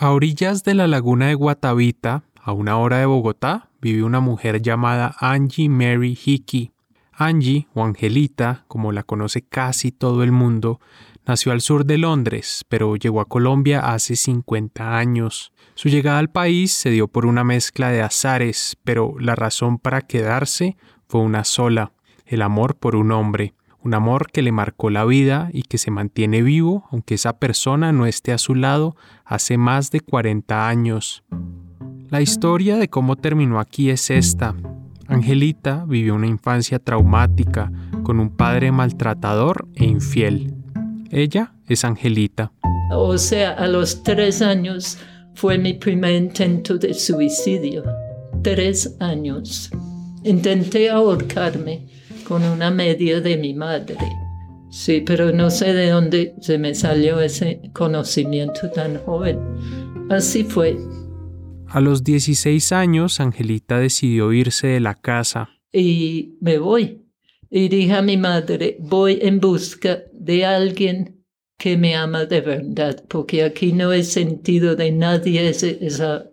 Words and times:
A 0.00 0.12
orillas 0.12 0.62
de 0.62 0.74
la 0.74 0.86
laguna 0.86 1.26
de 1.26 1.34
Guatavita, 1.34 2.22
a 2.40 2.52
una 2.52 2.78
hora 2.78 2.98
de 2.98 3.06
Bogotá, 3.06 3.68
vive 3.80 4.04
una 4.04 4.20
mujer 4.20 4.62
llamada 4.62 5.16
Angie 5.18 5.68
Mary 5.68 6.16
Hickey. 6.24 6.70
Angie, 7.10 7.66
o 7.74 7.82
Angelita, 7.82 8.64
como 8.68 8.92
la 8.92 9.02
conoce 9.02 9.42
casi 9.42 9.90
todo 9.90 10.22
el 10.22 10.30
mundo, 10.30 10.78
nació 11.26 11.50
al 11.50 11.60
sur 11.60 11.84
de 11.84 11.98
Londres, 11.98 12.64
pero 12.68 12.94
llegó 12.94 13.20
a 13.20 13.24
Colombia 13.24 13.92
hace 13.92 14.14
50 14.14 14.96
años. 14.96 15.52
Su 15.74 15.88
llegada 15.88 16.20
al 16.20 16.30
país 16.30 16.72
se 16.72 16.90
dio 16.90 17.08
por 17.08 17.26
una 17.26 17.42
mezcla 17.42 17.90
de 17.90 18.00
azares, 18.00 18.76
pero 18.84 19.16
la 19.18 19.34
razón 19.34 19.78
para 19.78 20.02
quedarse 20.02 20.76
fue 21.08 21.22
una 21.22 21.42
sola, 21.42 21.90
el 22.24 22.42
amor 22.42 22.76
por 22.76 22.94
un 22.94 23.10
hombre 23.10 23.52
un 23.88 23.94
amor 23.94 24.30
que 24.30 24.42
le 24.42 24.52
marcó 24.52 24.90
la 24.90 25.06
vida 25.06 25.48
y 25.50 25.62
que 25.62 25.78
se 25.78 25.90
mantiene 25.90 26.42
vivo 26.42 26.84
aunque 26.92 27.14
esa 27.14 27.38
persona 27.38 27.90
no 27.90 28.04
esté 28.04 28.32
a 28.32 28.38
su 28.38 28.54
lado 28.54 28.96
hace 29.24 29.56
más 29.56 29.90
de 29.90 30.00
40 30.00 30.68
años. 30.68 31.24
La 32.10 32.20
historia 32.20 32.76
de 32.76 32.88
cómo 32.88 33.16
terminó 33.16 33.58
aquí 33.60 33.88
es 33.88 34.10
esta. 34.10 34.54
Angelita 35.06 35.86
vivió 35.88 36.16
una 36.16 36.26
infancia 36.26 36.78
traumática 36.78 37.72
con 38.02 38.20
un 38.20 38.28
padre 38.28 38.72
maltratador 38.72 39.66
e 39.74 39.86
infiel. 39.86 40.54
Ella 41.10 41.54
es 41.66 41.82
Angelita. 41.82 42.52
O 42.92 43.16
sea, 43.16 43.52
a 43.52 43.68
los 43.68 44.02
tres 44.02 44.42
años 44.42 44.98
fue 45.34 45.56
mi 45.56 45.72
primer 45.72 46.14
intento 46.14 46.76
de 46.76 46.92
suicidio. 46.92 47.84
Tres 48.42 48.96
años. 49.00 49.70
Intenté 50.24 50.90
ahorcarme 50.90 51.97
con 52.28 52.44
una 52.44 52.70
media 52.70 53.20
de 53.22 53.38
mi 53.38 53.54
madre. 53.54 53.96
Sí, 54.70 55.00
pero 55.00 55.32
no 55.32 55.50
sé 55.50 55.72
de 55.72 55.88
dónde 55.88 56.34
se 56.42 56.58
me 56.58 56.74
salió 56.74 57.20
ese 57.20 57.62
conocimiento 57.72 58.70
tan 58.70 58.98
joven. 58.98 59.38
Así 60.10 60.44
fue. 60.44 60.76
A 61.66 61.80
los 61.80 62.04
16 62.04 62.72
años, 62.72 63.20
Angelita 63.20 63.78
decidió 63.78 64.32
irse 64.32 64.66
de 64.66 64.80
la 64.80 64.94
casa. 64.94 65.48
Y 65.72 66.36
me 66.40 66.58
voy. 66.58 67.02
Y 67.50 67.68
dije 67.68 67.94
a 67.94 68.02
mi 68.02 68.18
madre, 68.18 68.76
voy 68.78 69.18
en 69.22 69.40
busca 69.40 70.02
de 70.12 70.44
alguien 70.44 71.24
que 71.58 71.76
me 71.76 71.96
ama 71.96 72.26
de 72.26 72.42
verdad, 72.42 73.02
porque 73.08 73.42
aquí 73.42 73.72
no 73.72 73.92
he 73.92 74.04
sentido 74.04 74.76
de 74.76 74.92
nadie 74.92 75.48
esa 75.48 76.24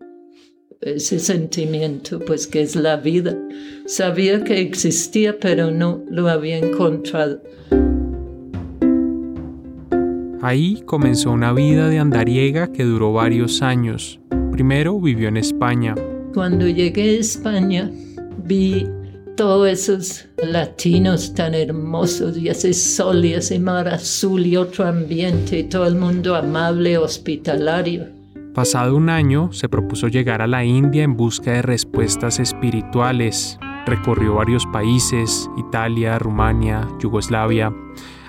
ese 0.81 1.19
sentimiento, 1.19 2.19
pues 2.19 2.47
que 2.47 2.61
es 2.61 2.75
la 2.75 2.97
vida. 2.97 3.37
Sabía 3.85 4.43
que 4.43 4.59
existía, 4.61 5.39
pero 5.39 5.71
no 5.71 6.03
lo 6.09 6.29
había 6.29 6.57
encontrado. 6.57 7.41
Ahí 10.41 10.83
comenzó 10.85 11.31
una 11.31 11.53
vida 11.53 11.89
de 11.89 11.97
andariega 11.97 12.71
que 12.71 12.83
duró 12.83 13.13
varios 13.13 13.61
años. 13.61 14.19
Primero 14.51 14.99
vivió 14.99 15.27
en 15.27 15.37
España. 15.37 15.95
Cuando 16.33 16.67
llegué 16.67 17.17
a 17.17 17.19
España, 17.19 17.91
vi 18.43 18.85
todos 19.35 19.67
esos 19.67 20.25
latinos 20.37 21.33
tan 21.33 21.55
hermosos 21.55 22.37
y 22.37 22.47
ese 22.47 22.73
sol 22.73 23.25
y 23.25 23.33
ese 23.33 23.59
mar 23.59 23.87
azul 23.87 24.45
y 24.45 24.55
otro 24.55 24.85
ambiente 24.85 25.59
y 25.59 25.63
todo 25.63 25.87
el 25.87 25.95
mundo 25.95 26.35
amable, 26.35 26.97
hospitalario. 26.97 28.14
Pasado 28.55 28.95
un 28.95 29.09
año, 29.09 29.51
se 29.51 29.67
propuso 29.67 30.07
llegar 30.07 30.41
a 30.41 30.47
la 30.47 30.63
India 30.63 31.03
en 31.03 31.17
busca 31.17 31.51
de 31.51 31.61
respuestas 31.61 32.39
espirituales. 32.39 33.59
Recorrió 33.85 34.35
varios 34.35 34.65
países, 34.67 35.49
Italia, 35.57 36.17
Rumania, 36.19 36.87
Yugoslavia. 36.97 37.73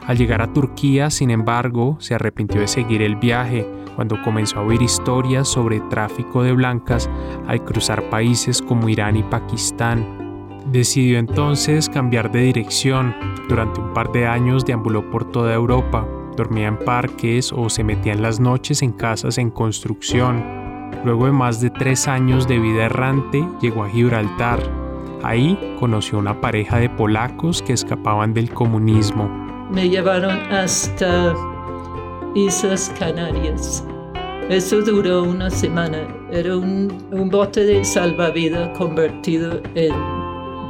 Al 0.05 0.19
llegar 0.19 0.43
a 0.43 0.53
Turquía, 0.53 1.11
sin 1.11 1.31
embargo, 1.31 1.97
se 2.01 2.17
arrepintió 2.17 2.61
de 2.61 2.67
seguir 2.67 3.03
el 3.03 3.15
viaje 3.15 3.71
cuando 3.95 4.21
comenzó 4.23 4.59
a 4.59 4.63
oír 4.63 4.83
historias 4.83 5.47
sobre 5.47 5.79
tráfico 5.79 6.43
de 6.43 6.51
blancas 6.55 7.09
al 7.47 7.63
cruzar 7.65 8.11
países 8.11 8.61
como 8.61 8.89
Irán 8.89 9.15
y 9.17 9.23
Pakistán. 9.23 10.59
Decidió 10.73 11.21
entonces 11.21 11.89
cambiar 11.89 12.33
de 12.33 12.41
dirección. 12.41 13.15
Durante 13.49 13.81
un 13.81 13.95
par 13.95 14.11
de 14.11 14.27
años 14.27 14.65
deambuló 14.65 15.09
por 15.09 15.31
toda 15.31 15.55
Europa, 15.55 16.05
dormía 16.37 16.69
en 16.69 16.79
parques 16.79 17.53
o 17.53 17.69
se 17.69 17.83
metía 17.83 18.13
en 18.13 18.23
las 18.23 18.39
noches 18.39 18.83
en 18.83 18.93
casas 18.93 19.39
en 19.39 19.51
construcción. 19.51 20.45
Luego 21.05 21.27
de 21.27 21.33
más 21.33 21.61
de 21.61 21.71
tres 21.71 22.09
años 22.09 22.47
de 22.47 22.59
vida 22.59 22.85
errante, 22.85 23.47
llegó 23.61 23.85
a 23.85 23.89
Gibraltar. 23.89 24.61
Ahí 25.23 25.59
conoció 25.79 26.19
una 26.19 26.41
pareja 26.41 26.79
de 26.79 26.91
polacos 26.91 27.63
que 27.63 27.73
escapaban 27.73 28.35
del 28.35 28.51
comunismo. 28.51 29.29
Me 29.71 29.89
llevaron 29.89 30.37
hasta 30.53 31.35
Islas 32.35 32.93
Canarias. 32.99 33.85
Eso 34.49 34.83
duró 34.83 35.25
una 35.25 35.51
semana. 35.51 36.07
Era 36.31 36.57
un, 36.57 36.93
un 37.11 37.31
bote 37.31 37.65
de 37.65 37.85
salvavidas 37.85 38.77
convertido 38.77 39.61
en 39.75 39.95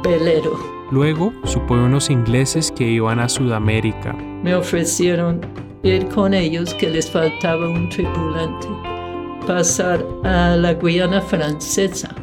velero. 0.03 0.76
Luego 0.89 1.33
supo 1.43 1.75
de 1.75 1.83
unos 1.83 2.09
ingleses 2.09 2.71
que 2.71 2.89
iban 2.89 3.19
a 3.19 3.27
Sudamérica. 3.27 4.13
Me 4.13 4.55
ofrecieron 4.55 5.41
ir 5.83 6.07
con 6.07 6.33
ellos 6.33 6.73
que 6.75 6.89
les 6.89 7.11
faltaba 7.11 7.69
un 7.69 7.89
tripulante, 7.89 8.67
pasar 9.45 10.05
a 10.23 10.55
la 10.55 10.73
Guiana 10.75 11.21
francesa. 11.21 12.15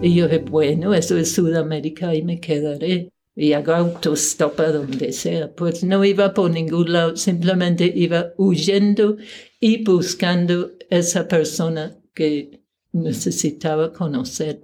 Y 0.00 0.14
yo 0.14 0.28
dije, 0.28 0.44
bueno, 0.48 0.94
eso 0.94 1.16
es 1.16 1.34
Sudamérica 1.34 2.14
y 2.14 2.22
me 2.22 2.38
quedaré. 2.38 3.10
Y 3.34 3.52
hago 3.52 3.72
autostop 3.72 4.60
a 4.60 4.70
donde 4.70 5.12
sea. 5.12 5.52
Pues 5.52 5.82
no 5.82 6.04
iba 6.04 6.34
por 6.34 6.52
ningún 6.52 6.92
lado, 6.92 7.16
simplemente 7.16 7.92
iba 7.94 8.26
huyendo 8.36 9.16
y 9.58 9.82
buscando 9.82 10.70
esa 10.88 11.26
persona 11.26 11.96
que 12.14 12.62
necesitaba 12.92 13.92
conocer. 13.92 14.62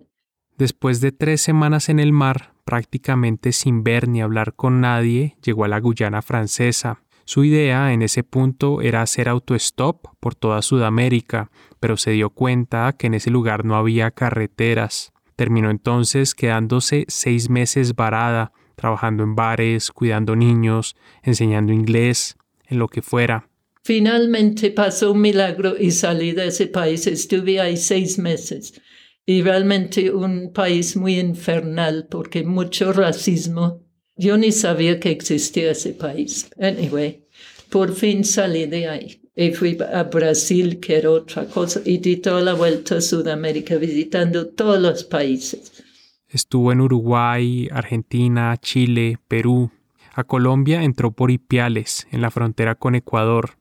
Después 0.56 1.00
de 1.00 1.10
tres 1.10 1.40
semanas 1.40 1.88
en 1.88 1.98
el 1.98 2.12
mar, 2.12 2.53
prácticamente 2.64 3.52
sin 3.52 3.84
ver 3.84 4.08
ni 4.08 4.22
hablar 4.22 4.54
con 4.54 4.80
nadie, 4.80 5.36
llegó 5.42 5.64
a 5.64 5.68
la 5.68 5.80
Guyana 5.80 6.22
francesa. 6.22 7.02
Su 7.26 7.44
idea 7.44 7.92
en 7.92 8.02
ese 8.02 8.22
punto 8.22 8.82
era 8.82 9.02
hacer 9.02 9.28
autostop 9.28 10.06
por 10.20 10.34
toda 10.34 10.60
Sudamérica, 10.62 11.50
pero 11.80 11.96
se 11.96 12.10
dio 12.10 12.30
cuenta 12.30 12.94
que 12.98 13.06
en 13.06 13.14
ese 13.14 13.30
lugar 13.30 13.64
no 13.64 13.76
había 13.76 14.10
carreteras. 14.10 15.12
Terminó 15.36 15.70
entonces 15.70 16.34
quedándose 16.34 17.06
seis 17.08 17.48
meses 17.48 17.94
varada, 17.94 18.52
trabajando 18.76 19.22
en 19.22 19.34
bares, 19.34 19.90
cuidando 19.90 20.36
niños, 20.36 20.96
enseñando 21.22 21.72
inglés, 21.72 22.36
en 22.66 22.78
lo 22.78 22.88
que 22.88 23.02
fuera. 23.02 23.48
Finalmente 23.82 24.70
pasó 24.70 25.12
un 25.12 25.20
milagro 25.20 25.74
y 25.78 25.90
salí 25.90 26.32
de 26.32 26.48
ese 26.48 26.66
país. 26.66 27.06
Estuve 27.06 27.60
ahí 27.60 27.76
seis 27.76 28.18
meses 28.18 28.80
y 29.26 29.42
realmente 29.42 30.10
un 30.10 30.52
país 30.52 30.96
muy 30.96 31.18
infernal 31.18 32.06
porque 32.10 32.44
mucho 32.44 32.92
racismo. 32.92 33.82
Yo 34.16 34.36
ni 34.36 34.52
sabía 34.52 35.00
que 35.00 35.10
existía 35.10 35.72
ese 35.72 35.92
país. 35.92 36.50
Anyway, 36.60 37.26
por 37.70 37.92
fin 37.94 38.24
salí 38.24 38.66
de 38.66 38.88
ahí 38.88 39.20
y 39.36 39.52
fui 39.52 39.76
a 39.92 40.04
Brasil, 40.04 40.78
que 40.78 40.96
era 40.96 41.10
otra 41.10 41.46
cosa, 41.46 41.80
y 41.84 41.98
di 41.98 42.16
toda 42.18 42.40
la 42.40 42.54
vuelta 42.54 42.98
a 42.98 43.00
Sudamérica 43.00 43.76
visitando 43.76 44.46
todos 44.46 44.80
los 44.80 45.04
países. 45.04 45.82
Estuvo 46.28 46.72
en 46.72 46.80
Uruguay, 46.80 47.68
Argentina, 47.72 48.56
Chile, 48.60 49.18
Perú. 49.28 49.70
A 50.14 50.24
Colombia 50.24 50.84
entró 50.84 51.10
por 51.10 51.30
Ipiales, 51.30 52.06
en 52.12 52.20
la 52.20 52.30
frontera 52.30 52.76
con 52.76 52.94
Ecuador. 52.94 53.56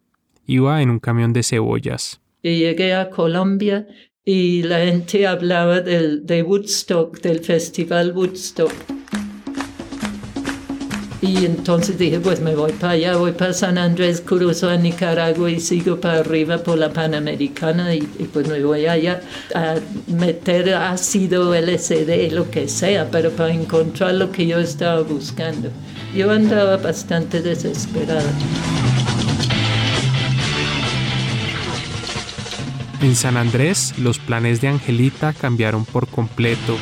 Iba 0.46 0.82
en 0.82 0.90
un 0.90 1.00
camión 1.00 1.34
de 1.34 1.44
cebollas. 1.44 2.22
Y 2.44 2.60
llegué 2.60 2.94
a 2.94 3.10
Colombia 3.10 3.88
y 4.26 4.64
la 4.64 4.80
gente 4.80 5.28
hablaba 5.28 5.82
del, 5.82 6.26
de 6.26 6.44
Woodstock, 6.44 7.20
del 7.22 7.42
festival 7.42 8.14
Woodstock. 8.14 8.72
Y 11.22 11.46
entonces 11.46 11.98
dije, 11.98 12.20
pues 12.20 12.42
me 12.42 12.54
voy 12.54 12.74
para 12.74 12.94
allá, 12.94 13.16
voy 13.16 13.32
para 13.32 13.54
San 13.54 13.78
Andrés, 13.78 14.20
cruzo 14.20 14.70
a 14.70 14.76
Nicaragua 14.76 15.50
y 15.50 15.62
sigo 15.62 16.00
para 16.02 16.20
arriba 16.20 16.58
por 16.58 16.78
la 16.78 16.92
Panamericana 16.92 17.96
y, 17.96 18.02
pues 18.02 18.48
me 18.50 18.62
voy 18.62 18.88
allá 18.88 19.22
a 19.56 19.76
meter 20.08 20.74
ácido, 20.74 21.56
LSD, 21.56 22.32
lo 22.34 22.52
que 22.52 22.68
sea, 22.68 23.10
pero 23.10 23.32
para 23.32 23.54
encontrar 23.54 24.16
lo 24.16 24.34
que 24.34 24.48
yo 24.48 24.60
estaba 24.60 25.02
buscando. 25.02 25.70
Yo 26.14 26.30
andaba 26.30 26.76
bastante 26.76 27.42
desesperada. 27.42 28.22
En 33.04 33.18
San 33.18 33.36
Andrés, 33.36 34.00
los 34.00 34.18
planes 34.18 34.62
de 34.62 34.70
Angelita 34.70 35.34
cambiaron 35.34 35.84
por 35.84 36.08
completo. 36.08 36.78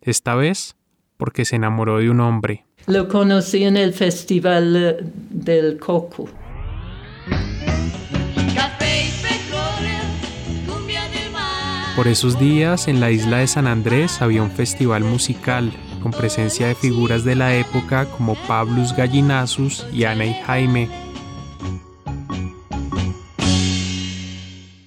Esta 0.00 0.34
vez 0.34 0.74
porque 1.18 1.44
se 1.44 1.56
enamoró 1.56 1.98
de 1.98 2.08
un 2.08 2.20
hombre. 2.20 2.64
Lo 2.86 3.08
conocí 3.08 3.64
en 3.64 3.76
el 3.76 3.92
Festival 3.92 4.74
eh, 4.74 4.96
del 5.28 5.78
Coco. 5.78 6.30
Por 11.94 12.08
esos 12.08 12.38
días, 12.38 12.88
en 12.88 13.00
la 13.00 13.10
isla 13.10 13.38
de 13.38 13.48
San 13.48 13.66
Andrés 13.66 14.22
había 14.22 14.42
un 14.42 14.50
festival 14.50 15.04
musical 15.04 15.70
con 16.02 16.10
presencia 16.10 16.68
de 16.68 16.74
figuras 16.74 17.22
de 17.22 17.34
la 17.34 17.54
época 17.54 18.06
como 18.06 18.34
Pablus 18.46 18.96
Gallinazus 18.96 19.86
y 19.92 20.04
Ana 20.04 20.24
y 20.24 20.34
Jaime, 20.34 20.88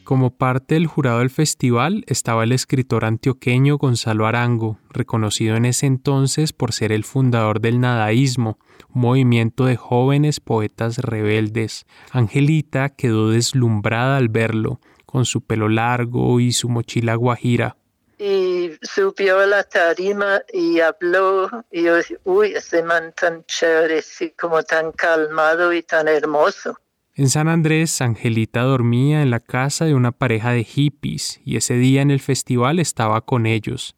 Como 0.09 0.31
parte 0.31 0.73
del 0.73 0.87
jurado 0.87 1.19
del 1.19 1.29
festival 1.29 2.03
estaba 2.07 2.43
el 2.43 2.51
escritor 2.51 3.05
antioqueño 3.05 3.77
Gonzalo 3.77 4.25
Arango, 4.25 4.79
reconocido 4.89 5.55
en 5.55 5.65
ese 5.65 5.85
entonces 5.85 6.51
por 6.51 6.73
ser 6.73 6.91
el 6.91 7.03
fundador 7.03 7.61
del 7.61 7.79
nadaísmo, 7.79 8.57
un 8.91 9.01
movimiento 9.01 9.65
de 9.65 9.75
jóvenes 9.75 10.39
poetas 10.39 10.97
rebeldes. 10.97 11.85
Angelita 12.11 12.89
quedó 12.89 13.29
deslumbrada 13.29 14.17
al 14.17 14.29
verlo, 14.29 14.79
con 15.05 15.25
su 15.25 15.41
pelo 15.41 15.69
largo 15.69 16.39
y 16.39 16.53
su 16.53 16.69
mochila 16.69 17.13
guajira. 17.13 17.77
Y 18.17 18.71
subió 18.81 19.37
a 19.37 19.45
la 19.45 19.63
tarima 19.63 20.41
y 20.51 20.79
habló, 20.79 21.51
y 21.71 21.83
yo 21.83 21.97
dije, 21.97 22.17
uy, 22.23 22.53
ese 22.55 22.81
man 22.81 23.13
tan 23.15 23.45
chévere, 23.45 24.03
como 24.39 24.63
tan 24.63 24.91
calmado 24.91 25.71
y 25.71 25.83
tan 25.83 26.07
hermoso. 26.07 26.79
En 27.19 27.27
San 27.27 27.49
Andrés, 27.49 27.99
Angelita 27.99 28.61
dormía 28.61 29.21
en 29.21 29.29
la 29.29 29.41
casa 29.41 29.83
de 29.83 29.93
una 29.93 30.13
pareja 30.13 30.53
de 30.53 30.63
hippies 30.63 31.41
y 31.43 31.57
ese 31.57 31.73
día 31.73 32.01
en 32.01 32.11
el 32.11 32.21
festival 32.21 32.79
estaba 32.79 33.19
con 33.19 33.45
ellos. 33.45 33.97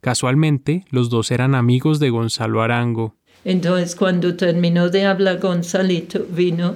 Casualmente, 0.00 0.84
los 0.90 1.08
dos 1.08 1.30
eran 1.30 1.54
amigos 1.54 2.00
de 2.00 2.10
Gonzalo 2.10 2.62
Arango. 2.62 3.14
Entonces, 3.44 3.94
cuando 3.94 4.34
terminó 4.34 4.88
de 4.88 5.06
hablar 5.06 5.38
Gonzalito, 5.38 6.26
vino 6.28 6.74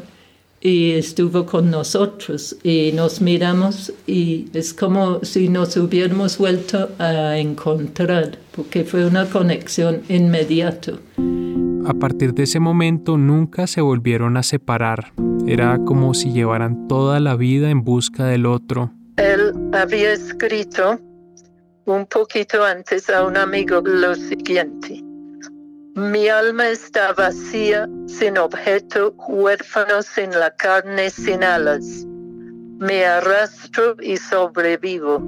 y 0.61 0.93
estuvo 0.93 1.45
con 1.45 1.73
nosotros 1.73 2.57
y 2.63 2.93
nos 2.95 3.21
miramos 3.21 3.93
y 4.07 4.47
es 4.53 4.73
como 4.73 5.25
si 5.25 5.49
nos 5.49 5.77
hubiéramos 5.77 6.39
vuelto 6.39 6.89
a 7.01 7.37
encontrar, 7.37 8.39
porque 8.55 8.85
fue 8.85 9.05
una 9.05 9.27
conexión 9.27 10.03
inmediata. 10.09 10.93
A 11.85 11.95
partir 11.95 12.33
de 12.33 12.45
ese 12.45 12.61
momento 12.61 13.19
nunca 13.19 13.67
se 13.67 13.81
volvieron 13.81 14.37
a 14.37 14.45
separar. 14.45 15.13
Era 15.47 15.79
como 15.85 16.15
si 16.15 16.33
llevaran 16.33 16.87
toda 16.89 17.21
la 17.21 17.37
vida 17.37 17.71
en 17.71 17.83
busca 17.83 18.27
del 18.27 18.47
otro. 18.47 18.93
Él 19.17 19.53
había 19.73 20.13
escrito 20.13 20.99
un 21.87 22.07
poquito 22.07 22.65
antes 22.65 23.11
a 23.11 23.25
un 23.25 23.37
amigo 23.37 23.81
lo 23.85 24.15
siguiente. 24.15 25.03
Mi 25.95 26.29
alma 26.29 26.69
está 26.69 27.13
vacía, 27.13 27.89
sin 28.07 28.39
objeto, 28.39 29.15
huérfano, 29.29 30.03
sin 30.03 30.31
la 30.31 30.55
carne, 30.57 31.11
sin 31.11 31.43
alas. 31.43 32.07
Me 32.79 33.05
arrastro 33.05 33.97
y 34.01 34.17
sobrevivo. 34.17 35.23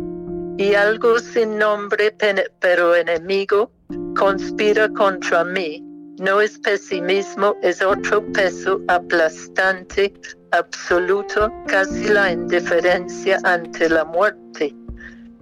Y 0.58 0.74
algo 0.74 1.18
sin 1.18 1.58
nombre, 1.58 2.14
pero 2.60 2.94
enemigo, 2.94 3.72
conspira 4.14 4.88
contra 4.90 5.44
mí 5.44 5.91
no 6.22 6.40
es 6.40 6.56
pesimismo, 6.60 7.56
es 7.62 7.82
otro 7.82 8.24
peso 8.32 8.80
aplastante, 8.86 10.14
absoluto, 10.52 11.52
casi 11.66 12.04
la 12.04 12.30
indiferencia 12.30 13.40
ante 13.42 13.88
la 13.88 14.04
muerte. 14.04 14.72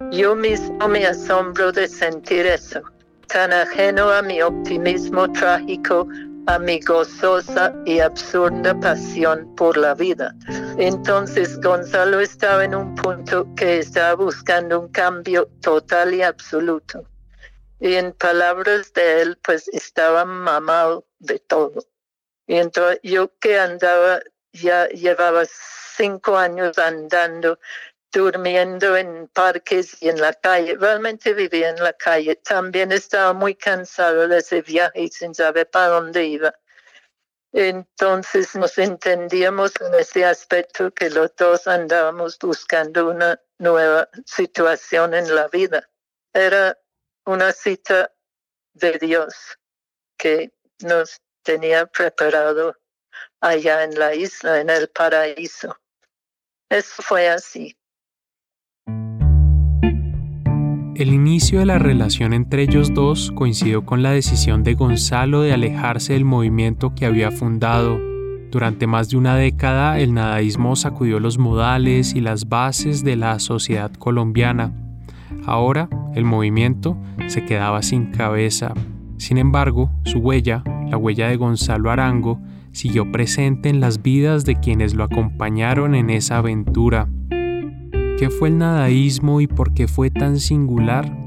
Yo 0.09 0.35
mismo 0.35 0.87
me 0.87 1.05
asombro 1.05 1.71
de 1.71 1.87
sentir 1.87 2.47
eso, 2.47 2.81
tan 3.27 3.53
ajeno 3.53 4.09
a 4.09 4.23
mi 4.23 4.41
optimismo 4.41 5.31
trágico, 5.31 6.07
a 6.47 6.57
mi 6.57 6.79
gozosa 6.79 7.75
y 7.85 7.99
absurda 7.99 8.73
pasión 8.79 9.53
por 9.55 9.77
la 9.77 9.93
vida. 9.93 10.33
Entonces 10.79 11.61
Gonzalo 11.61 12.19
estaba 12.19 12.65
en 12.65 12.73
un 12.73 12.95
punto 12.95 13.47
que 13.55 13.77
estaba 13.77 14.15
buscando 14.15 14.79
un 14.79 14.87
cambio 14.87 15.47
total 15.61 16.15
y 16.15 16.23
absoluto. 16.23 17.03
Y 17.81 17.95
en 17.95 18.13
palabras 18.13 18.93
de 18.93 19.23
él, 19.23 19.39
pues 19.43 19.67
estaba 19.69 20.23
mamado 20.23 21.07
de 21.17 21.39
todo. 21.39 21.83
Y 22.45 22.57
entonces 22.57 22.99
yo 23.01 23.35
que 23.39 23.57
andaba, 23.57 24.21
ya 24.53 24.87
llevaba 24.89 25.45
cinco 25.97 26.37
años 26.37 26.77
andando, 26.77 27.57
durmiendo 28.11 28.95
en 28.95 29.27
parques 29.29 29.99
y 29.99 30.09
en 30.09 30.21
la 30.21 30.31
calle. 30.31 30.77
Realmente 30.77 31.33
vivía 31.33 31.69
en 31.69 31.83
la 31.83 31.93
calle. 31.93 32.35
También 32.35 32.91
estaba 32.91 33.33
muy 33.33 33.55
cansado 33.55 34.27
de 34.27 34.37
ese 34.37 34.61
viaje 34.61 35.01
y 35.01 35.07
sin 35.07 35.33
saber 35.33 35.67
para 35.67 35.87
dónde 35.87 36.23
iba. 36.23 36.53
Entonces 37.51 38.55
nos 38.55 38.77
entendíamos 38.77 39.73
en 39.81 39.95
ese 39.95 40.23
aspecto 40.23 40.91
que 40.91 41.09
los 41.09 41.35
dos 41.35 41.65
andábamos 41.65 42.37
buscando 42.37 43.09
una 43.09 43.41
nueva 43.57 44.07
situación 44.23 45.15
en 45.15 45.33
la 45.33 45.47
vida. 45.47 45.89
Era 46.31 46.77
una 47.25 47.51
cita 47.51 48.11
de 48.73 48.97
Dios 48.99 49.57
que 50.17 50.51
nos 50.83 51.19
tenía 51.43 51.85
preparado 51.85 52.75
allá 53.41 53.83
en 53.83 53.97
la 53.97 54.15
isla, 54.15 54.61
en 54.61 54.69
el 54.69 54.87
paraíso. 54.89 55.75
Eso 56.69 57.01
fue 57.01 57.27
así. 57.29 57.75
El 60.95 61.13
inicio 61.13 61.59
de 61.59 61.65
la 61.65 61.79
relación 61.79 62.33
entre 62.33 62.63
ellos 62.63 62.93
dos 62.93 63.31
coincidió 63.33 63.85
con 63.85 64.03
la 64.03 64.11
decisión 64.11 64.63
de 64.63 64.75
Gonzalo 64.75 65.41
de 65.41 65.53
alejarse 65.53 66.13
del 66.13 66.25
movimiento 66.25 66.93
que 66.95 67.05
había 67.05 67.31
fundado. 67.31 67.97
Durante 68.51 68.85
más 68.85 69.09
de 69.09 69.17
una 69.17 69.35
década 69.35 69.97
el 69.99 70.13
nadaísmo 70.13 70.75
sacudió 70.75 71.19
los 71.19 71.37
modales 71.37 72.13
y 72.13 72.21
las 72.21 72.49
bases 72.49 73.03
de 73.03 73.15
la 73.15 73.39
sociedad 73.39 73.91
colombiana. 73.93 74.73
Ahora 75.45 75.89
el 76.13 76.25
movimiento 76.25 76.97
se 77.27 77.45
quedaba 77.45 77.81
sin 77.81 78.11
cabeza. 78.11 78.73
Sin 79.17 79.37
embargo, 79.37 79.91
su 80.03 80.19
huella, 80.19 80.63
la 80.89 80.97
huella 80.97 81.27
de 81.27 81.37
Gonzalo 81.37 81.91
Arango, 81.91 82.39
siguió 82.71 83.11
presente 83.11 83.69
en 83.69 83.79
las 83.79 84.01
vidas 84.01 84.45
de 84.45 84.55
quienes 84.55 84.93
lo 84.93 85.03
acompañaron 85.03 85.95
en 85.95 86.09
esa 86.09 86.37
aventura. 86.37 87.07
¿Qué 87.29 88.29
fue 88.29 88.49
el 88.49 88.57
nadaísmo 88.57 89.41
y 89.41 89.47
por 89.47 89.73
qué 89.73 89.87
fue 89.87 90.09
tan 90.09 90.39
singular? 90.39 91.17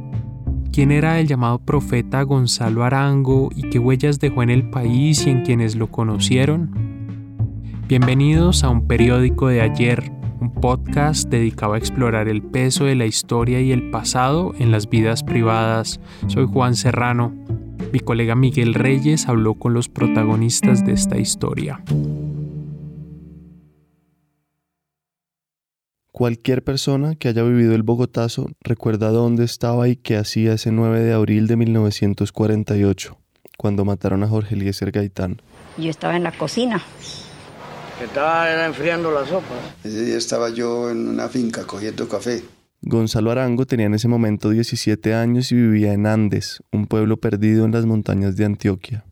¿Quién 0.72 0.90
era 0.90 1.20
el 1.20 1.28
llamado 1.28 1.60
profeta 1.60 2.22
Gonzalo 2.22 2.82
Arango 2.82 3.50
y 3.54 3.68
qué 3.70 3.78
huellas 3.78 4.18
dejó 4.18 4.42
en 4.42 4.50
el 4.50 4.70
país 4.70 5.26
y 5.26 5.30
en 5.30 5.42
quienes 5.42 5.76
lo 5.76 5.88
conocieron? 5.88 6.70
Bienvenidos 7.86 8.64
a 8.64 8.70
un 8.70 8.86
periódico 8.86 9.48
de 9.48 9.60
ayer, 9.60 10.10
un 10.40 10.52
podcast 10.52 11.28
dedicado 11.28 11.74
a 11.74 11.78
explorar 11.78 12.28
el 12.28 12.42
peso 12.42 12.84
de 12.84 12.94
la 12.94 13.06
historia 13.06 13.60
y 13.60 13.72
el 13.72 13.90
pasado 13.90 14.52
en 14.58 14.70
las 14.70 14.88
vidas 14.88 15.22
privadas. 15.22 16.00
Soy 16.26 16.46
Juan 16.46 16.74
Serrano. 16.74 17.34
Mi 17.92 18.00
colega 18.00 18.34
Miguel 18.34 18.74
Reyes 18.74 19.28
habló 19.28 19.54
con 19.54 19.74
los 19.74 19.88
protagonistas 19.88 20.84
de 20.84 20.92
esta 20.92 21.18
historia. 21.18 21.82
Cualquier 26.10 26.62
persona 26.62 27.16
que 27.16 27.28
haya 27.28 27.42
vivido 27.42 27.74
el 27.74 27.82
Bogotazo 27.82 28.48
recuerda 28.60 29.10
dónde 29.10 29.44
estaba 29.44 29.88
y 29.88 29.96
qué 29.96 30.16
hacía 30.16 30.52
ese 30.52 30.70
9 30.70 31.00
de 31.00 31.12
abril 31.12 31.48
de 31.48 31.56
1948, 31.56 33.18
cuando 33.58 33.84
mataron 33.84 34.22
a 34.22 34.28
Jorge 34.28 34.54
Eliezer 34.54 34.92
Gaitán. 34.92 35.42
Yo 35.76 35.90
estaba 35.90 36.16
en 36.16 36.22
la 36.22 36.30
cocina 36.30 36.80
estaba 38.04 38.64
enfriando 38.64 39.10
la 39.10 39.26
sopa. 39.26 39.54
Ese 39.82 40.04
día 40.04 40.16
estaba 40.16 40.50
yo 40.50 40.90
en 40.90 41.08
una 41.08 41.28
finca 41.28 41.66
cogiendo 41.66 42.08
café. 42.08 42.44
Gonzalo 42.82 43.30
Arango 43.30 43.64
tenía 43.66 43.86
en 43.86 43.94
ese 43.94 44.08
momento 44.08 44.50
17 44.50 45.14
años 45.14 45.50
y 45.52 45.54
vivía 45.56 45.92
en 45.94 46.06
Andes, 46.06 46.62
un 46.70 46.86
pueblo 46.86 47.16
perdido 47.16 47.64
en 47.64 47.72
las 47.72 47.86
montañas 47.86 48.36
de 48.36 48.44
Antioquia. 48.44 49.04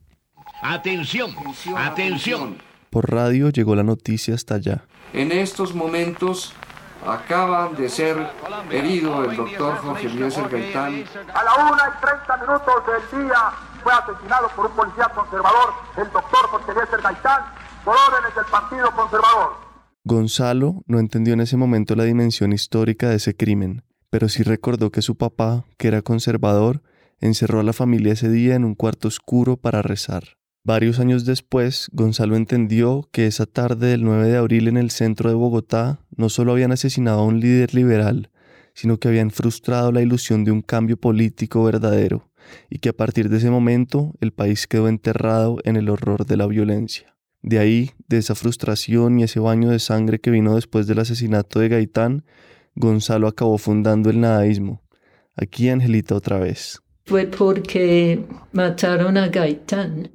Atención, 0.62 1.34
atención. 1.76 2.58
Por 2.90 3.10
radio 3.10 3.48
llegó 3.48 3.74
la 3.74 3.82
noticia 3.82 4.34
hasta 4.34 4.56
allá. 4.56 4.84
En 5.14 5.32
estos 5.32 5.74
momentos 5.74 6.52
acaba 7.06 7.70
de 7.70 7.88
ser 7.88 8.30
herido 8.70 9.24
el 9.24 9.36
doctor 9.36 9.76
Jorge 9.78 10.06
Eliezer 10.06 10.48
Gaitán. 10.48 11.04
A 11.34 11.42
la 11.42 11.54
una 11.72 11.82
y 11.88 12.04
30 12.04 12.36
minutos 12.36 12.74
del 12.86 13.24
día 13.24 13.52
fue 13.82 13.92
asesinado 13.92 14.48
por 14.54 14.66
un 14.66 14.72
policía 14.72 15.08
conservador, 15.08 15.72
el 15.96 16.12
doctor 16.12 16.46
Jorge 16.48 16.72
Eliezer 16.72 17.00
Gaitán, 17.00 17.42
por 17.84 17.94
órdenes 17.94 18.34
del 18.34 18.44
Partido 18.50 18.90
Conservador. 18.94 19.52
Gonzalo 20.04 20.82
no 20.86 20.98
entendió 20.98 21.34
en 21.34 21.40
ese 21.40 21.56
momento 21.56 21.94
la 21.94 22.04
dimensión 22.04 22.52
histórica 22.52 23.08
de 23.08 23.16
ese 23.16 23.36
crimen, 23.36 23.84
pero 24.10 24.28
sí 24.28 24.42
recordó 24.42 24.90
que 24.90 25.02
su 25.02 25.16
papá, 25.16 25.64
que 25.78 25.88
era 25.88 26.02
conservador, 26.02 26.82
encerró 27.20 27.60
a 27.60 27.62
la 27.62 27.72
familia 27.72 28.12
ese 28.12 28.28
día 28.28 28.54
en 28.54 28.64
un 28.64 28.74
cuarto 28.74 29.08
oscuro 29.08 29.56
para 29.56 29.82
rezar. 29.82 30.24
Varios 30.64 31.00
años 31.00 31.24
después, 31.24 31.88
Gonzalo 31.92 32.36
entendió 32.36 33.08
que 33.10 33.26
esa 33.26 33.46
tarde 33.46 33.88
del 33.88 34.04
9 34.04 34.28
de 34.28 34.36
abril 34.36 34.68
en 34.68 34.76
el 34.76 34.90
centro 34.90 35.28
de 35.28 35.34
Bogotá 35.34 36.00
no 36.16 36.28
solo 36.28 36.52
habían 36.52 36.72
asesinado 36.72 37.20
a 37.20 37.24
un 37.24 37.40
líder 37.40 37.74
liberal, 37.74 38.30
sino 38.74 38.98
que 38.98 39.08
habían 39.08 39.30
frustrado 39.30 39.92
la 39.92 40.02
ilusión 40.02 40.44
de 40.44 40.52
un 40.52 40.62
cambio 40.62 40.96
político 40.96 41.64
verdadero, 41.64 42.28
y 42.70 42.78
que 42.78 42.90
a 42.90 42.92
partir 42.92 43.28
de 43.28 43.38
ese 43.38 43.50
momento 43.50 44.14
el 44.20 44.32
país 44.32 44.66
quedó 44.66 44.88
enterrado 44.88 45.58
en 45.64 45.76
el 45.76 45.88
horror 45.88 46.26
de 46.26 46.36
la 46.36 46.46
violencia. 46.46 47.16
De 47.42 47.58
ahí, 47.58 47.90
de 48.08 48.18
esa 48.18 48.34
frustración 48.34 49.18
y 49.18 49.24
ese 49.24 49.40
baño 49.40 49.70
de 49.70 49.80
sangre 49.80 50.20
que 50.20 50.30
vino 50.30 50.54
después 50.54 50.86
del 50.86 51.00
asesinato 51.00 51.58
de 51.58 51.68
Gaitán, 51.68 52.24
Gonzalo 52.74 53.26
acabó 53.26 53.58
fundando 53.58 54.10
el 54.10 54.20
nadaísmo. 54.20 54.82
Aquí 55.34 55.68
Angelita 55.68 56.14
otra 56.14 56.38
vez. 56.38 56.80
Fue 57.04 57.26
porque 57.26 58.24
mataron 58.52 59.16
a 59.16 59.28
Gaitán. 59.28 60.10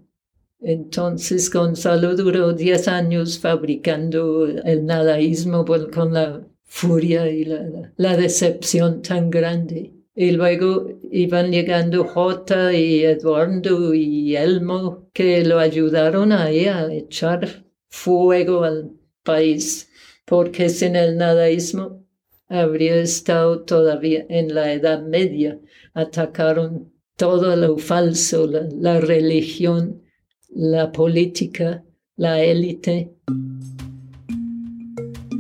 Entonces 0.60 1.52
Gonzalo 1.52 2.16
duró 2.16 2.54
10 2.54 2.88
años 2.88 3.40
fabricando 3.40 4.48
el 4.48 4.86
nadaísmo 4.86 5.66
con 5.66 6.14
la 6.14 6.42
furia 6.64 7.30
y 7.30 7.46
la, 7.46 8.18
decepción 8.18 9.02
tan 9.02 9.30
grande. 9.30 9.94
Y 10.20 10.32
luego 10.32 10.88
iban 11.12 11.52
llegando 11.52 12.04
Jota 12.04 12.74
y 12.74 13.04
Eduardo 13.04 13.94
y 13.94 14.36
Elmo 14.36 15.08
que 15.14 15.46
lo 15.46 15.60
ayudaron 15.60 16.32
ahí 16.32 16.66
a 16.66 16.92
echar 16.92 17.68
fuego 17.88 18.64
al 18.64 18.94
país, 19.22 19.92
porque 20.26 20.70
sin 20.70 20.96
el 20.96 21.18
nadaísmo 21.18 22.04
habría 22.48 22.96
estado 22.96 23.62
todavía 23.62 24.26
en 24.28 24.56
la 24.56 24.74
Edad 24.74 25.04
Media. 25.06 25.60
Atacaron 25.94 26.92
todo 27.16 27.56
lo 27.56 27.78
falso, 27.78 28.48
la 28.48 29.00
religión, 29.00 30.02
la 30.50 30.92
política, 30.92 31.84
la 32.16 32.42
élite. 32.42 33.14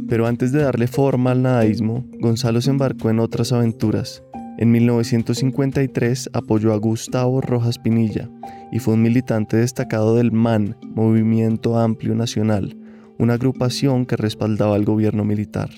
Pero 0.07 0.27
antes 0.27 0.51
de 0.51 0.61
darle 0.61 0.85
forma 0.85 1.31
al 1.31 1.41
nadaísmo, 1.41 2.05
Gonzalo 2.19 2.61
se 2.61 2.69
embarcó 2.69 3.09
en 3.09 3.19
otras 3.19 3.51
aventuras. 3.51 4.23
En 4.57 4.71
1953 4.71 6.31
apoyó 6.33 6.73
a 6.73 6.77
Gustavo 6.77 7.41
Rojas 7.41 7.77
Pinilla 7.77 8.27
y 8.71 8.79
fue 8.79 8.95
un 8.95 9.03
militante 9.03 9.57
destacado 9.57 10.15
del 10.15 10.31
MAN, 10.31 10.75
Movimiento 10.95 11.77
Amplio 11.77 12.15
Nacional, 12.15 12.75
una 13.19 13.35
agrupación 13.35 14.07
que 14.07 14.15
respaldaba 14.15 14.75
al 14.75 14.83
gobierno 14.83 15.23
militar. 15.23 15.69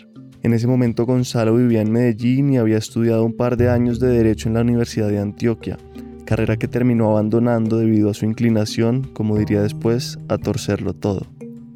En 0.44 0.54
ese 0.54 0.68
momento 0.68 1.06
Gonzalo 1.06 1.56
vivía 1.56 1.82
en 1.82 1.92
Medellín 1.92 2.54
y 2.54 2.58
había 2.58 2.78
estudiado 2.78 3.26
un 3.26 3.36
par 3.36 3.58
de 3.58 3.70
años 3.70 4.00
de 4.00 4.08
Derecho 4.08 4.48
en 4.48 4.54
la 4.54 4.62
Universidad 4.62 5.10
de 5.10 5.20
Antioquia, 5.20 5.78
carrera 6.26 6.56
que 6.56 6.70
terminó 6.70 7.10
abandonando 7.10 7.78
debido 7.78 8.10
a 8.10 8.14
su 8.14 8.26
inclinación, 8.26 9.04
como 9.14 9.38
diría 9.38 9.62
después, 9.62 10.18
a 10.30 10.38
torcerlo 10.38 10.94
todo. 10.94 11.28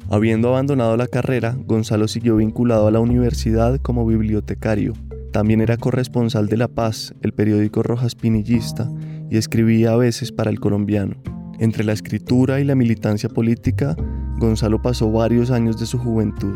Habiendo 0.08 0.48
abandonado 0.48 0.96
la 0.96 1.06
carrera, 1.06 1.54
Gonzalo 1.66 2.08
siguió 2.08 2.36
vinculado 2.36 2.86
a 2.86 2.90
la 2.90 3.00
universidad 3.00 3.78
como 3.78 4.06
bibliotecario. 4.06 4.94
También 5.34 5.60
era 5.60 5.76
corresponsal 5.76 6.46
de 6.46 6.56
La 6.56 6.68
Paz, 6.68 7.12
el 7.22 7.32
periódico 7.32 7.82
rojas 7.82 8.14
pinillista, 8.14 8.88
y 9.28 9.36
escribía 9.36 9.90
a 9.90 9.96
veces 9.96 10.30
para 10.30 10.48
el 10.48 10.60
colombiano. 10.60 11.16
Entre 11.58 11.82
la 11.82 11.92
escritura 11.92 12.60
y 12.60 12.64
la 12.64 12.76
militancia 12.76 13.28
política, 13.28 13.96
Gonzalo 14.38 14.80
pasó 14.80 15.10
varios 15.10 15.50
años 15.50 15.76
de 15.80 15.86
su 15.86 15.98
juventud. 15.98 16.54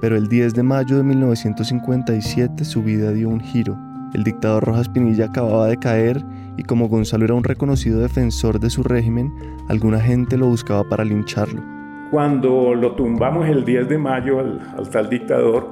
Pero 0.00 0.16
el 0.16 0.28
10 0.28 0.54
de 0.54 0.62
mayo 0.62 0.96
de 0.96 1.02
1957 1.02 2.64
su 2.64 2.82
vida 2.82 3.12
dio 3.12 3.28
un 3.28 3.40
giro. 3.40 3.76
El 4.14 4.24
dictador 4.24 4.64
Rojas 4.64 4.88
Pinilla 4.88 5.26
acababa 5.26 5.66
de 5.66 5.76
caer 5.76 6.24
y 6.56 6.62
como 6.62 6.88
Gonzalo 6.88 7.26
era 7.26 7.34
un 7.34 7.44
reconocido 7.44 8.00
defensor 8.00 8.60
de 8.60 8.70
su 8.70 8.82
régimen, 8.82 9.30
alguna 9.68 10.00
gente 10.00 10.38
lo 10.38 10.46
buscaba 10.46 10.88
para 10.88 11.04
lincharlo. 11.04 11.62
Cuando 12.10 12.74
lo 12.74 12.94
tumbamos 12.94 13.46
el 13.46 13.66
10 13.66 13.90
de 13.90 13.98
mayo 13.98 14.38
al, 14.38 14.88
tal 14.90 15.10
dictador, 15.10 15.68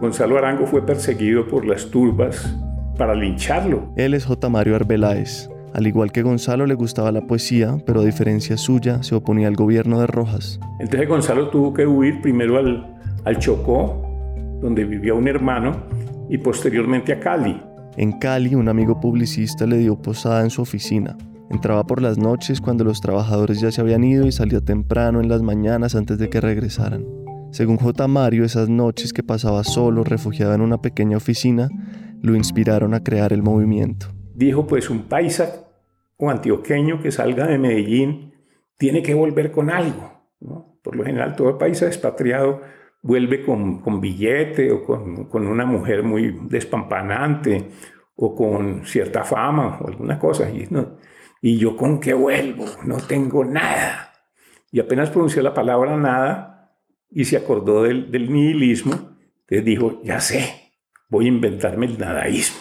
Gonzalo 0.00 0.38
Arango 0.38 0.66
fue 0.66 0.86
perseguido 0.86 1.48
por 1.48 1.66
las 1.66 1.90
turbas 1.90 2.56
para 2.96 3.14
lincharlo. 3.14 3.92
Él 3.96 4.14
es 4.14 4.26
J. 4.26 4.48
Mario 4.48 4.76
Arbeláez. 4.76 5.50
Al 5.74 5.86
igual 5.86 6.12
que 6.12 6.22
Gonzalo 6.22 6.66
le 6.66 6.74
gustaba 6.74 7.10
la 7.10 7.26
poesía, 7.26 7.76
pero 7.84 8.00
a 8.00 8.04
diferencia 8.04 8.56
suya 8.56 9.02
se 9.02 9.14
oponía 9.14 9.48
al 9.48 9.56
gobierno 9.56 10.00
de 10.00 10.06
Rojas. 10.06 10.60
Entonces 10.78 11.08
Gonzalo 11.08 11.50
tuvo 11.50 11.74
que 11.74 11.86
huir 11.86 12.22
primero 12.22 12.58
al, 12.58 12.96
al 13.24 13.38
Chocó, 13.38 14.02
donde 14.60 14.84
vivía 14.84 15.14
un 15.14 15.26
hermano, 15.26 15.82
y 16.28 16.38
posteriormente 16.38 17.12
a 17.12 17.20
Cali. 17.20 17.60
En 17.96 18.12
Cali, 18.18 18.54
un 18.54 18.68
amigo 18.68 19.00
publicista 19.00 19.66
le 19.66 19.78
dio 19.78 20.00
posada 20.00 20.42
en 20.42 20.50
su 20.50 20.62
oficina. 20.62 21.16
Entraba 21.50 21.84
por 21.84 22.00
las 22.00 22.18
noches 22.18 22.60
cuando 22.60 22.84
los 22.84 23.00
trabajadores 23.00 23.60
ya 23.60 23.72
se 23.72 23.80
habían 23.80 24.04
ido 24.04 24.26
y 24.26 24.32
salía 24.32 24.60
temprano 24.60 25.20
en 25.20 25.28
las 25.28 25.42
mañanas 25.42 25.94
antes 25.96 26.18
de 26.18 26.28
que 26.28 26.40
regresaran. 26.40 27.04
Según 27.50 27.78
J. 27.78 28.06
Mario, 28.08 28.44
esas 28.44 28.68
noches 28.68 29.12
que 29.12 29.22
pasaba 29.22 29.64
solo, 29.64 30.04
refugiado 30.04 30.54
en 30.54 30.60
una 30.60 30.82
pequeña 30.82 31.16
oficina, 31.16 31.68
lo 32.22 32.36
inspiraron 32.36 32.94
a 32.94 33.02
crear 33.02 33.32
el 33.32 33.42
movimiento. 33.42 34.08
Dijo, 34.34 34.66
pues 34.66 34.90
un 34.90 35.04
paisa 35.04 35.66
o 36.16 36.30
antioqueño 36.30 37.00
que 37.00 37.10
salga 37.10 37.46
de 37.46 37.58
Medellín 37.58 38.34
tiene 38.76 39.02
que 39.02 39.14
volver 39.14 39.50
con 39.50 39.70
algo. 39.70 40.12
Por 40.82 40.96
lo 40.96 41.04
general, 41.04 41.36
todo 41.36 41.58
paisa 41.58 41.86
expatriado 41.86 42.60
vuelve 43.02 43.44
con, 43.44 43.80
con 43.80 44.00
billete 44.00 44.70
o 44.70 44.84
con, 44.84 45.24
con, 45.24 45.46
una 45.46 45.64
mujer 45.64 46.02
muy 46.02 46.38
despampanante 46.48 47.70
o 48.16 48.34
con 48.34 48.84
cierta 48.84 49.24
fama 49.24 49.78
o 49.80 49.88
alguna 49.88 50.18
cosa. 50.18 50.50
Y 50.50 50.66
no, 50.70 50.98
¿Y 51.40 51.56
yo 51.58 51.76
con 51.76 52.00
qué 52.00 52.14
vuelvo? 52.14 52.64
No 52.84 52.96
tengo 52.96 53.44
nada. 53.44 54.12
Y 54.70 54.80
apenas 54.80 55.10
pronunció 55.10 55.42
la 55.42 55.54
palabra 55.54 55.96
nada 55.96 56.57
y 57.10 57.24
se 57.24 57.36
acordó 57.36 57.84
del, 57.84 58.32
nihilismo, 58.32 58.92
entonces 58.92 59.64
dijo, 59.64 60.00
ya 60.04 60.20
sé, 60.20 60.72
voy 61.08 61.26
a 61.26 61.28
inventarme 61.28 61.86
el 61.86 61.98
nadaísmo. 61.98 62.58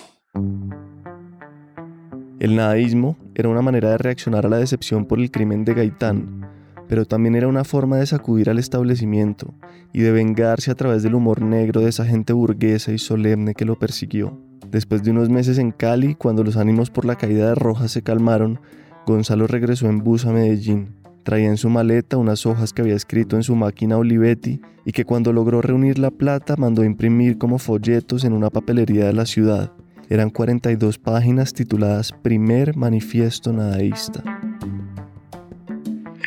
El 2.40 2.56
nadaísmo 2.56 3.18
era 3.36 3.50
una 3.50 3.62
manera 3.62 3.90
de 3.90 3.98
reaccionar 3.98 4.46
a 4.46 4.50
la 4.50 4.58
decepción 4.58 5.06
por 5.06 5.20
el 5.20 5.32
crimen 5.32 5.66
de 5.66 5.74
Gaitán, 5.74 6.48
pero 6.88 7.06
también 7.06 7.36
era 7.36 7.48
una 7.48 7.64
forma 7.64 7.98
de 7.98 8.06
sacudir 8.06 8.50
al 8.50 8.60
establecimiento 8.60 9.54
y 9.92 10.02
de 10.02 10.12
vengarse 10.12 10.72
a 10.72 10.76
través 10.76 11.04
del 11.04 11.16
humor 11.16 11.42
negro 11.42 11.82
de 11.82 11.90
esa 11.90 12.06
gente 12.06 12.34
burguesa 12.34 12.92
y 12.92 12.98
solemne 12.98 13.54
que 13.54 13.66
lo 13.66 13.78
persiguió. 13.78 14.40
Después 14.72 15.04
de 15.04 15.12
unos 15.12 15.30
meses 15.30 15.58
en 15.58 15.72
Cali, 15.72 16.16
cuando 16.16 16.44
los 16.44 16.58
ánimos 16.58 16.90
por 16.90 17.06
la 17.06 17.16
caída 17.16 17.50
de 17.50 17.56
Rojas 17.56 17.92
se 17.92 18.04
calmaron, 18.04 18.60
Gonzalo 19.06 19.48
regresó 19.48 19.88
en 19.88 20.00
bus 20.00 20.26
a 20.26 20.32
Medellín. 20.32 20.96
Traía 21.28 21.50
en 21.50 21.58
su 21.58 21.70
maleta 21.70 22.16
unas 22.16 22.46
hojas 22.46 22.72
que 22.72 22.82
había 22.82 22.96
escrito 22.96 23.36
en 23.36 23.44
su 23.44 23.54
máquina 23.54 23.98
Olivetti 23.98 24.62
y 24.86 24.94
que 24.94 25.04
cuando 25.04 25.34
logró 25.34 25.62
reunir 25.62 26.00
la 26.00 26.10
plata 26.10 26.56
mandó 26.56 26.86
imprimir 26.86 27.38
como 27.38 27.60
folletos 27.60 28.24
en 28.24 28.32
una 28.32 28.50
papelería 28.50 29.08
de 29.08 29.12
la 29.12 29.26
ciudad. 29.26 29.74
Eran 30.10 30.30
42 30.30 30.98
páginas 31.00 31.52
tituladas 31.54 32.14
Primer 32.14 32.78
Manifiesto 32.78 33.52
Nadaísta. 33.52 34.24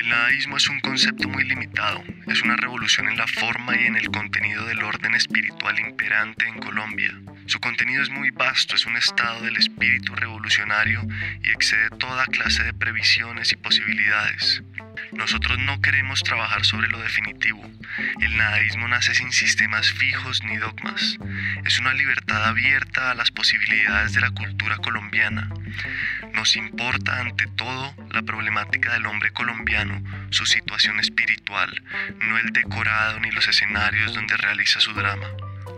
El 0.00 0.09
nadaísmo 0.09 0.57
es 0.57 0.66
un 0.71 0.80
concepto 0.80 1.28
muy 1.28 1.45
limitado. 1.45 2.02
Es 2.26 2.40
una 2.40 2.57
revolución 2.57 3.07
en 3.11 3.19
la 3.19 3.26
forma 3.26 3.76
y 3.76 3.85
en 3.85 3.97
el 3.97 4.11
contenido 4.11 4.64
del 4.64 4.83
orden 4.83 5.14
espiritual 5.14 5.78
imperante 5.78 6.47
en 6.49 6.59
Colombia. 6.59 7.12
Su 7.45 7.61
contenido 7.61 8.02
es 8.02 8.09
muy 8.09 8.30
vasto, 8.30 8.76
es 8.76 8.87
un 8.87 8.97
estado 8.97 9.42
del 9.42 9.59
espíritu 9.59 10.14
revolucionario 10.14 11.02
y 11.42 11.50
excede 11.50 11.90
toda 11.99 12.25
clase 12.25 12.62
de 12.62 12.73
previsiones 12.73 13.52
y 13.52 13.57
posibilidades. 13.57 14.62
Nosotros 15.12 15.59
no 15.59 15.80
queremos 15.83 16.23
trabajar 16.23 16.64
sobre 16.64 16.88
lo 16.88 16.99
definitivo. 17.00 17.62
El 18.21 18.37
nadaísmo 18.37 18.88
nace 18.88 19.14
sin 19.14 19.33
sistemas 19.33 19.92
fijos 19.92 20.42
ni 20.45 20.57
dogmas. 20.57 21.19
Es 21.64 21.78
una 21.78 21.92
libertad 21.92 22.45
abierta 22.47 23.11
a 23.11 23.14
las 23.14 23.30
posibilidades 23.30 24.14
de 24.14 24.21
la 24.21 24.30
cultura 24.30 24.76
colombiana. 24.76 25.50
Nos 26.35 26.57
importa 26.57 27.19
ante 27.21 27.47
todo 27.49 27.95
la 28.12 28.23
problemática 28.23 28.92
del 28.92 29.07
hombre 29.07 29.33
colombiano, 29.33 29.89
su 30.30 30.47
situación 30.47 30.99
espiritual, 31.00 31.70
no 32.18 32.38
el 32.38 32.52
decorado 32.52 33.20
ni 33.20 33.30
los 33.30 33.47
escenarios 33.49 34.14
donde 34.14 34.37
realiza 34.37 34.80
su 34.80 34.92
drama. 34.92 35.26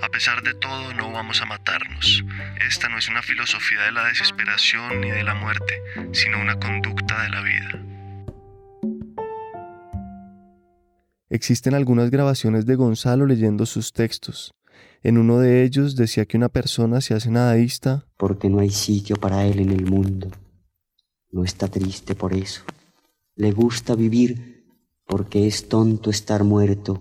A 0.03 0.09
pesar 0.09 0.43
de 0.43 0.55
todo, 0.55 0.95
no 0.95 1.13
vamos 1.13 1.41
a 1.43 1.47
matarnos. 1.47 2.25
Esta 2.67 2.89
no 2.89 2.99
es 2.99 3.09
una 3.09 3.23
filosofía 3.23 3.83
de 3.83 3.93
la 3.93 4.05
desesperación 4.07 5.01
ni 5.01 5.11
de 5.11 5.23
la 5.23 5.35
muerte, 5.35 5.81
sino 6.13 6.41
una 6.41 6.59
conducta 6.59 7.23
de 7.23 7.29
la 7.31 7.41
vida. 7.41 7.83
Existen 11.31 11.75
algunas 11.75 12.11
grabaciones 12.11 12.67
de 12.67 12.75
Gonzalo 12.75 13.27
leyendo 13.27 13.65
sus 13.65 13.93
textos. 13.93 14.55
En 15.03 15.19
uno 15.19 15.39
de 15.39 15.65
ellos 15.65 15.97
decía 15.97 16.27
que 16.27 16.37
una 16.37 16.49
persona 16.49 17.01
se 17.01 17.15
hace 17.15 17.31
nadaísta 17.31 18.07
porque 18.17 18.51
no 18.51 18.61
hay 18.61 18.71
sitio 18.71 19.17
para 19.17 19.47
él 19.47 19.61
en 19.61 19.71
el 19.71 19.85
mundo. 19.85 20.31
No 21.31 21.43
está 21.43 21.69
triste 21.69 22.15
por 22.15 22.35
eso. 22.35 22.63
Le 23.35 23.53
gusta 23.53 23.95
vivir 23.95 24.67
porque 25.07 25.47
es 25.47 25.69
tonto 25.69 26.11
estar 26.11 26.45
muerto 26.45 27.01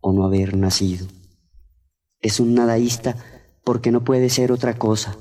o 0.00 0.12
no 0.12 0.24
haber 0.24 0.56
nacido. 0.56 1.06
Es 2.20 2.40
un 2.40 2.54
nadaísta 2.54 3.16
porque 3.62 3.90
no 3.90 4.02
puede 4.02 4.30
ser 4.30 4.52
otra 4.52 4.78
cosa. 4.78 5.16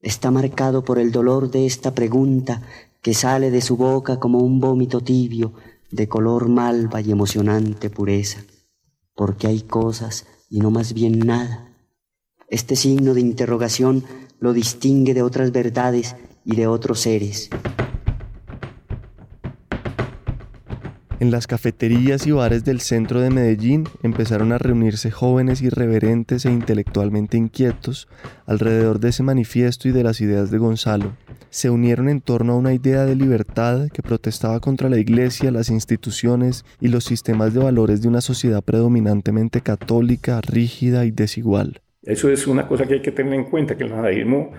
Está 0.00 0.30
marcado 0.30 0.84
por 0.84 0.98
el 0.98 1.10
dolor 1.10 1.50
de 1.50 1.66
esta 1.66 1.94
pregunta 1.94 2.62
que 3.02 3.14
sale 3.14 3.50
de 3.50 3.60
su 3.60 3.76
boca 3.76 4.20
como 4.20 4.38
un 4.38 4.60
vómito 4.60 5.00
tibio 5.00 5.54
de 5.90 6.08
color 6.08 6.48
malva 6.48 7.00
y 7.00 7.10
emocionante 7.10 7.90
pureza. 7.90 8.44
Porque 9.14 9.48
hay 9.48 9.62
cosas 9.62 10.26
y 10.48 10.60
no 10.60 10.70
más 10.70 10.92
bien 10.92 11.18
nada. 11.18 11.72
Este 12.48 12.76
signo 12.76 13.12
de 13.12 13.22
interrogación 13.22 14.04
lo 14.38 14.52
distingue 14.52 15.14
de 15.14 15.22
otras 15.22 15.50
verdades 15.50 16.14
y 16.44 16.54
de 16.54 16.66
otros 16.68 17.00
seres. 17.00 17.50
En 21.24 21.30
las 21.30 21.46
cafeterías 21.46 22.26
y 22.26 22.32
bares 22.32 22.66
del 22.66 22.80
centro 22.80 23.18
de 23.22 23.30
Medellín 23.30 23.84
empezaron 24.02 24.52
a 24.52 24.58
reunirse 24.58 25.10
jóvenes 25.10 25.62
irreverentes 25.62 26.44
e 26.44 26.52
intelectualmente 26.52 27.38
inquietos 27.38 28.08
alrededor 28.44 29.00
de 29.00 29.08
ese 29.08 29.22
manifiesto 29.22 29.88
y 29.88 29.92
de 29.92 30.04
las 30.04 30.20
ideas 30.20 30.50
de 30.50 30.58
Gonzalo. 30.58 31.16
Se 31.48 31.70
unieron 31.70 32.10
en 32.10 32.20
torno 32.20 32.52
a 32.52 32.56
una 32.56 32.74
idea 32.74 33.06
de 33.06 33.16
libertad 33.16 33.88
que 33.90 34.02
protestaba 34.02 34.60
contra 34.60 34.90
la 34.90 34.98
iglesia, 34.98 35.50
las 35.50 35.70
instituciones 35.70 36.66
y 36.78 36.88
los 36.88 37.04
sistemas 37.04 37.54
de 37.54 37.60
valores 37.60 38.02
de 38.02 38.08
una 38.08 38.20
sociedad 38.20 38.62
predominantemente 38.62 39.62
católica, 39.62 40.42
rígida 40.42 41.06
y 41.06 41.10
desigual. 41.10 41.80
Eso 42.02 42.28
es 42.28 42.46
una 42.46 42.68
cosa 42.68 42.84
que 42.84 42.94
hay 42.94 43.02
que 43.02 43.12
tener 43.12 43.32
en 43.32 43.44
cuenta, 43.44 43.78
que 43.78 43.84
el 43.84 43.96
nadaísmo 43.96 44.50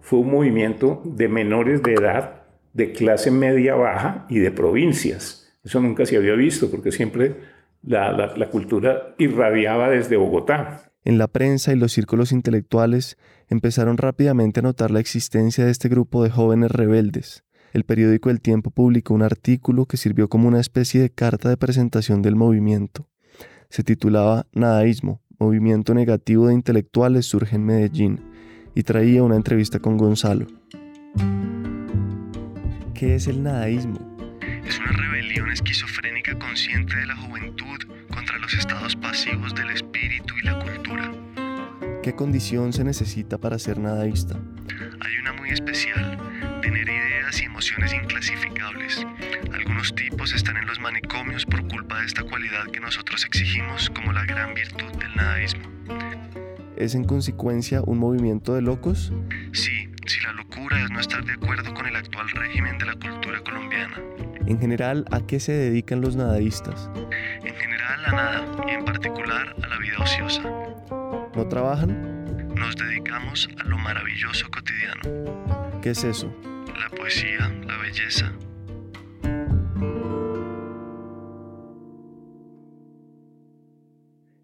fue 0.00 0.18
un 0.18 0.32
movimiento 0.32 1.00
de 1.04 1.28
menores 1.28 1.80
de 1.84 1.94
edad, 1.94 2.42
de 2.72 2.90
clase 2.90 3.30
media 3.30 3.76
baja 3.76 4.26
y 4.28 4.40
de 4.40 4.50
provincias. 4.50 5.47
Eso 5.68 5.82
nunca 5.82 6.06
se 6.06 6.16
había 6.16 6.32
visto, 6.32 6.70
porque 6.70 6.90
siempre 6.90 7.36
la, 7.82 8.10
la 8.34 8.48
cultura 8.48 9.14
irradiaba 9.18 9.90
desde 9.90 10.16
Bogotá. 10.16 10.90
En 11.04 11.18
la 11.18 11.28
prensa 11.28 11.74
y 11.74 11.76
los 11.76 11.92
círculos 11.92 12.32
intelectuales 12.32 13.18
empezaron 13.50 13.98
rápidamente 13.98 14.60
a 14.60 14.62
notar 14.62 14.90
la 14.90 15.00
existencia 15.00 15.66
de 15.66 15.70
este 15.70 15.90
grupo 15.90 16.24
de 16.24 16.30
jóvenes 16.30 16.70
rebeldes. 16.70 17.44
El 17.74 17.84
periódico 17.84 18.30
El 18.30 18.40
Tiempo 18.40 18.70
publicó 18.70 19.12
un 19.12 19.20
artículo 19.20 19.84
que 19.84 19.98
sirvió 19.98 20.28
como 20.28 20.48
una 20.48 20.58
especie 20.58 21.02
de 21.02 21.10
carta 21.10 21.50
de 21.50 21.58
presentación 21.58 22.22
del 22.22 22.34
movimiento. 22.34 23.06
Se 23.68 23.82
titulaba 23.82 24.46
Nadaísmo, 24.54 25.20
movimiento 25.38 25.92
negativo 25.92 26.46
de 26.46 26.54
intelectuales 26.54 27.26
surge 27.26 27.56
en 27.56 27.66
Medellín, 27.66 28.20
y 28.74 28.84
traía 28.84 29.22
una 29.22 29.36
entrevista 29.36 29.80
con 29.80 29.98
Gonzalo. 29.98 30.46
¿Qué 32.94 33.16
es 33.16 33.26
el 33.26 33.42
nadaísmo? 33.42 34.17
Rebelión 35.28 35.52
esquizofrénica 35.52 36.38
consciente 36.38 36.96
de 36.96 37.04
la 37.04 37.14
juventud 37.14 37.78
contra 38.14 38.38
los 38.38 38.54
estados 38.54 38.96
pasivos 38.96 39.54
del 39.54 39.68
espíritu 39.68 40.34
y 40.40 40.46
la 40.46 40.58
cultura. 40.58 41.12
¿Qué 42.02 42.14
condición 42.14 42.72
se 42.72 42.82
necesita 42.82 43.36
para 43.36 43.58
ser 43.58 43.78
nadaísta? 43.78 44.40
Hay 45.00 45.18
una 45.18 45.34
muy 45.34 45.50
especial, 45.50 46.16
tener 46.62 46.88
ideas 46.88 47.42
y 47.42 47.44
emociones 47.44 47.92
inclasificables. 47.92 49.06
Algunos 49.52 49.94
tipos 49.94 50.32
están 50.32 50.56
en 50.56 50.66
los 50.66 50.80
manicomios 50.80 51.44
por 51.44 51.68
culpa 51.68 52.00
de 52.00 52.06
esta 52.06 52.22
cualidad 52.22 52.64
que 52.72 52.80
nosotros 52.80 53.22
exigimos 53.26 53.90
como 53.90 54.14
la 54.14 54.24
gran 54.24 54.54
virtud 54.54 54.90
del 54.98 55.14
nadaísmo. 55.14 55.68
¿Es 56.78 56.94
en 56.94 57.04
consecuencia 57.04 57.82
un 57.82 57.98
movimiento 57.98 58.54
de 58.54 58.62
locos? 58.62 59.12
Sí, 59.52 59.90
si 60.06 60.20
la 60.22 60.32
locura 60.32 60.82
es 60.82 60.90
no 60.90 61.00
estar 61.00 61.22
de 61.22 61.34
acuerdo 61.34 61.74
con 61.74 61.86
el 61.86 61.96
actual 61.96 62.30
régimen 62.30 62.78
de 62.78 62.86
la 62.86 62.94
cultura 62.94 63.40
colombiana. 63.40 63.96
En 64.48 64.58
general, 64.58 65.04
¿a 65.10 65.20
qué 65.20 65.40
se 65.40 65.52
dedican 65.52 66.00
los 66.00 66.16
nadaístas? 66.16 66.90
En 67.44 67.54
general 67.54 68.06
a 68.06 68.12
nada 68.12 68.46
y 68.66 68.70
en 68.70 68.82
particular 68.82 69.54
a 69.62 69.66
la 69.66 69.76
vida 69.76 69.98
ociosa. 69.98 70.40
¿No 71.34 71.46
trabajan? 71.48 72.24
Nos 72.54 72.74
dedicamos 72.74 73.46
a 73.60 73.64
lo 73.64 73.76
maravilloso 73.76 74.50
cotidiano. 74.50 75.02
¿Qué 75.82 75.90
es 75.90 76.02
eso? 76.02 76.34
La 76.80 76.88
poesía, 76.96 77.52
la 77.66 77.76
belleza, 77.76 78.32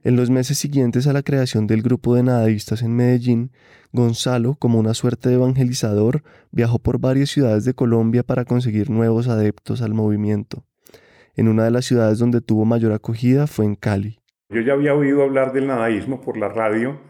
En 0.05 0.17
los 0.17 0.29
meses 0.29 0.59
siguientes 0.59 1.07
a 1.07 1.15
la 1.15 1.23
creación 1.23 1.67
del 1.67 1.81
grupo 1.81 2.15
de 2.15 2.23
nadadistas 2.23 2.83
en 2.83 2.95
Medellín, 2.95 3.53
Gonzalo, 3.91 4.55
como 4.59 4.79
una 4.79 4.93
suerte 4.93 5.31
de 5.31 5.37
evangelizador, 5.37 6.23
viajó 6.51 6.79
por 6.79 7.01
varias 7.01 7.31
ciudades 7.31 7.65
de 7.65 7.73
Colombia 7.73 8.23
para 8.23 8.45
conseguir 8.45 8.91
nuevos 8.91 9.29
adeptos 9.29 9.81
al 9.81 9.95
movimiento. 9.95 10.63
En 11.37 11.49
una 11.49 11.65
de 11.65 11.71
las 11.71 11.87
ciudades 11.87 12.19
donde 12.19 12.43
tuvo 12.43 12.67
mayor 12.67 12.93
acogida 12.93 13.47
fue 13.47 13.65
en 13.65 13.77
Cali. 13.77 14.21
Yo 14.51 14.61
ya 14.61 14.75
había 14.75 14.95
oído 14.95 15.23
hablar 15.23 15.55
del 15.55 15.69
nadaísmo 15.69 16.21
por 16.21 16.37
la 16.37 16.51
radio, 16.51 17.01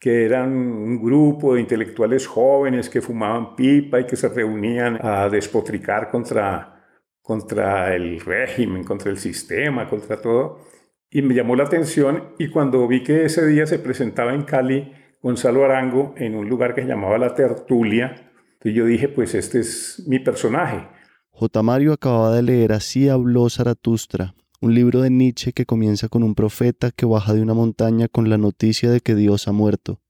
que 0.00 0.24
eran 0.24 0.50
un 0.50 1.00
grupo 1.00 1.54
de 1.54 1.60
intelectuales 1.60 2.26
jóvenes 2.26 2.90
que 2.90 3.00
fumaban 3.00 3.54
pipa 3.54 4.00
y 4.00 4.06
que 4.06 4.16
se 4.16 4.28
reunían 4.28 4.98
a 5.00 5.28
despotricar 5.28 6.10
contra, 6.10 6.84
contra 7.22 7.94
el 7.94 8.18
régimen, 8.18 8.82
contra 8.82 9.08
el 9.08 9.18
sistema, 9.18 9.88
contra 9.88 10.20
todo 10.20 10.66
y 11.10 11.22
me 11.22 11.34
llamó 11.34 11.56
la 11.56 11.64
atención 11.64 12.34
y 12.38 12.48
cuando 12.48 12.86
vi 12.86 13.02
que 13.02 13.24
ese 13.24 13.46
día 13.46 13.66
se 13.66 13.78
presentaba 13.78 14.34
en 14.34 14.42
Cali 14.42 14.92
Gonzalo 15.22 15.64
Arango 15.64 16.14
en 16.16 16.34
un 16.34 16.48
lugar 16.48 16.74
que 16.74 16.82
se 16.82 16.88
llamaba 16.88 17.18
La 17.18 17.34
Tertulia, 17.34 18.30
entonces 18.52 18.74
yo 18.74 18.84
dije, 18.84 19.08
pues 19.08 19.34
este 19.34 19.60
es 19.60 20.04
mi 20.06 20.18
personaje. 20.18 20.88
J. 21.30 21.62
Mario 21.62 21.92
acababa 21.92 22.34
de 22.34 22.42
leer 22.42 22.72
Así 22.72 23.08
habló 23.08 23.48
Zaratustra, 23.48 24.34
un 24.60 24.74
libro 24.74 25.02
de 25.02 25.10
Nietzsche 25.10 25.52
que 25.52 25.66
comienza 25.66 26.08
con 26.08 26.22
un 26.22 26.34
profeta 26.34 26.90
que 26.90 27.06
baja 27.06 27.32
de 27.32 27.42
una 27.42 27.54
montaña 27.54 28.08
con 28.08 28.28
la 28.28 28.38
noticia 28.38 28.90
de 28.90 29.00
que 29.00 29.14
Dios 29.14 29.46
ha 29.46 29.52
muerto. 29.52 30.00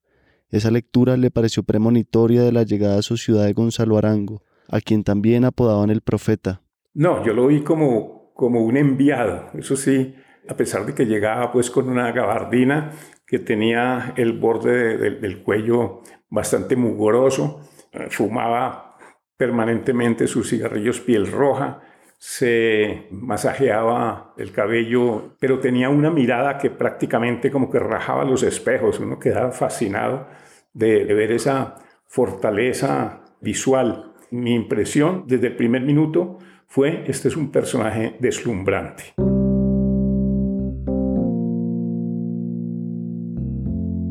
Esa 0.51 0.71
lectura 0.71 1.19
le 1.19 1.31
pareció 1.31 1.63
premonitoria 1.63 2.43
de 2.43 2.53
la 2.53 2.63
llegada 2.63 2.99
a 2.99 3.03
su 3.03 3.19
ciudad 3.19 3.45
de 3.45 3.53
Gonzalo 3.53 3.99
Arango, 3.99 4.43
a 4.69 4.81
quien 4.81 5.05
también 5.05 5.45
apodaban 5.45 5.91
el 5.91 6.01
profeta. 6.01 6.63
No, 6.95 7.25
yo 7.25 7.35
lo 7.35 7.49
vi 7.49 7.61
como, 7.61 8.33
como 8.35 8.65
un 8.65 8.79
enviado, 8.79 9.51
eso 9.55 9.77
sí, 9.77 10.15
a 10.49 10.57
pesar 10.57 10.87
de 10.87 10.95
que 10.95 11.07
llegaba 11.07 11.53
pues 11.53 11.71
con 11.71 11.89
una 11.89 12.11
gabardina 12.13 12.93
que 13.27 13.39
tenía 13.39 14.15
el 14.17 14.33
borde 14.33 14.97
del 14.97 15.43
cuello 15.43 16.03
bastante 16.31 16.77
mugroso, 16.77 17.61
eh, 17.93 18.07
fumaba 18.11 18.97
permanentemente 19.37 20.27
sus 20.27 20.51
cigarrillos 20.51 21.01
piel 21.01 21.31
roja, 21.31 21.81
se 22.19 23.07
masajeaba 23.11 24.35
el 24.37 24.51
cabello, 24.51 25.37
pero 25.39 25.61
tenía 25.61 25.89
una 25.89 26.11
mirada 26.11 26.59
que 26.59 26.71
prácticamente 26.71 27.51
como 27.51 27.71
que 27.71 27.79
rajaba 27.79 28.25
los 28.25 28.43
espejos, 28.43 28.99
uno 28.99 29.19
quedaba 29.19 29.53
fascinado 29.53 30.27
de, 30.73 31.05
de 31.05 31.15
ver 31.15 31.31
esa 31.31 31.77
fortaleza 32.07 33.23
visual. 33.41 34.15
Mi 34.31 34.55
impresión 34.55 35.25
desde 35.27 35.49
el 35.49 35.57
primer 35.57 35.83
minuto 35.83 36.39
fue, 36.67 37.05
este 37.07 37.29
es 37.29 37.37
un 37.37 37.53
personaje 37.53 38.17
deslumbrante. 38.19 39.15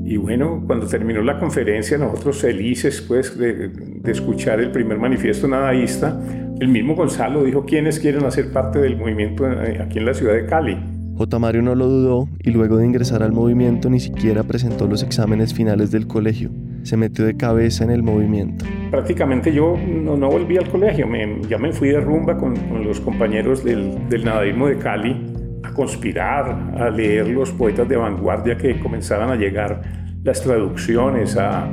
Y 0.08 0.15
bueno, 0.15 0.63
cuando 0.65 0.88
terminó 0.88 1.22
la 1.22 1.38
conferencia, 1.38 1.98
nosotros 1.98 2.38
felices 2.38 3.04
pues, 3.06 3.38
de, 3.38 3.70
escuchar 4.06 4.62
el 4.62 4.72
primer 4.72 4.98
manifiesto 5.00 5.50
nadaísta, 5.50 6.17
el 6.62 6.70
mismo 6.70 6.96
Gonzalo 6.96 7.43
dijo 7.43 7.65
quiénes 7.65 8.00
quieren 8.00 8.24
hacer 8.24 8.54
parte 8.54 8.80
del 8.80 8.96
movimiento 8.96 9.46
eh, 9.46 9.82
aquí 9.82 10.00
en 10.00 10.06
la 10.06 10.13
ciudad 10.13 10.36
de 10.36 10.46
Cali. 10.46 10.78
J. 11.17 11.39
Mario 11.39 11.62
no 11.62 11.76
lo 11.76 11.88
dudó 11.88 12.30
y 12.41 12.52
luego 12.52 12.78
de 12.78 12.86
ingresar 12.86 13.22
al 13.22 13.34
movimiento 13.34 13.89
ni 13.89 14.00
siquiera 14.00 14.43
presentó 14.43 14.88
los 14.88 15.04
exámenes 15.04 15.54
finales 15.54 15.91
del 15.91 16.08
colegio. 16.08 16.52
Se 16.84 16.96
metió 16.96 17.26
de 17.26 17.36
cabeza 17.36 17.84
en 17.84 17.91
el 17.91 18.02
movimiento. 18.02 18.63
Prácticamente 18.89 19.52
yo 19.52 19.76
no, 19.86 20.15
no 20.15 20.30
volví 20.30 20.56
al 20.56 20.70
colegio, 20.70 21.06
me, 21.06 21.41
ya 21.50 21.58
me 21.58 21.74
fui 21.74 21.89
de 21.89 22.00
rumba 22.00 22.38
con, 22.38 22.56
con 22.56 22.86
los 22.86 23.02
compañeros 23.02 23.62
del, 23.62 24.08
del 24.08 24.24
nadaísmo 24.24 24.67
de 24.67 24.78
Cali 24.78 25.37
a 25.67 25.73
conspirar, 25.73 26.73
a 26.77 26.89
leer 26.89 27.27
los 27.27 27.51
poetas 27.51 27.88
de 27.88 27.97
vanguardia 27.97 28.58
que 28.58 28.80
comenzaban 28.80 29.30
a 29.30 29.36
llegar, 29.36 29.82
las 30.23 30.41
traducciones, 30.41 31.38
a, 31.38 31.69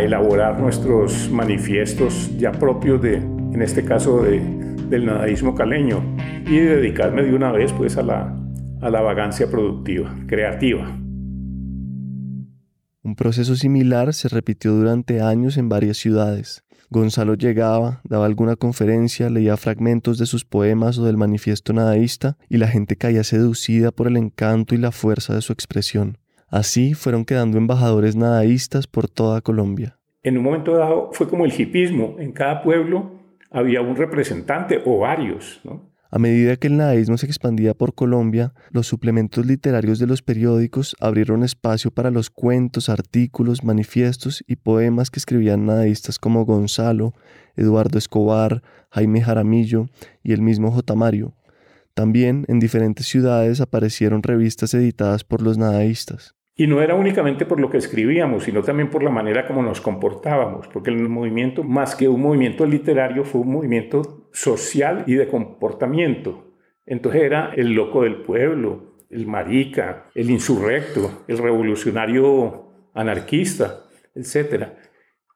elaborar 0.00 0.60
nuestros 0.60 1.30
manifiestos 1.30 2.30
ya 2.36 2.52
propios 2.52 3.00
de, 3.00 3.14
en 3.16 3.62
este 3.62 3.82
caso, 3.84 4.22
de, 4.22 4.38
del 4.90 5.06
nadaísmo 5.06 5.54
caleño 5.54 6.02
y 6.46 6.58
dedicarme 6.58 7.22
de 7.22 7.34
una 7.34 7.52
vez 7.52 7.72
pues 7.72 7.96
a 7.96 8.02
la, 8.02 8.36
a 8.82 8.90
la 8.90 9.00
vagancia 9.00 9.50
productiva, 9.50 10.14
creativa. 10.26 10.86
Un 13.04 13.16
proceso 13.16 13.56
similar 13.56 14.14
se 14.14 14.28
repitió 14.28 14.72
durante 14.74 15.20
años 15.20 15.56
en 15.56 15.68
varias 15.68 15.96
ciudades. 15.96 16.62
Gonzalo 16.88 17.34
llegaba, 17.34 18.00
daba 18.04 18.26
alguna 18.26 18.54
conferencia, 18.54 19.28
leía 19.28 19.56
fragmentos 19.56 20.18
de 20.18 20.26
sus 20.26 20.44
poemas 20.44 20.98
o 20.98 21.04
del 21.04 21.16
manifiesto 21.16 21.72
nadaísta 21.72 22.36
y 22.48 22.58
la 22.58 22.68
gente 22.68 22.94
caía 22.94 23.24
seducida 23.24 23.90
por 23.90 24.06
el 24.06 24.16
encanto 24.16 24.76
y 24.76 24.78
la 24.78 24.92
fuerza 24.92 25.34
de 25.34 25.40
su 25.40 25.52
expresión. 25.52 26.18
Así 26.48 26.94
fueron 26.94 27.24
quedando 27.24 27.58
embajadores 27.58 28.14
nadaístas 28.14 28.86
por 28.86 29.08
toda 29.08 29.40
Colombia. 29.40 29.98
En 30.22 30.38
un 30.38 30.44
momento 30.44 30.76
dado 30.76 31.10
fue 31.12 31.28
como 31.28 31.44
el 31.44 31.60
hipismo, 31.60 32.16
en 32.20 32.30
cada 32.30 32.62
pueblo 32.62 33.18
había 33.50 33.80
un 33.80 33.96
representante 33.96 34.80
o 34.84 34.98
varios, 34.98 35.60
¿no? 35.64 35.91
A 36.14 36.18
medida 36.18 36.56
que 36.56 36.66
el 36.66 36.76
nadaísmo 36.76 37.16
se 37.16 37.24
expandía 37.24 37.72
por 37.72 37.94
Colombia, 37.94 38.52
los 38.70 38.86
suplementos 38.86 39.46
literarios 39.46 39.98
de 39.98 40.06
los 40.06 40.20
periódicos 40.20 40.94
abrieron 41.00 41.42
espacio 41.42 41.90
para 41.90 42.10
los 42.10 42.28
cuentos, 42.28 42.90
artículos, 42.90 43.64
manifiestos 43.64 44.44
y 44.46 44.56
poemas 44.56 45.10
que 45.10 45.18
escribían 45.18 45.64
nadaístas 45.64 46.18
como 46.18 46.44
Gonzalo, 46.44 47.14
Eduardo 47.56 47.96
Escobar, 47.96 48.62
Jaime 48.90 49.22
Jaramillo 49.22 49.86
y 50.22 50.32
el 50.32 50.42
mismo 50.42 50.70
J. 50.70 50.94
Mario. 50.94 51.34
También 51.94 52.44
en 52.48 52.60
diferentes 52.60 53.06
ciudades 53.06 53.62
aparecieron 53.62 54.22
revistas 54.22 54.74
editadas 54.74 55.24
por 55.24 55.40
los 55.40 55.56
nadaístas. 55.56 56.34
Y 56.54 56.66
no 56.66 56.82
era 56.82 56.94
únicamente 56.94 57.46
por 57.46 57.58
lo 57.58 57.70
que 57.70 57.78
escribíamos, 57.78 58.44
sino 58.44 58.62
también 58.62 58.90
por 58.90 59.02
la 59.02 59.10
manera 59.10 59.46
como 59.46 59.62
nos 59.62 59.80
comportábamos, 59.80 60.68
porque 60.68 60.90
el 60.90 61.08
movimiento, 61.08 61.64
más 61.64 61.96
que 61.96 62.08
un 62.08 62.20
movimiento 62.20 62.66
literario, 62.66 63.24
fue 63.24 63.40
un 63.40 63.52
movimiento 63.52 64.28
social 64.32 65.04
y 65.06 65.14
de 65.14 65.28
comportamiento. 65.28 66.52
Entonces 66.84 67.22
era 67.22 67.52
el 67.56 67.72
loco 67.72 68.02
del 68.02 68.16
pueblo, 68.16 68.96
el 69.08 69.26
marica, 69.26 70.10
el 70.14 70.30
insurrecto, 70.30 71.24
el 71.26 71.38
revolucionario 71.38 72.90
anarquista, 72.92 73.84
etc. 74.14 74.68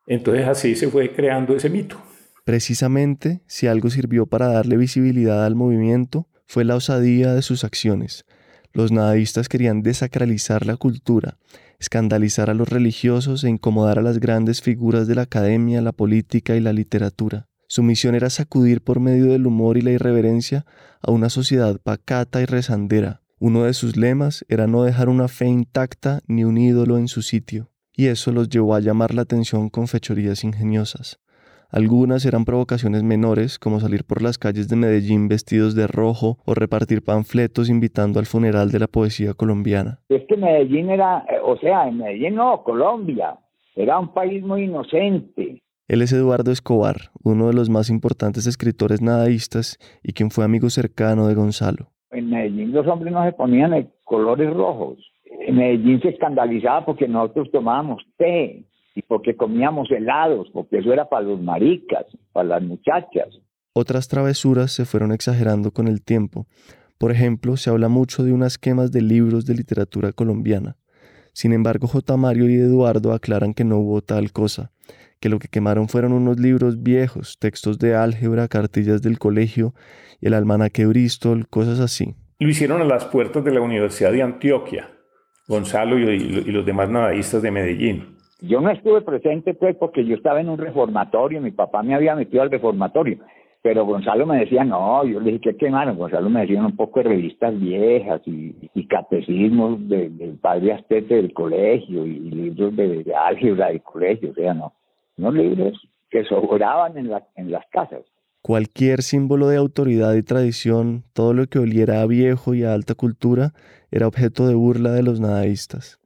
Entonces 0.06 0.46
así 0.46 0.74
se 0.74 0.88
fue 0.88 1.12
creando 1.14 1.56
ese 1.56 1.70
mito. 1.70 1.96
Precisamente, 2.44 3.40
si 3.46 3.66
algo 3.66 3.88
sirvió 3.88 4.26
para 4.26 4.48
darle 4.48 4.76
visibilidad 4.76 5.46
al 5.46 5.54
movimiento, 5.54 6.28
fue 6.44 6.64
la 6.64 6.76
osadía 6.76 7.32
de 7.34 7.42
sus 7.42 7.64
acciones 7.64 8.26
los 8.72 8.92
nadaístas 8.92 9.48
querían 9.48 9.82
desacralizar 9.82 10.66
la 10.66 10.76
cultura, 10.76 11.38
escandalizar 11.78 12.50
a 12.50 12.54
los 12.54 12.68
religiosos 12.68 13.44
e 13.44 13.48
incomodar 13.48 13.98
a 13.98 14.02
las 14.02 14.18
grandes 14.18 14.62
figuras 14.62 15.06
de 15.06 15.14
la 15.14 15.22
academia, 15.22 15.82
la 15.82 15.92
política 15.92 16.56
y 16.56 16.60
la 16.60 16.72
literatura. 16.72 17.48
Su 17.68 17.82
misión 17.82 18.14
era 18.14 18.30
sacudir 18.30 18.80
por 18.80 19.00
medio 19.00 19.26
del 19.26 19.46
humor 19.46 19.76
y 19.76 19.82
la 19.82 19.90
irreverencia 19.90 20.64
a 21.02 21.10
una 21.10 21.30
sociedad 21.30 21.80
pacata 21.80 22.40
y 22.40 22.44
rezandera. 22.44 23.22
Uno 23.38 23.64
de 23.64 23.74
sus 23.74 23.96
lemas 23.96 24.44
era 24.48 24.66
no 24.66 24.84
dejar 24.84 25.08
una 25.08 25.28
fe 25.28 25.46
intacta 25.46 26.20
ni 26.26 26.44
un 26.44 26.58
ídolo 26.58 26.96
en 26.96 27.08
su 27.08 27.22
sitio, 27.22 27.70
y 27.92 28.06
eso 28.06 28.32
los 28.32 28.48
llevó 28.48 28.74
a 28.74 28.80
llamar 28.80 29.14
la 29.14 29.22
atención 29.22 29.68
con 29.68 29.88
fechorías 29.88 30.44
ingeniosas. 30.44 31.18
Algunas 31.76 32.24
eran 32.24 32.46
provocaciones 32.46 33.02
menores, 33.02 33.58
como 33.58 33.80
salir 33.80 34.04
por 34.04 34.22
las 34.22 34.38
calles 34.38 34.66
de 34.70 34.76
Medellín 34.76 35.28
vestidos 35.28 35.74
de 35.74 35.86
rojo 35.86 36.38
o 36.46 36.54
repartir 36.54 37.04
panfletos 37.04 37.68
invitando 37.68 38.18
al 38.18 38.24
funeral 38.24 38.70
de 38.70 38.78
la 38.78 38.86
poesía 38.86 39.34
colombiana. 39.34 39.98
Es 40.08 40.22
que 40.26 40.38
Medellín 40.38 40.88
era, 40.88 41.26
eh, 41.28 41.36
o 41.44 41.54
sea, 41.58 41.86
en 41.86 41.98
Medellín 41.98 42.36
no, 42.36 42.62
Colombia, 42.64 43.36
era 43.74 43.98
un 43.98 44.14
país 44.14 44.42
muy 44.42 44.62
inocente. 44.62 45.60
Él 45.86 46.00
es 46.00 46.14
Eduardo 46.14 46.50
Escobar, 46.50 46.96
uno 47.22 47.48
de 47.48 47.52
los 47.52 47.68
más 47.68 47.90
importantes 47.90 48.46
escritores 48.46 49.02
nadaístas 49.02 49.76
y 50.02 50.14
quien 50.14 50.30
fue 50.30 50.46
amigo 50.46 50.70
cercano 50.70 51.28
de 51.28 51.34
Gonzalo. 51.34 51.88
En 52.10 52.30
Medellín 52.30 52.72
los 52.72 52.86
hombres 52.86 53.12
no 53.12 53.22
se 53.22 53.32
ponían 53.32 53.86
colores 54.02 54.50
rojos. 54.50 54.96
En 55.46 55.56
Medellín 55.56 56.00
se 56.00 56.08
escandalizaba 56.08 56.86
porque 56.86 57.06
nosotros 57.06 57.50
tomábamos 57.50 58.02
té 58.16 58.64
y 58.96 59.02
porque 59.02 59.36
comíamos 59.36 59.90
helados, 59.90 60.48
porque 60.54 60.78
eso 60.78 60.90
era 60.90 61.06
para 61.08 61.26
los 61.26 61.40
maricas, 61.40 62.06
para 62.32 62.48
las 62.48 62.62
muchachas. 62.62 63.28
Otras 63.74 64.08
travesuras 64.08 64.72
se 64.72 64.86
fueron 64.86 65.12
exagerando 65.12 65.70
con 65.70 65.86
el 65.86 66.02
tiempo. 66.02 66.46
Por 66.96 67.12
ejemplo, 67.12 67.58
se 67.58 67.68
habla 67.68 67.88
mucho 67.88 68.24
de 68.24 68.32
unas 68.32 68.56
quemas 68.56 68.90
de 68.90 69.02
libros 69.02 69.44
de 69.44 69.54
literatura 69.54 70.12
colombiana. 70.12 70.78
Sin 71.34 71.52
embargo, 71.52 71.86
J. 71.86 72.16
Mario 72.16 72.48
y 72.48 72.54
Eduardo 72.54 73.12
aclaran 73.12 73.52
que 73.52 73.64
no 73.64 73.76
hubo 73.76 74.00
tal 74.00 74.32
cosa, 74.32 74.72
que 75.20 75.28
lo 75.28 75.38
que 75.38 75.48
quemaron 75.48 75.90
fueron 75.90 76.14
unos 76.14 76.40
libros 76.40 76.82
viejos, 76.82 77.36
textos 77.38 77.78
de 77.78 77.94
álgebra, 77.94 78.48
cartillas 78.48 79.02
del 79.02 79.18
colegio, 79.18 79.74
el 80.22 80.32
almanaque 80.32 80.86
Bristol, 80.86 81.46
cosas 81.48 81.80
así. 81.80 82.14
Lo 82.38 82.48
hicieron 82.48 82.80
a 82.80 82.86
las 82.86 83.04
puertas 83.04 83.44
de 83.44 83.50
la 83.50 83.60
Universidad 83.60 84.12
de 84.12 84.22
Antioquia, 84.22 84.88
Gonzalo 85.46 85.98
y, 85.98 86.14
y 86.14 86.50
los 86.50 86.64
demás 86.64 86.88
nadaístas 86.88 87.42
de 87.42 87.50
Medellín. 87.50 88.15
Yo 88.40 88.60
no 88.60 88.70
estuve 88.70 89.00
presente 89.00 89.54
pues 89.54 89.76
porque 89.76 90.04
yo 90.04 90.14
estaba 90.14 90.40
en 90.40 90.48
un 90.48 90.58
reformatorio, 90.58 91.40
mi 91.40 91.52
papá 91.52 91.82
me 91.82 91.94
había 91.94 92.14
metido 92.14 92.42
al 92.42 92.50
reformatorio, 92.50 93.18
pero 93.62 93.86
Gonzalo 93.86 94.26
me 94.26 94.40
decía, 94.40 94.62
no, 94.62 95.04
yo 95.06 95.20
le 95.20 95.32
dije, 95.32 95.40
¿qué 95.40 95.56
quemaron? 95.56 95.96
Gonzalo 95.96 96.28
me 96.28 96.42
decía 96.42 96.64
un 96.64 96.76
poco 96.76 97.00
de 97.00 97.08
revistas 97.08 97.58
viejas 97.58 98.20
y, 98.26 98.54
catecismos 98.88 99.88
del 99.88 100.38
padre 100.40 100.74
Astete 100.74 101.16
del 101.16 101.32
colegio 101.32 102.06
y 102.06 102.20
libros 102.20 102.76
de, 102.76 103.04
álgebra 103.14 103.68
del 103.68 103.82
colegio, 103.82 104.30
o 104.30 104.34
sea, 104.34 104.54
no, 104.54 104.74
no 105.16 105.32
libros 105.32 105.74
que 106.10 106.22
sobraban 106.24 106.96
en, 106.96 107.10
la, 107.10 107.26
en 107.34 107.50
las 107.50 107.66
casas. 107.72 108.02
Cualquier 108.42 109.02
símbolo 109.02 109.48
de 109.48 109.56
autoridad 109.56 110.14
y 110.14 110.22
tradición, 110.22 111.02
todo 111.14 111.34
lo 111.34 111.46
que 111.46 111.58
oliera 111.58 112.02
a 112.02 112.06
viejo 112.06 112.54
y 112.54 112.62
a 112.62 112.74
alta 112.74 112.94
cultura, 112.94 113.54
era 113.90 114.06
objeto 114.06 114.46
de 114.46 114.54
burla 114.54 114.92
de 114.92 115.02
los 115.02 115.18
nadaístas. 115.18 115.98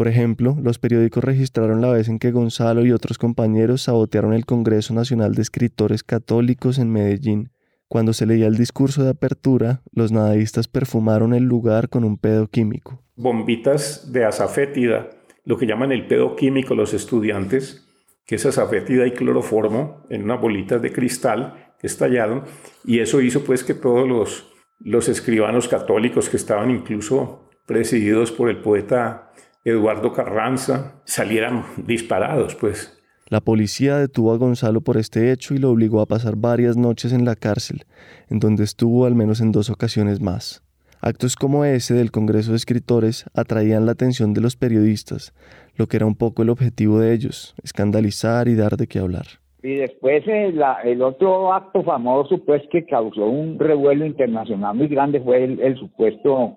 Por 0.00 0.08
ejemplo, 0.08 0.56
los 0.62 0.78
periódicos 0.78 1.22
registraron 1.22 1.82
la 1.82 1.92
vez 1.92 2.08
en 2.08 2.18
que 2.18 2.30
Gonzalo 2.30 2.86
y 2.86 2.92
otros 2.92 3.18
compañeros 3.18 3.82
sabotearon 3.82 4.32
el 4.32 4.46
Congreso 4.46 4.94
Nacional 4.94 5.34
de 5.34 5.42
Escritores 5.42 6.02
Católicos 6.02 6.78
en 6.78 6.90
Medellín. 6.90 7.50
Cuando 7.86 8.14
se 8.14 8.24
leía 8.24 8.46
el 8.46 8.56
discurso 8.56 9.04
de 9.04 9.10
apertura, 9.10 9.82
los 9.92 10.10
nadaístas 10.10 10.68
perfumaron 10.68 11.34
el 11.34 11.42
lugar 11.42 11.90
con 11.90 12.04
un 12.04 12.16
pedo 12.16 12.46
químico. 12.46 13.02
Bombitas 13.14 14.10
de 14.10 14.24
azafétida, 14.24 15.10
lo 15.44 15.58
que 15.58 15.66
llaman 15.66 15.92
el 15.92 16.06
pedo 16.06 16.34
químico 16.34 16.74
los 16.74 16.94
estudiantes, 16.94 17.86
que 18.24 18.36
es 18.36 18.46
azafétida 18.46 19.06
y 19.06 19.10
cloroformo 19.10 20.06
en 20.08 20.22
unas 20.22 20.40
bolitas 20.40 20.80
de 20.80 20.92
cristal 20.92 21.74
que 21.78 21.88
estallaron, 21.88 22.44
y 22.86 23.00
eso 23.00 23.20
hizo 23.20 23.44
pues 23.44 23.64
que 23.64 23.74
todos 23.74 24.08
los, 24.08 24.50
los 24.78 25.10
escribanos 25.10 25.68
católicos 25.68 26.30
que 26.30 26.38
estaban 26.38 26.70
incluso 26.70 27.50
presididos 27.66 28.32
por 28.32 28.48
el 28.48 28.62
poeta 28.62 29.26
Eduardo 29.64 30.12
Carranza 30.12 31.02
salieran 31.04 31.64
disparados, 31.86 32.54
pues. 32.54 32.96
La 33.28 33.40
policía 33.40 33.98
detuvo 33.98 34.32
a 34.32 34.38
Gonzalo 34.38 34.80
por 34.80 34.96
este 34.96 35.30
hecho 35.30 35.54
y 35.54 35.58
lo 35.58 35.70
obligó 35.70 36.00
a 36.00 36.06
pasar 36.06 36.34
varias 36.36 36.78
noches 36.78 37.12
en 37.12 37.26
la 37.26 37.36
cárcel, 37.36 37.84
en 38.30 38.40
donde 38.40 38.64
estuvo 38.64 39.04
al 39.04 39.14
menos 39.14 39.40
en 39.40 39.52
dos 39.52 39.68
ocasiones 39.68 40.20
más. 40.20 40.64
Actos 41.02 41.36
como 41.36 41.64
ese 41.64 41.94
del 41.94 42.10
Congreso 42.10 42.52
de 42.52 42.56
Escritores 42.56 43.26
atraían 43.34 43.86
la 43.86 43.92
atención 43.92 44.32
de 44.32 44.40
los 44.40 44.56
periodistas, 44.56 45.34
lo 45.76 45.86
que 45.86 45.98
era 45.98 46.06
un 46.06 46.16
poco 46.16 46.42
el 46.42 46.50
objetivo 46.50 46.98
de 46.98 47.12
ellos, 47.12 47.54
escandalizar 47.62 48.48
y 48.48 48.54
dar 48.54 48.76
de 48.76 48.86
qué 48.86 48.98
hablar. 48.98 49.26
Y 49.62 49.76
después 49.76 50.26
el, 50.26 50.58
eh, 50.58 50.64
el 50.84 51.02
otro 51.02 51.52
acto 51.52 51.82
famoso, 51.82 52.38
pues, 52.44 52.62
que 52.70 52.86
causó 52.86 53.26
un 53.26 53.58
revuelo 53.58 54.06
internacional 54.06 54.74
muy 54.74 54.88
grande 54.88 55.20
fue 55.20 55.44
el 55.44 55.78
supuesto 55.78 56.56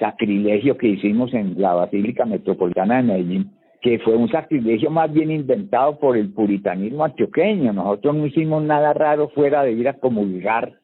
sacrilegio 0.00 0.76
que 0.76 0.88
hicimos 0.88 1.32
en 1.34 1.60
la 1.60 1.74
Basílica 1.74 2.24
Metropolitana 2.24 2.96
de 2.96 3.02
Medellín, 3.04 3.52
que 3.80 4.00
fue 4.00 4.16
un 4.16 4.28
sacrilegio 4.30 4.90
más 4.90 5.12
bien 5.12 5.30
inventado 5.30 5.98
por 5.98 6.16
el 6.16 6.32
puritanismo 6.32 7.04
antioqueño. 7.04 7.72
Nosotros 7.72 8.16
no 8.16 8.26
hicimos 8.26 8.62
nada 8.64 8.92
raro 8.92 9.28
fuera 9.28 9.62
de 9.62 9.72
ir 9.72 9.88
a 9.88 9.98
comulgar 9.98 10.80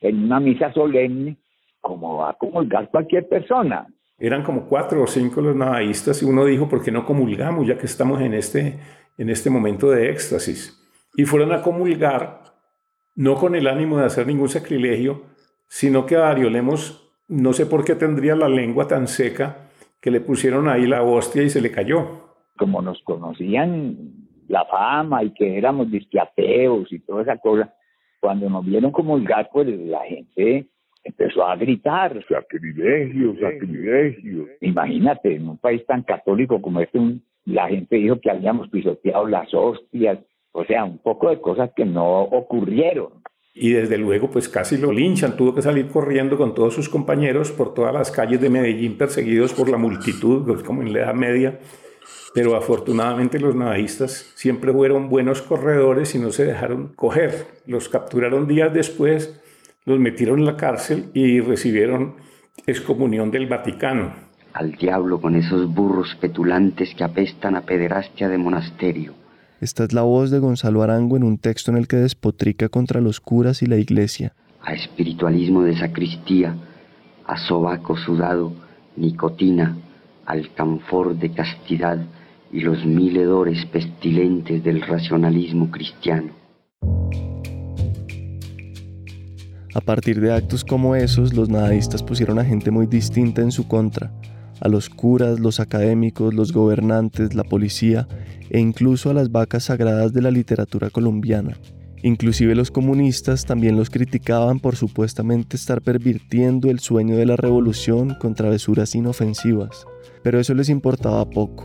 en 0.00 0.24
una 0.24 0.40
misa 0.40 0.72
solemne, 0.72 1.36
como 1.80 2.16
va 2.16 2.30
a 2.30 2.34
comulgar 2.34 2.90
cualquier 2.90 3.28
persona. 3.28 3.86
Eran 4.18 4.42
como 4.42 4.66
cuatro 4.66 5.02
o 5.02 5.06
cinco 5.06 5.40
los 5.40 5.56
nadaístas 5.56 6.22
y 6.22 6.26
uno 6.26 6.44
dijo, 6.44 6.68
¿por 6.68 6.82
qué 6.82 6.90
no 6.90 7.04
comulgamos 7.04 7.66
ya 7.66 7.76
que 7.76 7.86
estamos 7.86 8.20
en 8.20 8.34
este, 8.34 8.78
en 9.18 9.30
este 9.30 9.50
momento 9.50 9.90
de 9.90 10.10
éxtasis? 10.10 10.76
Y 11.16 11.24
fueron 11.24 11.52
a 11.52 11.62
comulgar, 11.62 12.42
no 13.16 13.34
con 13.34 13.54
el 13.54 13.66
ánimo 13.66 13.98
de 13.98 14.06
hacer 14.06 14.26
ningún 14.26 14.48
sacrilegio, 14.48 15.22
sino 15.68 16.06
que 16.06 16.16
a 16.16 16.28
no 17.30 17.52
sé 17.52 17.64
por 17.66 17.84
qué 17.84 17.94
tendría 17.94 18.34
la 18.34 18.48
lengua 18.48 18.88
tan 18.88 19.06
seca 19.06 19.70
que 20.00 20.10
le 20.10 20.20
pusieron 20.20 20.68
ahí 20.68 20.86
la 20.86 21.02
hostia 21.02 21.42
y 21.42 21.48
se 21.48 21.60
le 21.60 21.70
cayó. 21.70 22.34
Como 22.58 22.82
nos 22.82 23.00
conocían 23.02 23.96
la 24.48 24.64
fama 24.64 25.22
y 25.22 25.30
que 25.30 25.56
éramos 25.56 25.90
disquiateos 25.90 26.92
y 26.92 26.98
toda 26.98 27.22
esa 27.22 27.38
cosa, 27.38 27.72
cuando 28.18 28.50
nos 28.50 28.66
vieron 28.66 28.90
como 28.90 29.16
el 29.16 29.24
gato, 29.24 29.50
pues 29.52 29.68
la 29.68 30.00
gente 30.00 30.66
empezó 31.04 31.44
a 31.44 31.54
gritar. 31.54 32.20
Sacrilegio, 32.28 33.34
sacrilegio. 33.40 34.46
Imagínate, 34.60 35.36
en 35.36 35.48
un 35.48 35.58
país 35.58 35.86
tan 35.86 36.02
católico 36.02 36.60
como 36.60 36.80
este, 36.80 36.98
la 37.44 37.68
gente 37.68 37.96
dijo 37.96 38.20
que 38.20 38.30
habíamos 38.30 38.68
pisoteado 38.70 39.26
las 39.26 39.54
hostias, 39.54 40.18
o 40.50 40.64
sea, 40.64 40.84
un 40.84 40.98
poco 40.98 41.30
de 41.30 41.40
cosas 41.40 41.70
que 41.76 41.84
no 41.84 42.22
ocurrieron 42.22 43.19
y 43.62 43.72
desde 43.72 43.98
luego 43.98 44.30
pues 44.30 44.48
casi 44.48 44.78
lo 44.78 44.90
linchan, 44.90 45.36
tuvo 45.36 45.54
que 45.54 45.60
salir 45.60 45.88
corriendo 45.88 46.38
con 46.38 46.54
todos 46.54 46.72
sus 46.72 46.88
compañeros 46.88 47.52
por 47.52 47.74
todas 47.74 47.92
las 47.92 48.10
calles 48.10 48.40
de 48.40 48.48
Medellín 48.48 48.96
perseguidos 48.96 49.52
por 49.52 49.68
la 49.68 49.76
multitud, 49.76 50.46
pues, 50.46 50.62
como 50.62 50.80
en 50.80 50.94
la 50.94 51.00
Edad 51.00 51.14
Media, 51.14 51.60
pero 52.32 52.56
afortunadamente 52.56 53.38
los 53.38 53.54
nadaístas 53.54 54.32
siempre 54.34 54.72
fueron 54.72 55.10
buenos 55.10 55.42
corredores 55.42 56.14
y 56.14 56.18
no 56.18 56.32
se 56.32 56.46
dejaron 56.46 56.94
coger, 56.96 57.48
los 57.66 57.90
capturaron 57.90 58.48
días 58.48 58.72
después, 58.72 59.38
los 59.84 59.98
metieron 59.98 60.38
en 60.38 60.46
la 60.46 60.56
cárcel 60.56 61.10
y 61.12 61.40
recibieron 61.40 62.14
excomunión 62.66 63.30
del 63.30 63.46
Vaticano. 63.46 64.14
Al 64.54 64.72
diablo 64.72 65.20
con 65.20 65.36
esos 65.36 65.66
burros 65.66 66.16
petulantes 66.18 66.94
que 66.94 67.04
apestan 67.04 67.56
a 67.56 67.66
pederastia 67.66 68.30
de 68.30 68.38
monasterio 68.38 69.20
esta 69.60 69.84
es 69.84 69.92
la 69.92 70.02
voz 70.02 70.30
de 70.30 70.38
Gonzalo 70.38 70.82
Arango 70.82 71.18
en 71.18 71.22
un 71.22 71.36
texto 71.36 71.70
en 71.70 71.76
el 71.76 71.86
que 71.86 71.96
despotrica 71.96 72.70
contra 72.70 73.02
los 73.02 73.20
curas 73.20 73.62
y 73.62 73.66
la 73.66 73.76
iglesia. 73.76 74.34
A 74.62 74.72
espiritualismo 74.72 75.62
de 75.62 75.76
sacristía, 75.76 76.56
a 77.26 77.38
sobaco 77.38 77.96
sudado, 77.98 78.54
nicotina, 78.96 79.76
al 80.24 80.52
canfor 80.54 81.14
de 81.16 81.32
castidad 81.32 81.98
y 82.50 82.60
los 82.60 82.84
mil 82.86 83.16
hedores 83.16 83.66
pestilentes 83.66 84.64
del 84.64 84.80
racionalismo 84.80 85.70
cristiano. 85.70 86.32
A 89.74 89.80
partir 89.80 90.20
de 90.20 90.32
actos 90.32 90.64
como 90.64 90.96
esos, 90.96 91.34
los 91.34 91.48
nadaístas 91.48 92.02
pusieron 92.02 92.38
a 92.38 92.44
gente 92.44 92.70
muy 92.70 92.86
distinta 92.86 93.42
en 93.42 93.52
su 93.52 93.68
contra, 93.68 94.10
a 94.60 94.68
los 94.68 94.88
curas, 94.88 95.40
los 95.40 95.60
académicos, 95.60 96.34
los 96.34 96.52
gobernantes, 96.52 97.34
la 97.34 97.44
policía 97.44 98.06
e 98.50 98.60
incluso 98.60 99.10
a 99.10 99.14
las 99.14 99.32
vacas 99.32 99.64
sagradas 99.64 100.12
de 100.12 100.22
la 100.22 100.30
literatura 100.30 100.90
colombiana. 100.90 101.56
Inclusive 102.02 102.54
los 102.54 102.70
comunistas 102.70 103.44
también 103.44 103.76
los 103.76 103.90
criticaban 103.90 104.58
por 104.58 104.76
supuestamente 104.76 105.56
estar 105.56 105.82
pervirtiendo 105.82 106.70
el 106.70 106.80
sueño 106.80 107.16
de 107.16 107.26
la 107.26 107.36
revolución 107.36 108.16
con 108.18 108.34
travesuras 108.34 108.94
inofensivas. 108.94 109.84
Pero 110.22 110.40
eso 110.40 110.54
les 110.54 110.70
importaba 110.70 111.28
poco. 111.28 111.64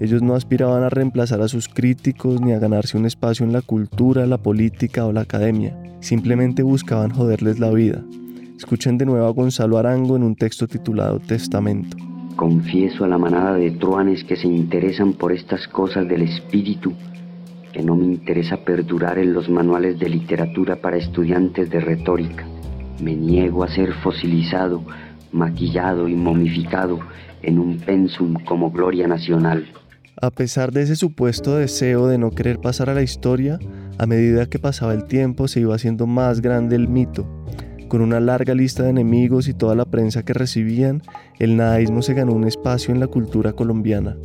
Ellos 0.00 0.22
no 0.22 0.34
aspiraban 0.34 0.82
a 0.82 0.90
reemplazar 0.90 1.40
a 1.42 1.48
sus 1.48 1.68
críticos 1.68 2.40
ni 2.40 2.52
a 2.52 2.58
ganarse 2.58 2.96
un 2.96 3.06
espacio 3.06 3.44
en 3.44 3.52
la 3.52 3.62
cultura, 3.62 4.26
la 4.26 4.38
política 4.38 5.06
o 5.06 5.12
la 5.12 5.22
academia. 5.22 5.76
Simplemente 6.00 6.62
buscaban 6.62 7.10
joderles 7.10 7.58
la 7.58 7.70
vida. 7.70 8.02
Escuchen 8.56 8.96
de 8.96 9.06
nuevo 9.06 9.26
a 9.26 9.30
Gonzalo 9.30 9.76
Arango 9.76 10.16
en 10.16 10.22
un 10.22 10.36
texto 10.36 10.66
titulado 10.66 11.18
Testamento. 11.18 11.96
Confieso 12.36 13.04
a 13.04 13.08
la 13.08 13.18
manada 13.18 13.54
de 13.54 13.70
truanes 13.70 14.22
que 14.24 14.36
se 14.36 14.46
interesan 14.46 15.14
por 15.14 15.32
estas 15.32 15.66
cosas 15.68 16.06
del 16.06 16.22
espíritu 16.22 16.92
que 17.72 17.82
no 17.82 17.94
me 17.94 18.06
interesa 18.06 18.56
perdurar 18.58 19.18
en 19.18 19.34
los 19.34 19.50
manuales 19.50 19.98
de 19.98 20.08
literatura 20.08 20.76
para 20.76 20.96
estudiantes 20.96 21.68
de 21.68 21.80
retórica. 21.80 22.46
Me 23.02 23.14
niego 23.14 23.64
a 23.64 23.68
ser 23.68 23.92
fosilizado, 24.02 24.82
maquillado 25.30 26.08
y 26.08 26.14
momificado 26.14 27.00
en 27.42 27.58
un 27.58 27.78
pensum 27.78 28.34
como 28.44 28.70
gloria 28.70 29.06
nacional. 29.06 29.66
A 30.20 30.30
pesar 30.30 30.72
de 30.72 30.82
ese 30.82 30.96
supuesto 30.96 31.56
deseo 31.56 32.06
de 32.06 32.16
no 32.16 32.30
querer 32.30 32.60
pasar 32.60 32.88
a 32.88 32.94
la 32.94 33.02
historia, 33.02 33.58
a 33.98 34.06
medida 34.06 34.46
que 34.46 34.58
pasaba 34.58 34.94
el 34.94 35.04
tiempo 35.04 35.46
se 35.46 35.60
iba 35.60 35.74
haciendo 35.74 36.06
más 36.06 36.40
grande 36.40 36.76
el 36.76 36.88
mito. 36.88 37.35
Con 37.96 38.02
una 38.02 38.20
larga 38.20 38.54
lista 38.54 38.82
de 38.82 38.90
enemigos 38.90 39.48
y 39.48 39.54
toda 39.54 39.74
la 39.74 39.86
prensa 39.86 40.22
que 40.22 40.34
recibían, 40.34 41.00
el 41.38 41.56
nadaísmo 41.56 42.02
se 42.02 42.12
ganó 42.12 42.34
un 42.34 42.46
espacio 42.46 42.92
en 42.92 43.00
la 43.00 43.06
cultura 43.06 43.54
colombiana. 43.54 44.18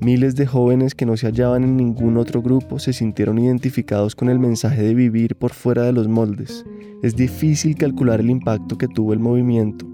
Miles 0.00 0.36
de 0.36 0.46
jóvenes 0.46 0.94
que 0.94 1.06
no 1.06 1.16
se 1.16 1.26
hallaban 1.26 1.64
en 1.64 1.76
ningún 1.76 2.18
otro 2.18 2.40
grupo 2.40 2.78
se 2.78 2.92
sintieron 2.92 3.40
identificados 3.40 4.14
con 4.14 4.30
el 4.30 4.38
mensaje 4.38 4.84
de 4.84 4.94
vivir 4.94 5.34
por 5.34 5.50
fuera 5.52 5.82
de 5.82 5.92
los 5.92 6.06
moldes. 6.06 6.64
Es 7.02 7.16
difícil 7.16 7.74
calcular 7.74 8.20
el 8.20 8.30
impacto 8.30 8.78
que 8.78 8.86
tuvo 8.86 9.12
el 9.12 9.18
movimiento, 9.18 9.88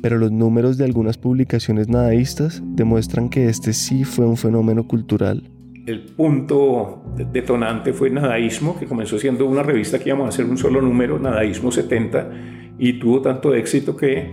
pero 0.00 0.18
los 0.18 0.30
números 0.30 0.78
de 0.78 0.84
algunas 0.84 1.18
publicaciones 1.18 1.88
nadaístas 1.88 2.62
demuestran 2.64 3.30
que 3.30 3.48
este 3.48 3.72
sí 3.72 4.04
fue 4.04 4.26
un 4.26 4.36
fenómeno 4.36 4.86
cultural. 4.86 5.50
El 5.86 6.02
punto 6.02 7.02
detonante 7.32 7.92
fue 7.92 8.10
Nadaísmo, 8.10 8.78
que 8.78 8.86
comenzó 8.86 9.18
siendo 9.18 9.44
una 9.46 9.64
revista 9.64 9.98
que 9.98 10.10
íbamos 10.10 10.26
a 10.26 10.28
hacer 10.28 10.44
un 10.44 10.56
solo 10.56 10.80
número, 10.80 11.18
Nadaísmo 11.18 11.72
70, 11.72 12.59
y 12.80 12.94
tuvo 12.94 13.20
tanto 13.20 13.54
éxito 13.54 13.94
que 13.94 14.30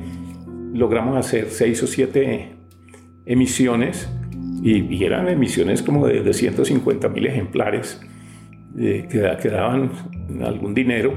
logramos 0.73 1.17
hacer 1.17 1.49
seis 1.49 1.83
o 1.83 1.87
siete 1.87 2.53
emisiones, 3.25 4.09
y, 4.63 5.03
eran 5.03 5.27
emisiones 5.27 5.83
como 5.83 6.07
de, 6.07 6.23
de 6.23 6.33
150 6.33 7.09
mil 7.09 7.27
ejemplares, 7.27 7.99
eh, 8.77 9.05
que, 9.09 9.29
que 9.41 9.49
daban 9.49 9.91
algún 10.41 10.73
dinero. 10.73 11.13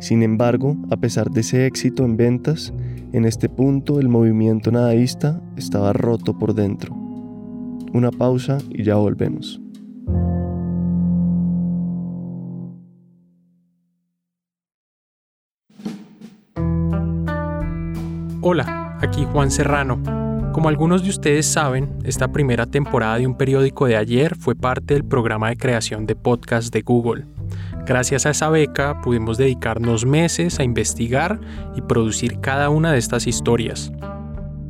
Sin 0.00 0.22
embargo, 0.22 0.76
a 0.90 0.96
pesar 0.96 1.30
de 1.30 1.42
ese 1.42 1.66
éxito 1.66 2.04
en 2.04 2.16
ventas, 2.16 2.72
en 3.12 3.26
este 3.26 3.50
punto 3.50 4.00
el 4.00 4.08
movimiento 4.08 4.72
nadaísta 4.72 5.42
estaba 5.58 5.92
roto 5.92 6.38
por 6.38 6.54
dentro. 6.54 6.94
Una 7.92 8.10
pausa 8.10 8.58
y 8.70 8.84
ya 8.84 8.94
volvemos. 8.94 9.60
Hola, 18.42 18.96
aquí 19.02 19.26
Juan 19.30 19.50
Serrano. 19.50 20.00
Como 20.54 20.70
algunos 20.70 21.02
de 21.02 21.10
ustedes 21.10 21.44
saben, 21.44 21.98
esta 22.04 22.28
primera 22.28 22.64
temporada 22.64 23.18
de 23.18 23.26
un 23.26 23.36
periódico 23.36 23.84
de 23.84 23.98
ayer 23.98 24.34
fue 24.34 24.54
parte 24.54 24.94
del 24.94 25.04
programa 25.04 25.50
de 25.50 25.58
creación 25.58 26.06
de 26.06 26.16
podcast 26.16 26.72
de 26.72 26.80
Google. 26.80 27.26
Gracias 27.84 28.24
a 28.24 28.30
esa 28.30 28.48
beca 28.48 29.02
pudimos 29.02 29.36
dedicarnos 29.36 30.06
meses 30.06 30.58
a 30.58 30.64
investigar 30.64 31.38
y 31.76 31.82
producir 31.82 32.40
cada 32.40 32.70
una 32.70 32.92
de 32.92 32.98
estas 32.98 33.26
historias. 33.26 33.92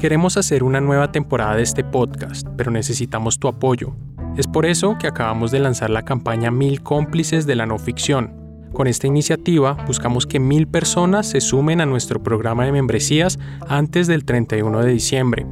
Queremos 0.01 0.37
hacer 0.37 0.65
una 0.65 0.81
nueva 0.81 1.13
temporada 1.13 1.55
de 1.55 1.63
este 1.63 1.85
podcast, 1.85 2.49
pero 2.57 2.73
necesitamos 2.73 3.39
tu 3.39 3.47
apoyo. 3.47 3.95
Es 4.37 4.49
por 4.49 4.67
eso 4.67 4.97
que 4.99 5.07
acabamos 5.07 5.53
de 5.53 5.61
lanzar 5.61 5.91
la 5.91 6.03
campaña 6.03 6.51
Mil 6.51 6.83
cómplices 6.83 7.47
de 7.47 7.55
la 7.55 7.67
no 7.67 7.79
ficción, 7.79 8.40
con 8.73 8.87
esta 8.87 9.07
iniciativa 9.07 9.77
buscamos 9.87 10.27
que 10.27 10.41
mil 10.41 10.67
personas 10.67 11.29
se 11.29 11.41
sumen 11.41 11.81
a 11.81 11.87
nuestro 11.87 12.23
programa 12.23 12.65
de 12.65 12.73
membresías 12.73 13.39
antes 13.69 14.07
del 14.07 14.25
31 14.25 14.81
de 14.81 14.93
diciembre. 14.93 15.47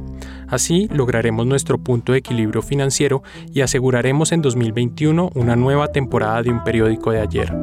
Así 0.47 0.87
lograremos 0.91 1.45
nuestro 1.45 1.77
punto 1.77 2.13
de 2.13 2.19
equilibrio 2.19 2.61
financiero 2.61 3.21
y 3.53 3.61
aseguraremos 3.61 4.31
en 4.31 4.41
2021 4.41 5.31
una 5.35 5.55
nueva 5.55 5.89
temporada 5.91 6.41
de 6.41 6.49
un 6.49 6.63
periódico 6.63 7.11
de 7.11 7.21
ayer. 7.21 7.53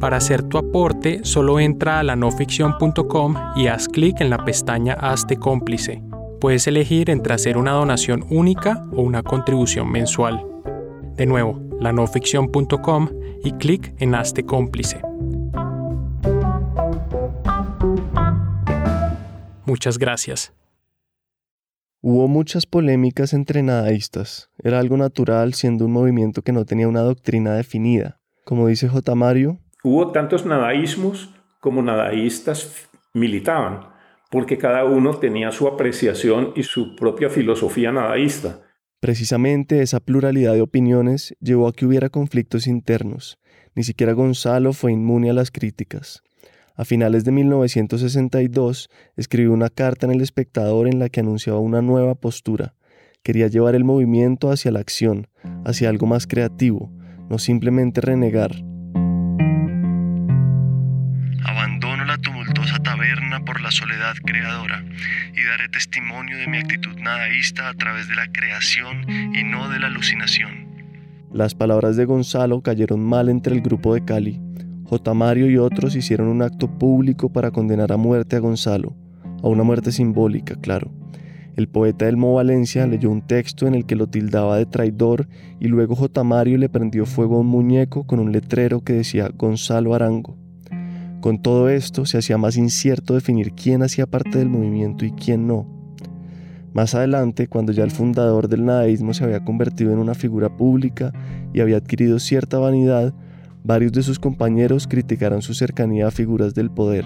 Para 0.00 0.16
hacer 0.16 0.42
tu 0.44 0.58
aporte, 0.58 1.20
solo 1.24 1.58
entra 1.58 1.98
a 1.98 2.02
lanoficción.com 2.04 3.34
y 3.56 3.66
haz 3.66 3.88
clic 3.88 4.20
en 4.20 4.30
la 4.30 4.44
pestaña 4.44 4.94
Hazte 4.94 5.36
cómplice. 5.36 6.02
Puedes 6.40 6.68
elegir 6.68 7.10
entre 7.10 7.34
hacer 7.34 7.58
una 7.58 7.72
donación 7.72 8.24
única 8.30 8.84
o 8.92 9.02
una 9.02 9.24
contribución 9.24 9.90
mensual. 9.90 10.44
De 11.16 11.26
nuevo, 11.26 11.60
lanoficción.com 11.80 13.08
y 13.42 13.52
clic 13.52 13.94
en 13.98 14.14
Hazte 14.14 14.44
cómplice. 14.44 15.00
Muchas 19.64 19.98
gracias. 19.98 20.54
Hubo 22.00 22.28
muchas 22.28 22.64
polémicas 22.64 23.32
entre 23.32 23.62
nadaístas. 23.62 24.50
Era 24.62 24.78
algo 24.78 24.96
natural 24.96 25.52
siendo 25.54 25.84
un 25.86 25.92
movimiento 25.92 26.42
que 26.42 26.52
no 26.52 26.64
tenía 26.64 26.88
una 26.88 27.00
doctrina 27.00 27.54
definida. 27.54 28.20
Como 28.44 28.68
dice 28.68 28.88
J. 28.88 29.14
Mario, 29.14 29.58
hubo 29.82 30.12
tantos 30.12 30.46
nadaísmos 30.46 31.34
como 31.60 31.82
nadaístas 31.82 32.88
militaban, 33.12 33.80
porque 34.30 34.58
cada 34.58 34.84
uno 34.84 35.18
tenía 35.18 35.50
su 35.50 35.66
apreciación 35.66 36.52
y 36.54 36.62
su 36.62 36.94
propia 36.94 37.30
filosofía 37.30 37.92
nadaísta. 37.92 38.60
Precisamente 39.00 39.80
esa 39.82 40.00
pluralidad 40.00 40.54
de 40.54 40.60
opiniones 40.60 41.36
llevó 41.40 41.68
a 41.68 41.72
que 41.72 41.86
hubiera 41.86 42.08
conflictos 42.08 42.66
internos. 42.66 43.38
Ni 43.76 43.84
siquiera 43.84 44.12
Gonzalo 44.12 44.72
fue 44.72 44.92
inmune 44.92 45.30
a 45.30 45.34
las 45.34 45.52
críticas. 45.52 46.22
A 46.74 46.84
finales 46.84 47.24
de 47.24 47.30
1962 47.30 48.90
escribió 49.16 49.52
una 49.52 49.68
carta 49.68 50.06
en 50.06 50.12
El 50.12 50.20
Espectador 50.20 50.88
en 50.88 50.98
la 50.98 51.08
que 51.08 51.20
anunciaba 51.20 51.60
una 51.60 51.80
nueva 51.80 52.16
postura. 52.16 52.74
Quería 53.22 53.46
llevar 53.46 53.76
el 53.76 53.84
movimiento 53.84 54.50
hacia 54.50 54.72
la 54.72 54.80
acción, 54.80 55.28
hacia 55.64 55.88
algo 55.88 56.06
más 56.06 56.26
creativo, 56.26 56.90
no 57.28 57.38
simplemente 57.38 58.00
renegar, 58.00 58.64
tumultuosa 61.78 61.97
taberna 62.98 63.44
por 63.44 63.60
la 63.60 63.70
soledad 63.70 64.14
creadora, 64.24 64.84
y 65.32 65.46
daré 65.46 65.68
testimonio 65.68 66.36
de 66.36 66.48
mi 66.48 66.58
actitud 66.58 66.96
nadaísta 66.98 67.68
a 67.68 67.74
través 67.74 68.08
de 68.08 68.16
la 68.16 68.26
creación 68.32 69.06
y 69.08 69.44
no 69.44 69.68
de 69.68 69.78
la 69.78 69.86
alucinación. 69.86 70.66
Las 71.32 71.54
palabras 71.54 71.96
de 71.96 72.06
Gonzalo 72.06 72.60
cayeron 72.62 73.04
mal 73.04 73.28
entre 73.28 73.54
el 73.54 73.60
grupo 73.60 73.94
de 73.94 74.04
Cali. 74.04 74.40
J. 74.84 75.14
Mario 75.14 75.48
y 75.48 75.58
otros 75.58 75.94
hicieron 75.94 76.28
un 76.28 76.42
acto 76.42 76.78
público 76.78 77.30
para 77.30 77.50
condenar 77.50 77.92
a 77.92 77.96
muerte 77.96 78.36
a 78.36 78.40
Gonzalo, 78.40 78.96
a 79.42 79.48
una 79.48 79.62
muerte 79.62 79.92
simbólica, 79.92 80.56
claro. 80.56 80.90
El 81.54 81.68
poeta 81.68 82.08
Elmo 82.08 82.34
Valencia 82.34 82.86
leyó 82.86 83.10
un 83.10 83.26
texto 83.26 83.66
en 83.66 83.74
el 83.74 83.84
que 83.84 83.96
lo 83.96 84.08
tildaba 84.08 84.56
de 84.56 84.66
traidor 84.66 85.28
y 85.60 85.68
luego 85.68 85.94
J. 85.94 86.24
Mario 86.24 86.56
le 86.56 86.68
prendió 86.68 87.04
fuego 87.04 87.36
a 87.36 87.40
un 87.40 87.48
muñeco 87.48 88.06
con 88.06 88.18
un 88.18 88.32
letrero 88.32 88.80
que 88.80 88.94
decía 88.94 89.30
Gonzalo 89.34 89.94
Arango. 89.94 90.37
Con 91.20 91.42
todo 91.42 91.68
esto 91.68 92.06
se 92.06 92.18
hacía 92.18 92.38
más 92.38 92.56
incierto 92.56 93.14
definir 93.14 93.52
quién 93.52 93.82
hacía 93.82 94.06
parte 94.06 94.38
del 94.38 94.48
movimiento 94.48 95.04
y 95.04 95.10
quién 95.10 95.48
no. 95.48 95.66
Más 96.72 96.94
adelante, 96.94 97.48
cuando 97.48 97.72
ya 97.72 97.82
el 97.82 97.90
fundador 97.90 98.46
del 98.46 98.64
nadaísmo 98.64 99.12
se 99.14 99.24
había 99.24 99.44
convertido 99.44 99.92
en 99.92 99.98
una 99.98 100.14
figura 100.14 100.56
pública 100.56 101.12
y 101.52 101.60
había 101.60 101.78
adquirido 101.78 102.20
cierta 102.20 102.58
vanidad, 102.58 103.14
varios 103.64 103.90
de 103.92 104.04
sus 104.04 104.20
compañeros 104.20 104.86
criticaron 104.86 105.42
su 105.42 105.54
cercanía 105.54 106.06
a 106.06 106.12
figuras 106.12 106.54
del 106.54 106.70
poder. 106.70 107.04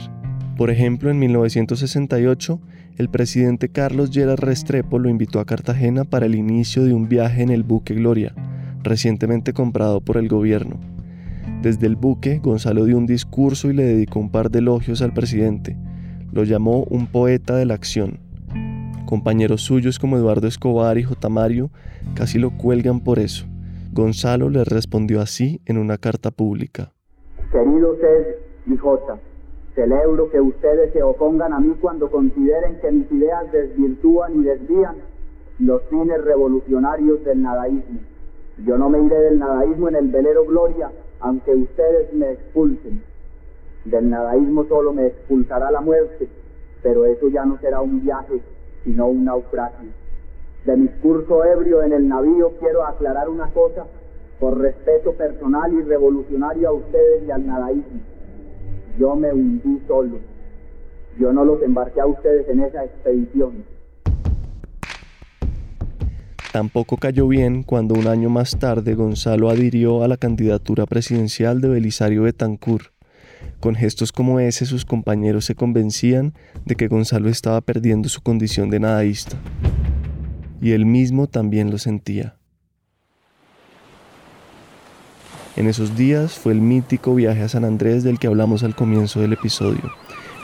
Por 0.59 0.71
ejemplo, 0.71 1.11
en 1.11 1.19
1968, 1.19 2.61
el 2.99 3.09
presidente 3.09 3.71
Carlos 3.71 4.11
Gerard 4.13 4.41
Restrepo 4.41 4.99
lo 4.99 5.09
invitó 5.09 5.41
a 5.41 5.47
Cartagena 5.47 6.05
para 6.05 6.27
el 6.27 6.35
inicio 6.35 6.85
de 6.85 6.93
un 6.93 7.09
viaje 7.09 7.43
en 7.43 7.51
el 7.51 7.63
buque 7.63 7.95
Gloria, 7.95 8.35
recientemente 8.83 9.55
comprado 9.55 10.03
por 10.03 10.19
el 10.19 10.29
gobierno. 10.29 10.92
Desde 11.63 11.87
el 11.87 11.95
buque, 11.95 12.41
Gonzalo 12.43 12.85
dio 12.85 12.99
un 12.99 13.07
discurso 13.07 13.71
y 13.71 13.73
le 13.73 13.85
dedicó 13.85 14.19
un 14.19 14.31
par 14.31 14.51
de 14.51 14.59
elogios 14.59 15.01
al 15.01 15.13
presidente. 15.13 15.77
Lo 16.33 16.45
llamó 16.45 16.83
un 16.91 17.07
poeta 17.07 17.55
de 17.57 17.67
la 17.67 17.75
acción. 17.75 18.19
Compañeros 19.07 19.63
suyos 19.63 19.99
como 19.99 20.17
Eduardo 20.17 20.49
Escobar 20.49 20.99
y 20.99 21.03
J. 21.03 21.29
Mario 21.29 21.71
casi 22.15 22.39
lo 22.39 22.51
cuelgan 22.57 23.01
por 23.01 23.19
eso. 23.19 23.47
Gonzalo 23.93 24.49
les 24.49 24.67
respondió 24.67 25.21
así 25.21 25.61
en 25.67 25.79
una 25.79 25.99
carta 25.99 26.31
pública. 26.31 26.93
Querido 27.53 27.95
Ed 27.95 28.73
y 28.73 28.77
J, 28.77 29.19
celebro 29.75 30.31
que 30.31 30.41
ustedes 30.41 30.93
se 30.93 31.03
opongan 31.03 31.53
a 31.53 31.61
mí 31.61 31.75
cuando 31.81 32.11
consideren 32.11 32.81
que 32.81 32.91
mis 32.91 33.13
ideas 33.13 33.53
desvirtúan 33.53 34.41
y 34.41 34.45
desvían 34.45 34.97
los 35.59 35.83
fines 35.91 36.25
revolucionarios 36.25 37.23
del 37.25 37.43
nadaísmo. 37.43 38.01
Yo 38.65 38.79
no 38.79 38.89
me 38.89 39.03
iré 39.05 39.17
del 39.21 39.39
nadaísmo 39.39 39.89
en 39.91 39.97
el 39.97 40.09
velero 40.09 40.45
Gloria 40.47 40.91
aunque 41.23 41.55
ustedes 41.55 42.13
me 42.13 42.33
expulsen. 42.33 43.03
Del 43.85 44.11
nadaísmo 44.11 44.65
solo 44.65 44.93
me 44.93 45.07
expulsará 45.07 45.71
la 45.71 45.81
muerte, 45.81 46.29
pero 46.83 47.07
eso 47.07 47.29
ya 47.29 47.45
no 47.45 47.59
será 47.59 47.81
un 47.81 48.03
viaje, 48.03 48.41
sino 48.85 49.07
un 49.07 49.25
naufragio. 49.25 49.89
De 50.67 50.77
mi 50.77 50.89
curso 50.89 51.45
ebrio 51.45 51.83
en 51.83 51.93
el 51.93 52.09
navío 52.09 52.53
quiero 52.61 52.85
aclarar 52.85 53.29
una 53.29 53.51
cosa 53.51 53.87
por 54.39 54.59
respeto 54.59 55.13
personal 55.13 55.73
y 55.73 55.83
revolucionario 55.83 56.69
a 56.69 56.73
ustedes 56.73 57.25
y 57.27 57.31
al 57.31 57.47
nadaísmo. 57.47 58.01
Yo 58.99 59.15
me 59.17 59.33
hundí 59.33 59.81
solo. 59.87 60.19
Yo 61.19 61.33
no 61.33 61.45
los 61.45 61.63
embarqué 61.63 62.01
a 62.01 62.07
ustedes 62.07 62.49
en 62.49 62.61
esa 62.61 62.85
expedición. 62.85 63.65
Tampoco 66.53 66.99
cayó 66.99 67.27
bien 67.29 67.63
cuando 67.63 67.95
un 67.95 68.07
año 68.07 68.29
más 68.29 68.59
tarde 68.59 68.95
Gonzalo 68.95 69.49
adhirió 69.49 70.05
a 70.05 70.09
la 70.09 70.19
candidatura 70.19 70.85
presidencial 70.85 71.63
de 71.63 71.69
Belisario 71.69 72.25
Betancourt. 72.25 72.93
Con 73.59 73.75
gestos 73.75 74.13
como 74.13 74.39
ese 74.39 74.67
sus 74.67 74.85
compañeros 74.85 75.47
se 75.47 75.55
convencían 75.55 76.35
de 76.67 76.75
que 76.75 76.89
Gonzalo 76.89 77.31
estaba 77.31 77.63
perdiendo 77.63 78.11
su 78.11 78.21
condición 78.21 78.69
de 78.69 78.81
nadaísta. 78.81 79.39
Y 80.61 80.73
él 80.73 80.85
mismo 80.85 81.27
también 81.27 81.71
lo 81.71 81.79
sentía. 81.79 82.37
En 85.57 85.69
esos 85.69 85.97
días 85.97 86.39
fue 86.39 86.53
el 86.53 86.61
mítico 86.61 87.15
viaje 87.15 87.43
a 87.43 87.49
San 87.49 87.65
Andrés 87.65 88.05
del 88.05 88.19
que 88.19 88.27
hablamos 88.27 88.63
al 88.63 88.75
comienzo 88.75 89.21
del 89.21 89.33
episodio, 89.33 89.91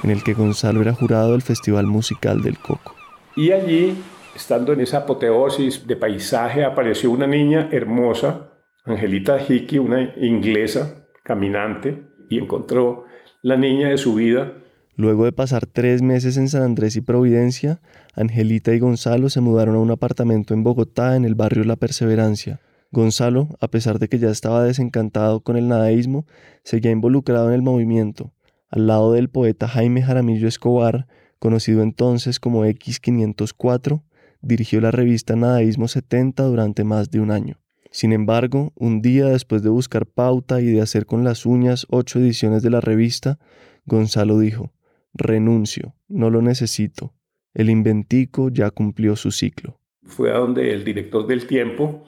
en 0.02 0.10
el 0.10 0.22
que 0.22 0.32
Gonzalo 0.32 0.80
era 0.80 0.94
jurado 0.94 1.32
del 1.32 1.42
Festival 1.42 1.86
Musical 1.86 2.42
del 2.42 2.58
Coco. 2.58 2.94
Y 3.36 3.52
allí, 3.52 3.94
estando 4.34 4.72
en 4.72 4.80
esa 4.80 4.98
apoteosis 4.98 5.86
de 5.86 5.96
paisaje, 5.96 6.64
apareció 6.64 7.10
una 7.10 7.26
niña 7.26 7.68
hermosa, 7.72 8.52
Angelita 8.84 9.38
Hickey, 9.40 9.78
una 9.78 10.14
inglesa 10.16 11.06
caminante, 11.22 12.04
y 12.30 12.38
encontró 12.38 13.04
la 13.42 13.56
niña 13.56 13.88
de 13.88 13.98
su 13.98 14.14
vida. 14.14 14.52
Luego 14.96 15.24
de 15.24 15.32
pasar 15.32 15.66
tres 15.66 16.02
meses 16.02 16.36
en 16.36 16.48
San 16.48 16.62
Andrés 16.62 16.96
y 16.96 17.00
Providencia, 17.00 17.80
Angelita 18.14 18.72
y 18.74 18.78
Gonzalo 18.78 19.30
se 19.30 19.40
mudaron 19.40 19.76
a 19.76 19.80
un 19.80 19.90
apartamento 19.90 20.54
en 20.54 20.64
Bogotá 20.64 21.16
en 21.16 21.24
el 21.24 21.34
barrio 21.34 21.64
La 21.64 21.76
Perseverancia. 21.76 22.60
Gonzalo, 22.90 23.48
a 23.60 23.68
pesar 23.68 23.98
de 23.98 24.08
que 24.08 24.18
ya 24.18 24.30
estaba 24.30 24.64
desencantado 24.64 25.40
con 25.40 25.56
el 25.56 25.68
nadaísmo, 25.68 26.26
seguía 26.64 26.90
involucrado 26.90 27.48
en 27.48 27.54
el 27.54 27.62
movimiento, 27.62 28.32
al 28.70 28.86
lado 28.86 29.12
del 29.12 29.28
poeta 29.28 29.68
Jaime 29.68 30.02
Jaramillo 30.02 30.48
Escobar, 30.48 31.06
conocido 31.38 31.82
entonces 31.82 32.40
como 32.40 32.64
X504, 32.64 34.02
dirigió 34.40 34.80
la 34.80 34.90
revista 34.90 35.36
Nadaísmo 35.36 35.88
70 35.88 36.42
durante 36.44 36.84
más 36.84 37.10
de 37.10 37.20
un 37.20 37.30
año. 37.30 37.60
Sin 37.90 38.12
embargo, 38.12 38.72
un 38.76 39.00
día 39.00 39.26
después 39.26 39.62
de 39.62 39.70
buscar 39.70 40.06
pauta 40.06 40.60
y 40.60 40.66
de 40.66 40.80
hacer 40.80 41.06
con 41.06 41.24
las 41.24 41.46
uñas 41.46 41.86
ocho 41.90 42.18
ediciones 42.18 42.62
de 42.62 42.70
la 42.70 42.80
revista, 42.80 43.38
Gonzalo 43.86 44.38
dijo, 44.38 44.72
renuncio, 45.14 45.94
no 46.08 46.30
lo 46.30 46.42
necesito, 46.42 47.14
el 47.54 47.70
inventico 47.70 48.50
ya 48.50 48.70
cumplió 48.70 49.16
su 49.16 49.30
ciclo. 49.30 49.80
Fue 50.04 50.30
a 50.30 50.38
donde 50.38 50.72
el 50.72 50.84
director 50.84 51.26
del 51.26 51.46
tiempo 51.46 52.04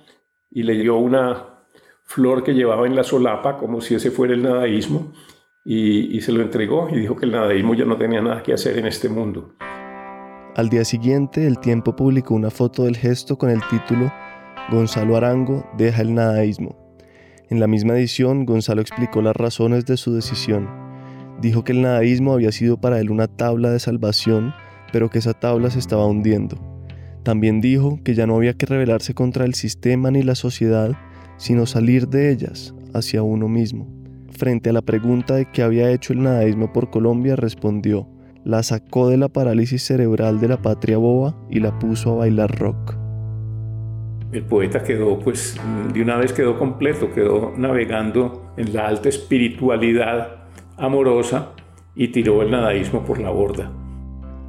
y 0.51 0.63
le 0.63 0.75
dio 0.75 0.97
una 0.97 1.65
flor 2.05 2.43
que 2.43 2.55
llevaba 2.55 2.87
en 2.87 2.97
la 2.97 3.05
solapa 3.05 3.57
como 3.57 3.81
si 3.81 3.95
ese 3.95 4.11
fuera 4.11 4.35
el 4.35 4.43
nadaísmo 4.43 5.13
y, 5.65 6.21
se 6.21 6.33
lo 6.33 6.43
entregó 6.43 6.89
y 6.91 6.99
dijo 6.99 7.17
que 7.17 7.27
el 7.27 7.33
nadaísmo 7.33 7.75
ya 7.75 7.85
no 7.85 7.97
tenía 7.97 8.21
nada 8.21 8.43
que 8.43 8.53
hacer 8.53 8.79
en 8.79 8.87
este 8.87 9.09
mundo. 9.09 9.55
Al 10.57 10.69
día 10.69 10.85
siguiente, 10.85 11.47
el 11.47 11.61
tiempo 11.61 11.95
publicó 11.95 12.35
una 12.35 12.51
foto 12.51 12.85
del 12.85 12.97
gesto 12.97 13.39
con 13.39 13.51
el 13.51 13.61
título 13.71 14.13
Gonzalo 14.71 15.17
Arango 15.17 15.65
deja 15.77 16.03
el 16.03 16.15
nadaísmo. 16.15 16.77
En 17.49 17.61
la 17.61 17.69
misma 17.69 17.95
edición, 17.95 18.45
Gonzalo 18.47 18.81
explicó 18.81 19.23
las 19.23 19.37
razones 19.37 19.87
de 19.87 19.97
su 19.97 20.13
decisión. 20.13 20.69
Dijo 21.41 21.63
que 21.63 21.73
el 21.73 21.83
nadaísmo 21.83 22.33
había 22.33 22.51
sido 22.53 22.81
para 22.81 23.01
él 23.01 23.11
una 23.11 23.29
tabla 23.29 23.71
de 23.71 23.79
salvación, 23.79 24.53
pero 24.93 25.09
que 25.09 25.21
esa 25.21 25.35
tabla 25.35 25.71
se 25.71 25.79
estaba 25.79 26.07
hundiendo. 26.07 26.57
También 27.23 27.61
dijo 27.61 28.01
que 28.05 28.15
ya 28.15 28.27
no 28.27 28.37
había 28.37 28.55
que 28.55 28.67
rebelarse 28.67 29.15
contra 29.15 29.45
el 29.45 29.55
sistema 29.55 30.11
ni 30.11 30.23
la 30.23 30.35
sociedad, 30.35 30.97
sino 31.37 31.67
salir 31.67 32.09
de 32.09 32.31
ellas, 32.31 32.75
hacia 32.93 33.23
uno 33.23 33.49
mismo. 33.49 33.89
Frente 34.37 34.71
a 34.71 34.73
la 34.73 34.83
pregunta 34.83 35.37
de 35.37 35.47
qué 35.47 35.63
había 35.63 35.91
hecho 35.91 36.13
el 36.13 36.23
nadaísmo 36.23 36.73
por 36.73 36.91
Colombia, 36.91 37.37
respondió, 37.37 38.09
la 38.51 38.63
sacó 38.63 39.09
de 39.09 39.17
la 39.17 39.29
parálisis 39.29 39.83
cerebral 39.83 40.41
de 40.41 40.49
la 40.49 40.61
patria 40.61 40.99
boba 40.99 41.35
y 41.49 41.61
la 41.61 41.79
puso 41.79 42.13
a 42.13 42.17
bailar 42.17 42.59
rock 42.59 43.01
el 44.33 44.43
poeta 44.45 44.83
quedó, 44.83 45.19
pues, 45.19 45.61
de 45.93 46.03
una 46.03 46.17
vez 46.17 46.33
quedó 46.33 46.57
completo, 46.57 47.13
quedó 47.13 47.53
navegando 47.57 48.53
en 48.57 48.73
la 48.73 48.87
alta 48.87 49.09
espiritualidad 49.09 50.45
amorosa 50.77 51.51
y 51.97 52.09
tiró 52.09 52.43
el 52.43 52.51
nadaísmo 52.51 53.05
por 53.05 53.19
la 53.19 53.31
borda. 53.31 53.73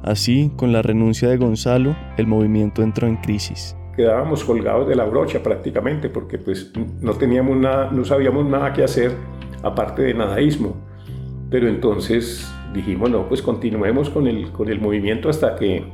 Así, 0.04 0.52
con 0.56 0.72
la 0.72 0.82
renuncia 0.82 1.28
de 1.28 1.36
Gonzalo, 1.36 1.96
el 2.16 2.26
movimiento 2.26 2.82
entró 2.82 3.08
en 3.08 3.16
crisis. 3.16 3.76
Quedábamos 3.96 4.44
colgados 4.44 4.88
de 4.88 4.94
la 4.94 5.04
brocha 5.04 5.42
prácticamente 5.42 6.08
porque 6.08 6.38
pues 6.38 6.72
no 7.00 7.12
teníamos 7.14 7.56
nada, 7.56 7.90
no 7.90 8.04
sabíamos 8.04 8.46
nada 8.46 8.72
que 8.72 8.82
hacer 8.84 9.12
aparte 9.62 10.02
de 10.02 10.14
nadaísmo. 10.14 10.76
Pero 11.50 11.68
entonces 11.68 12.50
dijimos, 12.72 13.10
no, 13.10 13.28
pues 13.28 13.42
continuemos 13.42 14.10
con 14.10 14.26
el, 14.26 14.50
con 14.52 14.68
el 14.68 14.80
movimiento 14.80 15.28
hasta 15.28 15.56
que, 15.56 15.84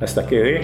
hasta 0.00 0.26
que 0.26 0.38
dé. 0.38 0.60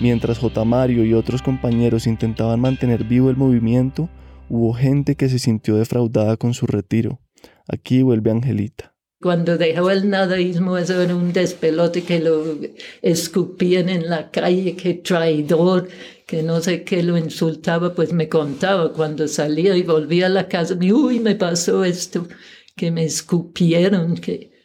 Mientras 0.00 0.38
J. 0.38 0.64
Mario 0.64 1.04
y 1.04 1.14
otros 1.14 1.42
compañeros 1.42 2.06
intentaban 2.06 2.60
mantener 2.60 3.04
vivo 3.04 3.30
el 3.30 3.36
movimiento, 3.36 4.08
hubo 4.48 4.72
gente 4.72 5.16
que 5.16 5.28
se 5.28 5.38
sintió 5.38 5.76
defraudada 5.76 6.36
con 6.36 6.54
su 6.54 6.66
retiro. 6.66 7.20
Aquí 7.66 8.02
vuelve 8.02 8.30
Angelita. 8.30 8.94
Cuando 9.20 9.58
dejó 9.58 9.90
el 9.90 10.08
nadaísmo, 10.08 10.78
eso 10.78 11.02
era 11.02 11.16
un 11.16 11.32
despelote 11.32 12.04
que 12.04 12.20
lo 12.20 12.56
escupían 13.02 13.88
en 13.88 14.08
la 14.08 14.30
calle, 14.30 14.76
que 14.76 14.94
traidor, 14.94 15.88
que 16.24 16.44
no 16.44 16.60
sé 16.60 16.84
qué 16.84 17.02
lo 17.02 17.18
insultaba, 17.18 17.94
pues 17.94 18.12
me 18.12 18.28
contaba 18.28 18.92
cuando 18.92 19.26
salía 19.26 19.76
y 19.76 19.82
volvía 19.82 20.26
a 20.26 20.28
la 20.28 20.46
casa, 20.46 20.78
uy, 20.80 21.18
me 21.18 21.34
pasó 21.34 21.84
esto, 21.84 22.28
que 22.76 22.90
me 22.92 23.04
escupieron, 23.04 24.16
que... 24.16 24.57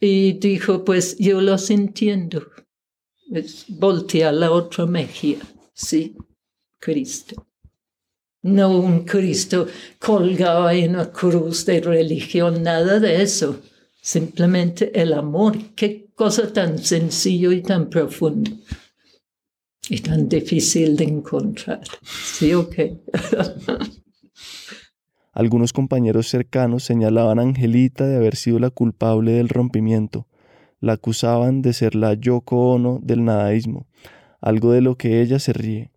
Y 0.00 0.34
dijo, 0.34 0.84
pues 0.84 1.16
yo 1.18 1.40
los 1.40 1.70
entiendo, 1.70 2.46
es 3.32 3.64
voltear 3.68 4.34
la 4.34 4.52
otra 4.52 4.86
mejilla, 4.86 5.42
¿sí? 5.74 6.16
Cristo. 6.78 7.46
No 8.42 8.78
un 8.78 9.04
Cristo 9.04 9.66
colgado 9.98 10.70
en 10.70 10.90
una 10.90 11.10
cruz 11.10 11.66
de 11.66 11.80
religión, 11.80 12.62
nada 12.62 13.00
de 13.00 13.22
eso. 13.22 13.60
Simplemente 14.00 14.92
el 14.98 15.12
amor. 15.12 15.58
Qué 15.74 16.10
cosa 16.14 16.52
tan 16.52 16.78
sencillo 16.78 17.50
y 17.50 17.62
tan 17.62 17.90
profundo. 17.90 18.52
Y 19.90 19.98
tan 20.00 20.28
difícil 20.28 20.96
de 20.96 21.04
encontrar. 21.04 21.82
Sí, 22.04 22.54
ok. 22.54 22.74
Algunos 25.38 25.72
compañeros 25.72 26.28
cercanos 26.28 26.82
señalaban 26.84 27.38
a 27.38 27.42
Angelita 27.42 28.06
de 28.06 28.16
haber 28.16 28.36
sido 28.36 28.58
la 28.58 28.68
culpable 28.68 29.32
del 29.32 29.48
rompimiento 29.48 30.26
la 30.80 30.94
acusaban 30.94 31.62
de 31.62 31.72
ser 31.72 31.94
la 31.94 32.14
Yoko 32.14 32.72
Ono 32.72 33.00
del 33.02 33.24
nadaísmo, 33.24 33.86
algo 34.40 34.72
de 34.72 34.80
lo 34.80 34.96
que 34.96 35.20
ella 35.20 35.38
se 35.38 35.52
ríe. 35.52 35.90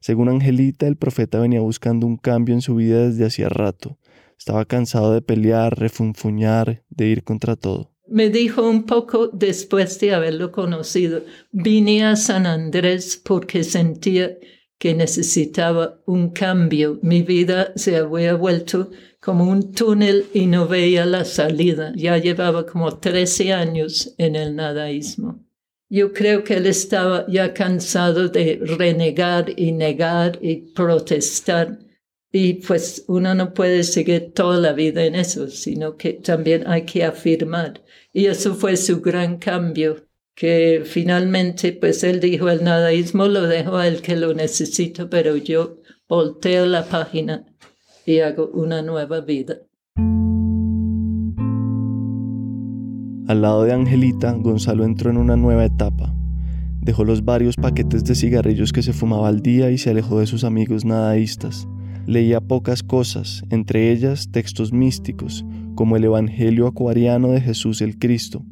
Según 0.00 0.28
Angelita, 0.28 0.86
el 0.86 0.96
profeta 0.96 1.40
venía 1.40 1.60
buscando 1.60 2.06
un 2.06 2.16
cambio 2.16 2.54
en 2.54 2.60
su 2.60 2.74
vida 2.76 3.08
desde 3.08 3.24
hacía 3.24 3.48
rato. 3.48 3.98
Estaba 4.38 4.64
cansado 4.66 5.12
de 5.12 5.22
pelear, 5.22 5.78
refunfuñar, 5.78 6.84
de 6.90 7.06
ir 7.06 7.24
contra 7.24 7.56
todo. 7.56 7.92
Me 8.08 8.30
dijo 8.30 8.68
un 8.68 8.84
poco 8.84 9.28
después 9.28 9.98
de 9.98 10.14
haberlo 10.14 10.52
conocido, 10.52 11.22
vine 11.50 12.04
a 12.04 12.14
San 12.14 12.46
Andrés 12.46 13.20
porque 13.24 13.64
sentía 13.64 14.36
que 14.78 14.94
necesitaba 14.94 16.00
un 16.06 16.30
cambio. 16.30 16.98
Mi 17.02 17.22
vida 17.22 17.72
se 17.76 17.96
había 17.96 18.34
vuelto 18.34 18.90
como 19.20 19.44
un 19.44 19.72
túnel 19.72 20.26
y 20.34 20.46
no 20.46 20.68
veía 20.68 21.06
la 21.06 21.24
salida. 21.24 21.92
Ya 21.96 22.18
llevaba 22.18 22.66
como 22.66 22.98
13 22.98 23.52
años 23.52 24.14
en 24.18 24.36
el 24.36 24.54
nadaísmo. 24.54 25.44
Yo 25.88 26.12
creo 26.12 26.42
que 26.42 26.54
él 26.54 26.66
estaba 26.66 27.26
ya 27.28 27.54
cansado 27.54 28.28
de 28.28 28.58
renegar 28.60 29.52
y 29.56 29.72
negar 29.72 30.38
y 30.42 30.72
protestar. 30.72 31.78
Y 32.32 32.54
pues 32.54 33.04
uno 33.06 33.34
no 33.34 33.54
puede 33.54 33.84
seguir 33.84 34.32
toda 34.34 34.58
la 34.58 34.72
vida 34.72 35.04
en 35.04 35.14
eso, 35.14 35.48
sino 35.48 35.96
que 35.96 36.14
también 36.14 36.64
hay 36.66 36.84
que 36.84 37.04
afirmar. 37.04 37.82
Y 38.12 38.26
eso 38.26 38.54
fue 38.54 38.76
su 38.76 39.00
gran 39.00 39.38
cambio, 39.38 40.05
que 40.36 40.82
finalmente 40.84 41.72
pues 41.72 42.04
él 42.04 42.20
dijo 42.20 42.50
el 42.50 42.62
nadaísmo 42.62 43.26
lo 43.26 43.42
dejo 43.42 43.76
a 43.76 43.88
él 43.88 44.02
que 44.02 44.16
lo 44.16 44.34
necesito, 44.34 45.08
pero 45.08 45.36
yo 45.36 45.78
volteo 46.08 46.66
la 46.66 46.84
página 46.84 47.46
y 48.04 48.18
hago 48.18 48.50
una 48.52 48.82
nueva 48.82 49.22
vida. 49.22 49.56
Al 53.26 53.42
lado 53.42 53.64
de 53.64 53.72
Angelita, 53.72 54.30
Gonzalo 54.32 54.84
entró 54.84 55.10
en 55.10 55.16
una 55.16 55.36
nueva 55.36 55.64
etapa. 55.64 56.14
Dejó 56.80 57.04
los 57.04 57.24
varios 57.24 57.56
paquetes 57.56 58.04
de 58.04 58.14
cigarrillos 58.14 58.72
que 58.72 58.82
se 58.82 58.92
fumaba 58.92 59.28
al 59.28 59.40
día 59.40 59.70
y 59.70 59.78
se 59.78 59.90
alejó 59.90 60.20
de 60.20 60.26
sus 60.26 60.44
amigos 60.44 60.84
nadaístas. 60.84 61.66
Leía 62.06 62.40
pocas 62.40 62.84
cosas, 62.84 63.42
entre 63.50 63.90
ellas 63.90 64.30
textos 64.30 64.72
místicos, 64.72 65.44
como 65.74 65.96
el 65.96 66.04
Evangelio 66.04 66.68
acuariano 66.68 67.32
de 67.32 67.40
Jesús 67.40 67.80
el 67.80 67.98
Cristo. 67.98 68.44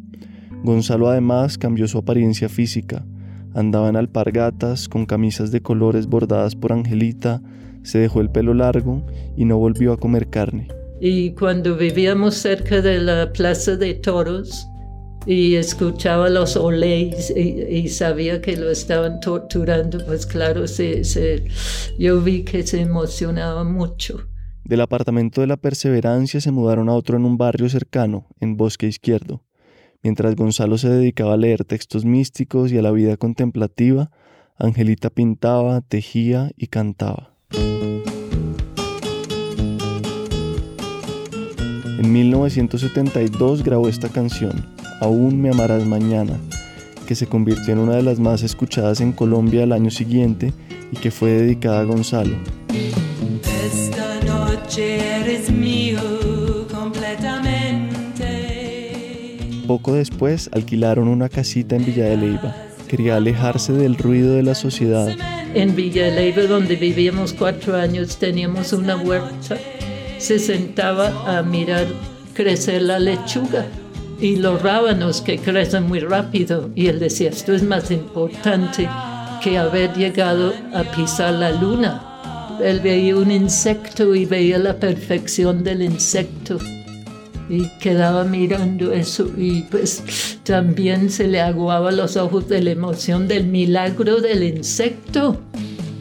Gonzalo 0.64 1.10
además 1.10 1.58
cambió 1.58 1.86
su 1.86 1.98
apariencia 1.98 2.48
física. 2.48 3.04
Andaba 3.52 3.90
en 3.90 3.96
alpargatas, 3.96 4.88
con 4.88 5.04
camisas 5.04 5.52
de 5.52 5.60
colores 5.60 6.06
bordadas 6.06 6.56
por 6.56 6.72
Angelita, 6.72 7.42
se 7.82 7.98
dejó 7.98 8.22
el 8.22 8.30
pelo 8.30 8.54
largo 8.54 9.04
y 9.36 9.44
no 9.44 9.58
volvió 9.58 9.92
a 9.92 9.98
comer 9.98 10.30
carne. 10.30 10.68
Y 11.02 11.32
cuando 11.32 11.76
vivíamos 11.76 12.36
cerca 12.36 12.80
de 12.80 12.98
la 12.98 13.30
Plaza 13.30 13.76
de 13.76 13.92
Toros, 13.92 14.66
y 15.26 15.56
escuchaba 15.56 16.30
los 16.30 16.56
oleis 16.56 17.30
y, 17.30 17.88
sabía 17.88 18.40
que 18.40 18.56
lo 18.56 18.70
estaban 18.70 19.20
torturando, 19.20 20.04
pues 20.04 20.26
claro, 20.26 20.66
se, 20.66 21.04
se, 21.04 21.44
yo 21.98 22.20
vi 22.20 22.42
que 22.42 22.66
se 22.66 22.80
emocionaba 22.80 23.64
mucho. 23.64 24.28
Del 24.64 24.80
apartamento 24.80 25.42
de 25.42 25.46
la 25.46 25.58
Perseverancia 25.58 26.40
se 26.40 26.50
mudaron 26.50 26.88
a 26.88 26.94
otro 26.94 27.18
en 27.18 27.26
un 27.26 27.36
barrio 27.36 27.68
cercano, 27.68 28.28
en 28.40 28.56
Bosque 28.56 28.86
Izquierdo. 28.86 29.42
Mientras 30.04 30.36
Gonzalo 30.36 30.76
se 30.76 30.90
dedicaba 30.90 31.32
a 31.32 31.38
leer 31.38 31.64
textos 31.64 32.04
místicos 32.04 32.70
y 32.70 32.76
a 32.76 32.82
la 32.82 32.90
vida 32.90 33.16
contemplativa, 33.16 34.10
Angelita 34.58 35.08
pintaba, 35.08 35.80
tejía 35.80 36.50
y 36.58 36.66
cantaba. 36.66 37.30
En 41.98 42.12
1972 42.12 43.64
grabó 43.64 43.88
esta 43.88 44.10
canción, 44.10 44.74
Aún 45.00 45.40
me 45.40 45.48
amarás 45.48 45.86
mañana, 45.86 46.38
que 47.08 47.14
se 47.14 47.26
convirtió 47.26 47.72
en 47.72 47.78
una 47.78 47.96
de 47.96 48.02
las 48.02 48.20
más 48.20 48.42
escuchadas 48.42 49.00
en 49.00 49.12
Colombia 49.12 49.62
el 49.62 49.72
año 49.72 49.90
siguiente 49.90 50.52
y 50.92 50.96
que 50.96 51.10
fue 51.10 51.30
dedicada 51.30 51.80
a 51.80 51.84
Gonzalo. 51.84 52.36
Esta 53.64 54.20
noche 54.26 54.98
eres 55.22 55.50
mío 55.50 55.73
Poco 59.66 59.94
después 59.94 60.50
alquilaron 60.52 61.08
una 61.08 61.30
casita 61.30 61.76
en 61.76 61.86
Villa 61.86 62.04
de 62.04 62.16
Leyva. 62.18 62.54
Quería 62.86 63.16
alejarse 63.16 63.72
del 63.72 63.96
ruido 63.96 64.34
de 64.34 64.42
la 64.42 64.54
sociedad. 64.54 65.08
En 65.54 65.74
Villa 65.74 66.04
de 66.04 66.10
Leyva, 66.10 66.42
donde 66.42 66.76
vivíamos 66.76 67.32
cuatro 67.32 67.74
años, 67.76 68.18
teníamos 68.18 68.74
una 68.74 68.96
huerta. 68.96 69.56
Se 70.18 70.38
sentaba 70.38 71.38
a 71.38 71.42
mirar 71.42 71.86
crecer 72.34 72.82
la 72.82 72.98
lechuga 72.98 73.66
y 74.20 74.36
los 74.36 74.60
rábanos 74.60 75.22
que 75.22 75.38
crecen 75.38 75.84
muy 75.84 76.00
rápido. 76.00 76.70
Y 76.74 76.88
él 76.88 77.00
decía, 77.00 77.30
esto 77.30 77.54
es 77.54 77.62
más 77.62 77.90
importante 77.90 78.88
que 79.42 79.56
haber 79.56 79.94
llegado 79.94 80.52
a 80.74 80.82
pisar 80.82 81.32
la 81.32 81.52
luna. 81.52 82.58
Él 82.62 82.80
veía 82.80 83.16
un 83.16 83.30
insecto 83.30 84.14
y 84.14 84.26
veía 84.26 84.58
la 84.58 84.76
perfección 84.76 85.64
del 85.64 85.82
insecto 85.82 86.58
y 87.48 87.68
quedaba 87.78 88.24
mirando 88.24 88.92
eso 88.92 89.30
y 89.36 89.62
pues 89.62 90.38
también 90.44 91.10
se 91.10 91.26
le 91.26 91.40
aguaba 91.40 91.92
los 91.92 92.16
ojos 92.16 92.48
de 92.48 92.62
la 92.62 92.70
emoción 92.70 93.28
del 93.28 93.46
milagro 93.46 94.20
del 94.20 94.42
insecto. 94.42 95.38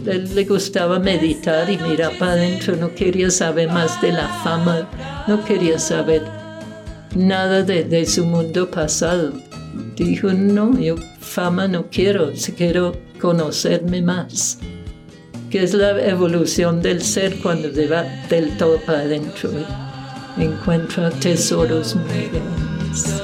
Él 0.06 0.36
le 0.36 0.44
gustaba 0.44 1.00
meditar 1.00 1.70
y 1.70 1.78
mirar 1.78 2.18
para 2.18 2.34
adentro, 2.34 2.76
no 2.76 2.94
quería 2.94 3.30
saber 3.30 3.70
más 3.70 4.02
de 4.02 4.12
la 4.12 4.28
fama, 4.44 4.90
no 5.28 5.44
quería 5.46 5.80
saber 5.80 6.24
nada 7.16 7.64
de, 7.64 8.06
su 8.06 8.26
mundo 8.26 8.70
pasado. 8.70 9.34
Dijo, 9.96 10.34
no, 10.34 10.78
yo 10.78 10.96
fama 11.20 11.68
no 11.68 11.88
quiero, 11.90 12.32
quiero 12.58 12.98
conocerme 13.22 14.02
más. 14.02 14.60
Que 15.50 15.64
es 15.64 15.74
la 15.74 16.02
evolución 16.06 16.82
del 16.82 17.02
ser 17.02 17.38
cuando 17.42 17.70
va 17.90 18.04
del 18.28 18.58
todo 18.58 18.80
para 18.86 19.02
adentro. 19.02 19.52
Encuentra 20.38 21.12
tesoros 21.12 21.96
muy 21.96 22.30
grandes. 22.30 23.24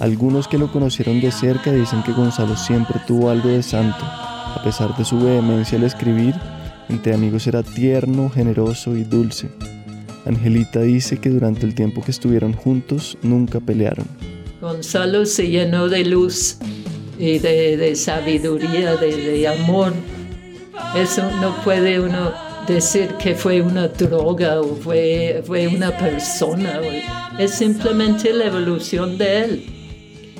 Algunos 0.00 0.46
que 0.46 0.56
lo 0.56 0.70
conocieron 0.70 1.20
de 1.20 1.32
cerca 1.32 1.72
dicen 1.72 2.02
que 2.02 2.12
Gonzalo 2.12 2.56
siempre 2.56 3.00
tuvo 3.06 3.28
algo 3.28 3.48
de 3.48 3.62
santo. 3.62 4.04
A 4.04 4.60
pesar 4.62 4.96
de 4.96 5.04
su 5.04 5.18
vehemencia 5.18 5.76
al 5.78 5.84
escribir, 5.84 6.34
entre 6.88 7.12
amigos 7.12 7.46
era 7.46 7.62
tierno, 7.62 8.30
generoso 8.30 8.96
y 8.96 9.04
dulce. 9.04 9.50
Angelita 10.24 10.80
dice 10.80 11.18
que 11.18 11.28
durante 11.28 11.66
el 11.66 11.74
tiempo 11.74 12.02
que 12.02 12.10
estuvieron 12.10 12.52
juntos 12.52 13.18
nunca 13.22 13.58
pelearon. 13.60 14.06
Gonzalo 14.60 15.26
se 15.26 15.48
llenó 15.48 15.88
de 15.88 16.04
luz 16.04 16.58
y 17.18 17.38
de, 17.38 17.94
sabiduría, 17.96 18.96
de, 18.96 19.48
amor. 19.48 19.92
Eso 20.94 21.30
no 21.40 21.56
puede 21.62 22.00
uno 22.00 22.32
decir 22.66 23.08
que 23.18 23.34
fue 23.34 23.62
una 23.62 23.88
droga 23.88 24.60
o 24.60 24.76
fue, 24.76 25.42
fue 25.46 25.68
una 25.68 25.96
persona. 25.96 26.80
Es 27.38 27.52
simplemente 27.52 28.32
la 28.32 28.46
evolución 28.46 29.18
de 29.18 29.44
él. 29.44 29.66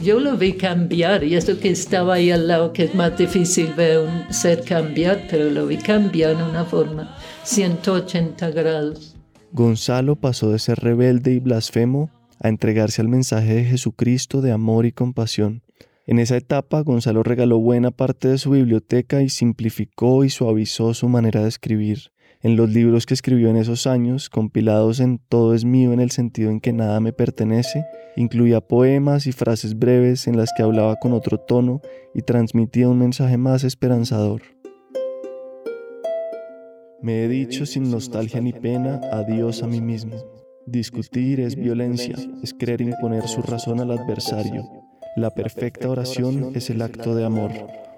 Yo 0.03 0.21
lo 0.21 0.37
vi 0.37 0.53
cambiar 0.53 1.25
y 1.25 1.37
eso 1.37 1.59
que 1.59 1.71
estaba 1.71 2.15
ahí 2.15 2.31
al 2.31 2.49
lado, 2.49 2.73
que 2.73 2.85
es 2.85 2.95
más 2.95 3.17
difícil 3.17 3.73
ver 3.75 4.01
un 4.01 4.33
ser 4.33 4.63
cambiar, 4.63 5.27
pero 5.31 5.49
lo 5.51 5.67
vi 5.67 5.79
cambiar 5.79 6.33
en 6.33 6.43
una 6.43 6.65
forma 6.67 7.17
180 7.45 8.51
grados. 8.51 9.17
Gonzalo 9.53 10.17
pasó 10.17 10.51
de 10.51 10.59
ser 10.59 10.81
rebelde 10.81 11.33
y 11.33 11.41
blasfemo 11.41 12.11
a 12.41 12.49
entregarse 12.51 13.01
al 13.01 13.09
mensaje 13.09 13.55
de 13.55 13.65
Jesucristo 13.65 14.43
de 14.43 14.53
amor 14.53 14.85
y 14.85 14.93
compasión. 14.93 15.63
En 16.09 16.21
esa 16.21 16.37
etapa, 16.37 16.83
Gonzalo 16.83 17.25
regaló 17.25 17.59
buena 17.59 17.91
parte 17.91 18.29
de 18.29 18.39
su 18.39 18.51
biblioteca 18.51 19.23
y 19.23 19.29
simplificó 19.29 20.23
y 20.23 20.31
suavizó 20.31 20.95
su 20.95 21.09
manera 21.09 21.43
de 21.43 21.49
escribir. 21.49 22.13
En 22.43 22.55
los 22.55 22.71
libros 22.71 23.07
que 23.07 23.15
escribió 23.15 23.49
en 23.49 23.57
esos 23.57 23.89
años, 23.89 24.31
compilados 24.31 25.01
en 25.01 25.19
Todo 25.19 25.53
es 25.53 25.65
mío 25.65 25.93
en 25.93 25.99
el 25.99 26.13
sentido 26.13 26.51
en 26.51 26.61
que 26.61 26.73
nada 26.73 27.01
me 27.01 27.13
pertenece, 27.13 27.85
incluía 28.15 28.61
poemas 28.61 29.27
y 29.27 29.33
frases 29.33 29.77
breves 29.77 30.29
en 30.29 30.37
las 30.37 30.53
que 30.57 30.63
hablaba 30.63 30.95
con 30.95 31.13
otro 31.13 31.39
tono 31.39 31.81
y 32.15 32.23
transmitía 32.23 32.89
un 32.89 33.01
mensaje 33.01 33.37
más 33.37 33.65
esperanzador. 33.65 34.43
Me 37.03 37.25
he 37.25 37.29
dicho 37.29 37.67
sin 37.67 37.91
nostalgia 37.91 38.41
ni 38.41 38.53
pena 38.53 39.01
adiós 39.11 39.65
a 39.65 39.67
mí 39.67 39.81
mismo. 39.81 40.15
Discutir 40.67 41.41
es 41.41 41.57
violencia, 41.57 42.15
es 42.45 42.55
querer 42.55 42.81
imponer 42.81 43.27
su 43.27 43.43
razón 43.43 43.81
al 43.81 43.91
adversario. 43.91 44.86
La 45.17 45.31
perfecta 45.31 45.89
oración 45.89 46.53
es 46.55 46.69
el 46.69 46.83
acto 46.83 47.15
de 47.15 47.25
amor. 47.25 47.51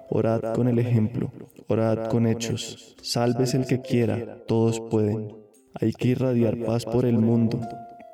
Orad 0.09 0.53
con 0.55 0.69
el 0.69 0.79
ejemplo, 0.79 1.33
orad 1.67 2.07
con 2.07 2.25
hechos. 2.25 2.95
Salves 3.01 3.53
el 3.53 3.65
que 3.65 3.81
quiera, 3.81 4.37
todos 4.47 4.79
pueden. 4.79 5.35
Hay 5.73 5.91
que 5.91 6.07
irradiar 6.07 6.57
paz 6.59 6.85
por 6.85 7.05
el 7.05 7.17
mundo, 7.17 7.59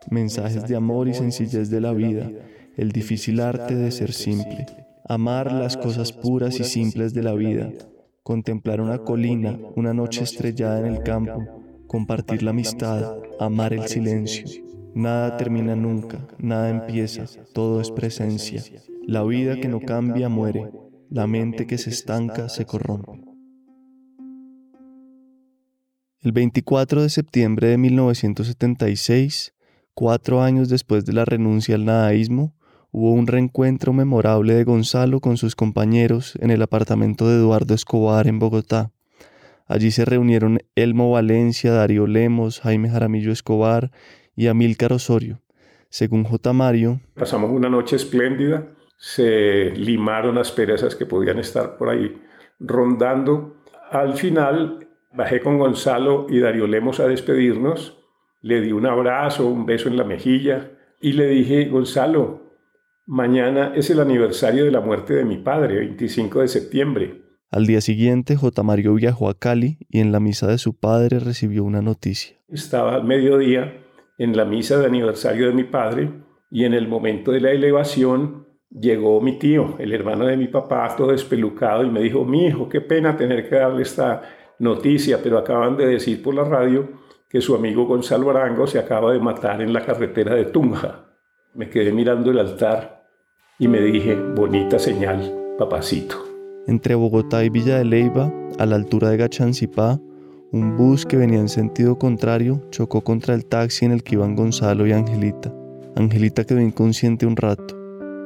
mensajes 0.09 0.67
de 0.67 0.75
amor 0.75 1.07
y 1.07 1.13
sencillez 1.13 1.69
de 1.69 1.81
la 1.81 1.93
vida, 1.93 2.31
el 2.77 2.91
difícil 2.91 3.41
arte 3.41 3.75
de 3.75 3.91
ser 3.91 4.11
simple. 4.11 4.65
Amar 5.07 5.51
las 5.51 5.77
cosas 5.77 6.11
puras 6.11 6.59
y 6.59 6.63
simples 6.63 7.13
de 7.13 7.21
la 7.21 7.33
vida, 7.33 7.71
contemplar 8.23 8.81
una 8.81 8.97
colina, 8.97 9.59
una 9.75 9.93
noche 9.93 10.23
estrellada 10.23 10.79
en 10.79 10.87
el 10.87 11.03
campo, 11.03 11.45
compartir 11.85 12.41
la 12.41 12.49
amistad, 12.49 13.17
amar 13.39 13.71
el 13.71 13.87
silencio. 13.87 14.47
Nada 14.95 15.37
termina 15.37 15.75
nunca, 15.75 16.25
nada 16.39 16.69
empieza, 16.69 17.25
todo 17.53 17.81
es 17.81 17.91
presencia. 17.91 18.63
La 19.07 19.23
vida 19.23 19.59
que 19.59 19.67
no 19.67 19.81
cambia 19.81 20.29
muere, 20.29 20.71
la 21.11 21.27
mente 21.27 21.67
que 21.67 21.77
se 21.77 21.91
estanca 21.91 22.49
se 22.49 22.65
corrompe. 22.65 23.23
El 26.21 26.31
24 26.31 27.03
de 27.03 27.09
septiembre 27.09 27.67
de 27.67 27.77
1976, 27.77 29.53
cuatro 29.93 30.41
años 30.41 30.69
después 30.69 31.05
de 31.05 31.13
la 31.13 31.23
renuncia 31.23 31.75
al 31.75 31.85
nadaísmo, 31.85 32.55
hubo 32.89 33.11
un 33.11 33.27
reencuentro 33.27 33.93
memorable 33.93 34.55
de 34.55 34.63
Gonzalo 34.63 35.19
con 35.19 35.37
sus 35.37 35.55
compañeros 35.55 36.35
en 36.41 36.49
el 36.49 36.63
apartamento 36.63 37.29
de 37.29 37.35
Eduardo 37.35 37.75
Escobar 37.75 38.27
en 38.27 38.39
Bogotá. 38.39 38.91
Allí 39.67 39.91
se 39.91 40.05
reunieron 40.05 40.61
Elmo 40.73 41.11
Valencia, 41.11 41.71
Darío 41.71 42.07
Lemos, 42.07 42.59
Jaime 42.59 42.89
Jaramillo 42.89 43.31
Escobar 43.31 43.91
y 44.35 44.47
Amílcar 44.47 44.93
Osorio. 44.93 45.41
Según 45.89 46.23
J. 46.23 46.53
Mario, 46.53 47.01
pasamos 47.13 47.51
una 47.51 47.69
noche 47.69 47.95
espléndida 47.95 48.67
se 49.05 49.69
limaron 49.75 50.33
las 50.33 50.51
perezas 50.51 50.95
que 50.95 51.05
podían 51.05 51.37
estar 51.37 51.77
por 51.77 51.89
ahí 51.89 52.19
rondando. 52.59 53.57
Al 53.91 54.15
final 54.15 54.87
bajé 55.13 55.41
con 55.41 55.59
Gonzalo 55.59 56.25
y 56.27 56.39
Darío 56.39 56.65
Lemos 56.65 56.99
a 56.99 57.07
despedirnos, 57.07 57.99
le 58.41 58.61
di 58.61 58.71
un 58.71 58.87
abrazo, 58.87 59.45
un 59.45 59.67
beso 59.67 59.89
en 59.89 59.97
la 59.97 60.05
mejilla 60.05 60.71
y 60.99 61.13
le 61.13 61.27
dije, 61.27 61.65
Gonzalo, 61.65 62.41
mañana 63.05 63.73
es 63.75 63.91
el 63.91 63.99
aniversario 63.99 64.65
de 64.65 64.71
la 64.71 64.81
muerte 64.81 65.13
de 65.13 65.23
mi 65.23 65.37
padre, 65.37 65.77
25 65.77 66.39
de 66.39 66.47
septiembre. 66.47 67.21
Al 67.51 67.67
día 67.67 67.81
siguiente, 67.81 68.35
J. 68.35 68.63
Mario 68.63 68.95
viajó 68.95 69.29
a 69.29 69.37
Cali 69.37 69.77
y 69.87 69.99
en 69.99 70.11
la 70.11 70.19
misa 70.19 70.47
de 70.47 70.57
su 70.57 70.79
padre 70.79 71.19
recibió 71.19 71.63
una 71.63 71.83
noticia. 71.83 72.37
Estaba 72.47 72.95
al 72.95 73.03
mediodía 73.03 73.85
en 74.17 74.35
la 74.35 74.45
misa 74.45 74.79
de 74.79 74.87
aniversario 74.87 75.45
de 75.45 75.53
mi 75.53 75.63
padre 75.63 76.11
y 76.49 76.63
en 76.63 76.73
el 76.73 76.87
momento 76.87 77.31
de 77.31 77.41
la 77.41 77.51
elevación 77.51 78.45
llegó 78.79 79.21
mi 79.21 79.37
tío, 79.37 79.75
el 79.79 79.93
hermano 79.93 80.25
de 80.25 80.37
mi 80.37 80.47
papá, 80.47 80.93
todo 80.95 81.13
espelucado, 81.13 81.83
y 81.83 81.89
me 81.89 82.01
dijo, 82.01 82.25
mi 82.25 82.47
hijo, 82.47 82.67
qué 82.69 82.81
pena 82.81 83.15
tener 83.15 83.49
que 83.49 83.55
darle 83.55 83.83
esta 83.83 84.21
noticia, 84.59 85.19
pero 85.21 85.37
acaban 85.37 85.77
de 85.77 85.87
decir 85.87 86.21
por 86.21 86.33
la 86.35 86.43
radio 86.43 86.89
que 87.29 87.41
su 87.41 87.55
amigo 87.55 87.85
Gonzalo 87.85 88.29
Arango 88.29 88.67
se 88.67 88.79
acaba 88.79 89.11
de 89.11 89.19
matar 89.19 89.61
en 89.61 89.73
la 89.73 89.85
carretera 89.85 90.35
de 90.35 90.45
Tunja. 90.45 91.05
Me 91.53 91.69
quedé 91.69 91.91
mirando 91.91 92.31
el 92.31 92.39
altar 92.39 93.05
y 93.59 93.67
me 93.67 93.81
dije, 93.81 94.15
bonita 94.15 94.79
señal, 94.79 95.33
papacito. 95.57 96.15
Entre 96.67 96.95
Bogotá 96.95 97.43
y 97.43 97.49
Villa 97.49 97.77
de 97.77 97.85
Leyva, 97.85 98.31
a 98.57 98.65
la 98.65 98.75
altura 98.75 99.09
de 99.09 99.17
Gachancipá, 99.17 99.99
un 100.51 100.77
bus 100.77 101.05
que 101.05 101.17
venía 101.17 101.39
en 101.39 101.49
sentido 101.49 101.97
contrario 101.97 102.61
chocó 102.71 103.01
contra 103.01 103.33
el 103.33 103.45
taxi 103.45 103.85
en 103.85 103.91
el 103.91 104.03
que 104.03 104.15
iban 104.15 104.35
Gonzalo 104.35 104.87
y 104.87 104.93
Angelita. 104.93 105.53
Angelita 105.95 106.43
quedó 106.43 106.61
inconsciente 106.61 107.25
un 107.25 107.35
rato. 107.35 107.74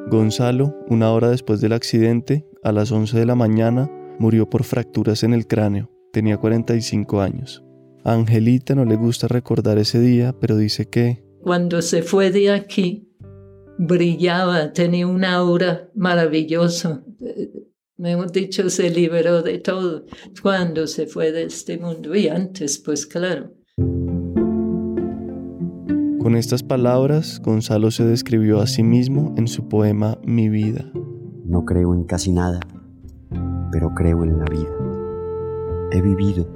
Gonzalo, 0.10 0.76
una 0.88 1.12
hora 1.12 1.30
después 1.30 1.62
del 1.62 1.74
accidente, 1.74 2.46
a 2.64 2.72
las 2.72 2.92
11 2.92 3.18
de 3.18 3.26
la 3.26 3.36
mañana, 3.36 3.90
murió 4.18 4.50
por 4.50 4.64
fracturas 4.64 5.24
en 5.24 5.34
el 5.34 5.46
cráneo. 5.46 5.92
Tenía 6.12 6.38
45 6.38 7.22
años. 7.22 7.64
A 8.04 8.14
Angelita 8.14 8.74
no 8.74 8.86
le 8.86 8.96
gusta 8.96 9.28
recordar 9.28 9.78
ese 9.78 10.00
día, 10.00 10.36
pero 10.40 10.58
dice 10.58 10.90
que... 10.90 11.24
Cuando 11.42 11.82
se 11.84 12.02
fue 12.02 12.32
de 12.32 12.52
aquí, 12.52 13.14
brillaba, 13.78 14.74
tenía 14.74 15.06
un 15.06 15.24
aura 15.24 15.90
maravillosa. 15.94 17.04
Mejor 17.98 18.32
dicho, 18.32 18.70
se 18.70 18.90
liberó 18.90 19.44
de 19.44 19.60
todo 19.60 20.06
cuando 20.42 20.88
se 20.88 21.06
fue 21.06 21.32
de 21.32 21.44
este 21.44 21.78
mundo 21.78 22.16
y 22.16 22.30
antes, 22.30 22.80
pues 22.80 23.06
claro. 23.06 23.54
Con 26.30 26.38
estas 26.38 26.62
palabras, 26.62 27.42
Gonzalo 27.44 27.90
se 27.90 28.06
describió 28.06 28.62
a 28.62 28.68
sí 28.68 28.84
mismo 28.84 29.34
en 29.36 29.48
su 29.48 29.68
poema 29.68 30.20
Mi 30.24 30.48
vida. 30.48 30.86
No 31.44 31.66
creo 31.66 31.96
en 31.96 32.04
casi 32.04 32.32
nada, 32.32 32.60
pero 33.72 33.96
creo 33.96 34.24
en 34.24 34.38
la 34.38 34.46
vida. 34.46 34.70
He 35.92 36.04
vivido, 36.04 36.48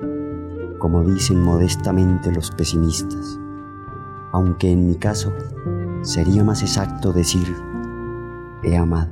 como 0.78 1.04
dicen 1.04 1.42
modestamente 1.42 2.32
los 2.32 2.52
pesimistas, 2.52 3.40
aunque 4.32 4.72
en 4.72 4.86
mi 4.86 4.94
caso 4.94 5.34
sería 6.04 6.44
más 6.44 6.62
exacto 6.62 7.12
decir, 7.12 7.48
he 8.62 8.78
amado. 8.78 9.10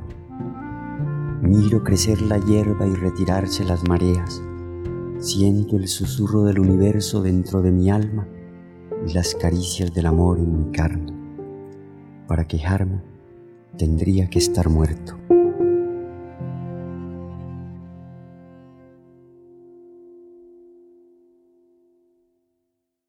Miro 1.42 1.84
crecer 1.84 2.22
la 2.22 2.38
hierba 2.38 2.86
y 2.86 2.94
retirarse 2.94 3.66
las 3.66 3.90
mareas. 3.90 4.44
Siento 5.18 5.76
el 5.78 5.88
susurro 5.88 6.44
del 6.44 6.60
universo 6.60 7.24
dentro 7.24 7.64
de 7.64 7.72
mi 7.72 7.90
alma 7.90 8.28
y 9.08 9.14
las 9.14 9.36
caricias 9.36 9.94
del 9.94 10.06
amor 10.06 10.40
en 10.40 10.58
mi 10.58 10.72
carne. 10.72 11.14
Para 12.28 12.48
quejarme, 12.48 13.02
tendría 13.78 14.30
que 14.30 14.40
estar 14.40 14.70
muerto. 14.70 15.18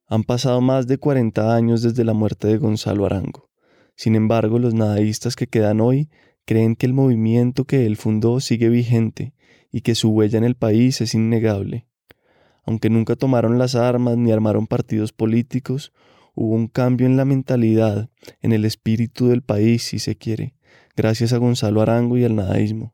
Han 0.09 0.25
pasado 0.25 0.61
más 0.61 0.87
de 0.87 0.99
40 0.99 1.55
años 1.55 1.83
desde 1.83 2.05
la 2.05 2.13
muerte 2.13 2.47
de 2.49 2.59
Gonzalo 2.59 3.07
Arango. 3.07 3.49
Sin 3.97 4.15
embargo, 4.15 4.59
los 4.59 4.75
nadaístas 4.75 5.37
que 5.37 5.47
quedan 5.47 5.81
hoy 5.81 6.11
creen 6.45 6.77
que 6.77 6.87
el 6.87 6.93
movimiento 6.93 7.65
que 7.65 7.87
él 7.87 7.97
fundó 7.97 8.41
sigue 8.41 8.69
vigente 8.69 9.35
y 9.71 9.81
que 9.81 9.95
su 9.95 10.11
huella 10.11 10.39
en 10.39 10.45
el 10.45 10.55
país 10.55 11.01
es 11.01 11.15
innegable. 11.15 11.87
Aunque 12.65 12.91
nunca 12.91 13.17
tomaron 13.17 13.59
las 13.59 13.75
armas 13.75 14.17
ni 14.17 14.33
armaron 14.33 14.67
partidos 14.67 15.13
políticos, 15.13 15.93
hubo 16.35 16.55
un 16.55 16.69
cambio 16.69 17.07
en 17.07 17.17
la 17.17 17.25
mentalidad, 17.25 18.09
en 18.41 18.53
el 18.53 18.65
espíritu 18.65 19.29
del 19.29 19.43
país, 19.43 19.83
si 19.83 19.99
se 19.99 20.17
quiere, 20.17 20.55
gracias 20.97 21.33
a 21.33 21.39
Gonzalo 21.39 21.81
Arango 21.81 22.17
y 22.17 22.25
al 22.25 22.37
nadaísmo. 22.37 22.93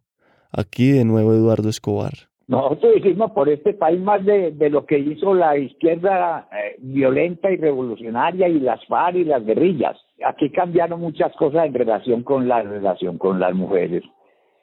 Aquí 0.51 0.91
de 0.91 1.05
nuevo 1.05 1.33
Eduardo 1.35 1.69
Escobar. 1.69 2.29
Nosotros 2.49 2.97
hicimos 2.97 3.33
por 3.33 3.51
este 3.51 3.75
país 3.75 4.01
más 4.01 4.25
de, 4.25 4.71
lo 4.71 4.87
que 4.87 4.99
hizo 4.99 5.35
la 5.35 5.59
izquierda 5.59 6.49
eh, 6.51 6.77
violenta 6.79 7.51
y 7.51 7.59
revolucionaria 7.59 8.49
y 8.49 8.59
las 8.59 8.83
FARC 8.87 9.17
y 9.17 9.25
las 9.25 9.45
guerrillas. 9.45 9.99
Aquí 10.25 10.49
cambiaron 10.49 10.99
muchas 10.99 11.31
cosas 11.37 11.67
en 11.67 11.75
relación 11.75 12.23
con 12.23 12.49
la 12.49 12.63
relación 12.63 13.19
con 13.19 13.39
las 13.39 13.55
mujeres, 13.55 14.03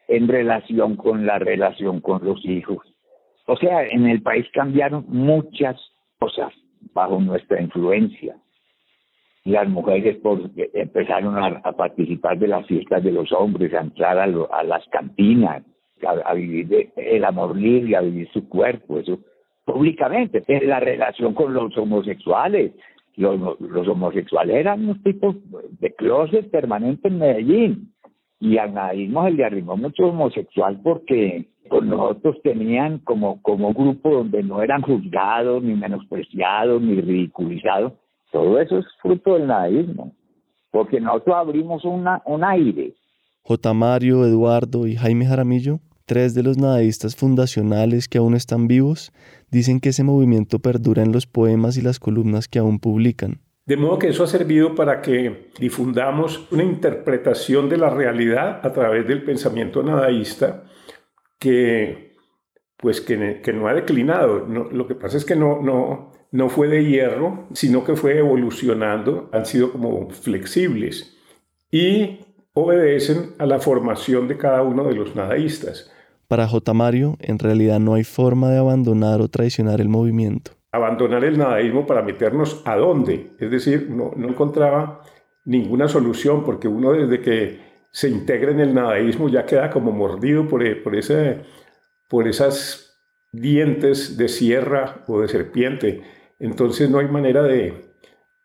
en 0.08 0.28
relación 0.28 0.96
con 0.96 1.28
la 1.28 1.38
relación 1.38 2.02
con 2.02 2.26
los 2.26 2.44
hijos. 2.44 2.95
O 3.48 3.56
sea, 3.58 3.84
en 3.86 4.08
el 4.08 4.22
país 4.22 4.46
cambiaron 4.54 5.06
muchas 5.08 5.80
cosas 6.20 6.52
bajo 6.94 7.20
nuestra 7.20 7.62
influencia. 7.62 8.36
Las 9.44 9.70
mujeres 9.70 10.18
empezaron 10.74 11.38
a, 11.38 11.62
participar 11.74 12.40
de 12.40 12.48
las 12.48 12.66
fiestas 12.66 13.04
de 13.04 13.12
los 13.12 13.32
hombres, 13.32 13.74
a 13.76 13.82
entrar 13.82 14.18
a 14.18 14.64
las 14.64 14.88
cantinas, 14.88 15.64
a, 16.04 16.34
vivir 16.34 16.92
el 16.96 17.24
amor 17.24 17.56
libre, 17.56 17.96
a 17.96 18.02
vivir 18.02 18.28
su 18.34 18.50
cuerpo, 18.50 18.98
eso 19.00 19.20
públicamente. 19.64 20.44
En 20.48 20.68
la 20.68 20.80
relación 20.80 21.36
con 21.36 21.54
los 21.54 21.78
homosexuales, 21.78 22.72
los, 23.18 23.60
los 23.62 23.88
homosexuales 23.88 24.56
eran 24.56 24.84
unos 24.84 25.04
tipos 25.04 25.36
de 25.80 25.94
closet 25.94 26.50
permanente 26.50 27.08
en 27.08 27.20
Medellín. 27.20 27.92
Y 28.40 28.58
al 28.58 28.74
nadismo 28.74 29.26
se 29.26 29.32
le 29.32 29.46
arrimó 29.46 29.78
mucho 29.78 30.08
homosexual 30.08 30.80
porque 30.84 31.46
con 31.70 31.90
nosotros 31.90 32.38
tenían 32.44 33.00
como, 33.00 33.42
como 33.42 33.74
grupo 33.74 34.10
donde 34.10 34.44
no 34.44 34.62
eran 34.62 34.82
juzgados, 34.82 35.64
ni 35.64 35.74
menospreciados, 35.74 36.82
ni 36.82 37.02
ridiculizados. 37.02 37.94
Todo 38.32 38.60
eso 38.60 38.80
es 38.80 38.86
fruto 39.02 39.34
del 39.34 39.48
nadismo, 39.48 40.14
porque 40.72 41.00
nosotros 41.00 41.36
abrimos 41.36 41.86
una, 41.86 42.22
un 42.26 42.44
aire 42.44 42.94
J. 43.48 43.74
Mario, 43.76 44.26
Eduardo 44.26 44.88
y 44.88 44.96
Jaime 44.96 45.28
Jaramillo, 45.28 45.80
tres 46.08 46.34
de 46.34 46.42
los 46.42 46.58
nadaístas 46.58 47.16
fundacionales 47.16 48.08
que 48.08 48.18
aún 48.18 48.34
están 48.34 48.68
vivos, 48.68 49.12
dicen 49.52 49.80
que 49.80 49.90
ese 49.90 50.04
movimiento 50.04 50.58
perdura 50.58 51.04
en 51.04 51.12
los 51.12 51.28
poemas 51.28 51.78
y 51.78 51.84
las 51.84 52.00
columnas 52.00 52.48
que 52.48 52.58
aún 52.58 52.80
publican. 52.80 53.42
De 53.68 53.78
modo 53.78 54.00
que 54.00 54.08
eso 54.08 54.24
ha 54.24 54.28
servido 54.28 54.74
para 54.74 55.00
que 55.04 55.52
difundamos 55.60 56.52
una 56.52 56.64
interpretación 56.64 57.70
de 57.70 57.78
la 57.78 57.92
realidad 57.92 58.62
a 58.64 58.74
través 58.74 59.08
del 59.08 59.24
pensamiento 59.24 59.84
nadaísta 59.84 60.64
que, 61.40 62.16
pues 62.78 63.02
que, 63.02 63.42
que 63.42 63.54
no 63.54 63.68
ha 63.68 63.74
declinado. 63.74 64.46
lo 64.48 64.88
que 64.88 64.96
pasa 64.96 65.18
es 65.18 65.26
que 65.26 65.36
no, 65.36 65.62
no, 65.62 66.12
no 66.32 66.50
fue 66.50 66.68
de 66.68 66.86
hierro, 66.86 67.48
sino 67.54 67.84
que 67.84 67.96
fue 67.96 68.18
evolucionando, 68.18 69.30
han 69.32 69.46
sido 69.46 69.72
como 69.72 70.10
flexibles. 70.10 71.18
Y 71.72 72.20
obedecen 72.54 73.36
a 73.38 73.46
la 73.46 73.60
formación 73.60 74.28
de 74.28 74.38
cada 74.38 74.64
uno 74.64 74.86
de 74.86 74.96
los 74.96 75.16
nadaístas. 75.16 75.92
Para 76.28 76.48
J. 76.48 76.74
Mario, 76.74 77.18
en 77.20 77.38
realidad 77.38 77.80
no 77.80 77.94
hay 77.94 78.04
forma 78.04 78.50
de 78.50 78.58
abandonar 78.58 79.22
o 79.22 79.28
traicionar 79.28 79.80
el 79.80 79.90
movimiento. 79.90 80.52
Abandonar 80.72 81.24
el 81.24 81.38
nadaísmo 81.38 81.86
para 81.86 82.02
meternos 82.02 82.64
a 82.66 82.76
dónde. 82.76 83.32
Es 83.40 83.52
decir, 83.52 83.90
no, 83.90 84.12
encontraba 84.28 85.02
ninguna 85.46 85.88
solución 85.88 86.44
porque 86.44 86.68
uno 86.68 86.94
desde 86.94 87.22
que 87.22 87.60
se 87.96 88.10
integra 88.10 88.52
en 88.52 88.60
el 88.60 88.74
nadaísmo 88.74 89.30
ya 89.30 89.46
queda 89.46 89.70
como 89.70 89.94
mordido 89.94 90.50
por, 90.50 90.84
por, 90.84 90.98
ese, 90.98 91.40
por 92.10 92.28
esas 92.28 93.00
dientes 93.32 94.18
de 94.18 94.28
sierra 94.28 95.06
o 95.08 95.22
de 95.22 95.30
serpiente. 95.30 96.02
Entonces 96.38 96.90
no 96.90 97.00
hay 97.00 97.08
manera 97.08 97.44
de, 97.44 97.86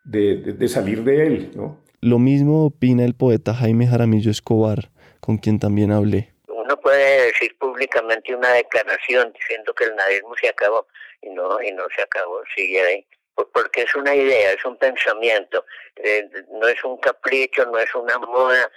de, 0.05 0.36
de 0.36 0.68
salir 0.68 1.03
de 1.03 1.26
él. 1.26 1.51
¿no? 1.57 1.82
Lo 2.01 2.20
mismo 2.20 2.66
opina 2.66 3.05
el 3.05 3.16
poeta 3.16 3.53
Jaime 3.53 3.88
Jaramillo 3.88 4.30
Escobar, 4.30 4.92
con 5.18 5.36
quien 5.38 5.59
también 5.59 5.90
hablé. 5.90 6.32
Uno 6.46 6.76
puede 6.78 7.26
decir 7.26 7.59
públicamente 7.59 8.32
una 8.32 8.53
declaración 8.53 9.32
diciendo 9.32 9.74
que 9.74 9.86
el 9.86 9.96
nadismo 9.96 10.32
se 10.40 10.48
acabó 10.48 10.86
y 11.22 11.30
no, 11.30 11.61
y 11.61 11.72
no 11.72 11.82
se 11.96 12.03
acabó, 12.03 12.40
sigue 12.55 12.82
ahí. 12.82 13.07
Porque 13.34 13.82
es 13.82 13.96
una 13.96 14.14
idea, 14.14 14.53
es 14.53 14.64
un 14.64 14.76
pensamiento, 14.76 15.64
eh, 15.96 16.30
no 16.53 16.68
es 16.68 16.84
un 16.84 16.98
capricho, 16.98 17.66
no 17.66 17.80
es 17.80 17.92
una 17.96 18.16
moda. 18.18 18.70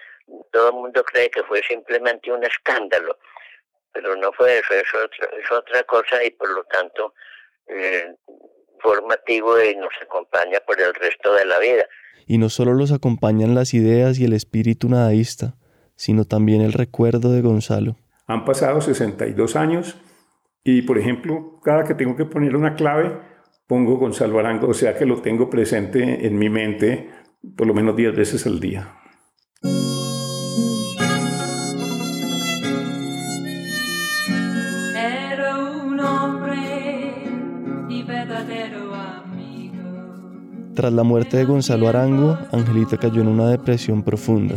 Todo 0.52 0.70
el 0.70 0.74
mundo 0.76 1.04
cree 1.04 1.30
que 1.30 1.44
fue 1.44 1.62
simplemente 1.68 2.32
un 2.32 2.44
escándalo, 2.44 3.18
pero 3.92 4.16
no 4.16 4.32
fue 4.34 4.60
eso, 4.60 4.74
es 4.74 4.94
otra, 4.94 5.30
es 5.38 5.52
otra 5.52 5.84
cosa 5.84 6.24
y 6.24 6.32
por 6.32 6.50
lo 6.50 6.64
tanto 6.66 7.14
eh, 7.68 8.16
formativo 8.80 9.62
y 9.62 9.76
nos 9.76 9.94
acompaña 10.02 10.60
por 10.62 10.80
el 10.80 10.94
resto 10.94 11.34
de 11.34 11.46
la 11.46 11.60
vida 11.60 11.88
y 12.26 12.38
no 12.38 12.50
solo 12.50 12.74
los 12.74 12.92
acompañan 12.92 13.56
las 13.56 13.74
ideas 13.74 14.20
y 14.20 14.26
el 14.26 14.34
espíritu 14.34 14.90
nadaísta, 14.90 15.56
sino 15.96 16.26
también 16.26 16.62
el 16.62 16.74
recuerdo 16.74 17.32
de 17.32 17.42
Gonzalo. 17.42 17.98
Han 18.28 18.46
pasado 18.46 18.82
62 18.82 19.56
años 19.56 19.98
y, 20.64 20.84
por 20.84 20.98
ejemplo, 20.98 21.60
cada 21.64 21.84
que 21.84 21.94
tengo 21.94 22.16
que 22.16 22.26
poner 22.26 22.56
una 22.56 22.76
clave, 22.76 23.18
pongo 23.68 23.98
Gonzalo 23.98 24.40
Arango, 24.40 24.70
o 24.70 24.74
sea 24.74 24.96
que 24.98 25.06
lo 25.06 25.22
tengo 25.22 25.50
presente 25.50 26.26
en 26.26 26.38
mi 26.38 26.50
mente 26.50 27.10
por 27.58 27.68
lo 27.68 27.74
menos 27.74 27.96
10 27.96 28.16
veces 28.16 28.46
al 28.46 28.60
día. 28.60 28.96
Tras 40.76 40.92
la 40.92 41.04
muerte 41.04 41.38
de 41.38 41.46
Gonzalo 41.46 41.88
Arango, 41.88 42.38
Angelita 42.52 42.98
cayó 42.98 43.22
en 43.22 43.28
una 43.28 43.48
depresión 43.48 44.02
profunda. 44.04 44.56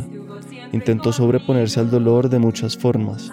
Intentó 0.73 1.13
sobreponerse 1.13 1.81
al 1.81 1.91
dolor 1.91 2.29
de 2.29 2.39
muchas 2.39 2.77
formas. 2.77 3.31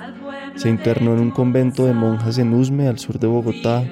Se 0.56 0.70
internó 0.70 1.14
en 1.14 1.20
un 1.20 1.32
convento 1.32 1.86
de 1.86 1.94
monjas 1.94 2.38
en 2.38 2.54
Usme, 2.54 2.88
al 2.88 3.00
sur 3.00 3.20
de 3.20 3.28
Bogotá. 3.28 3.84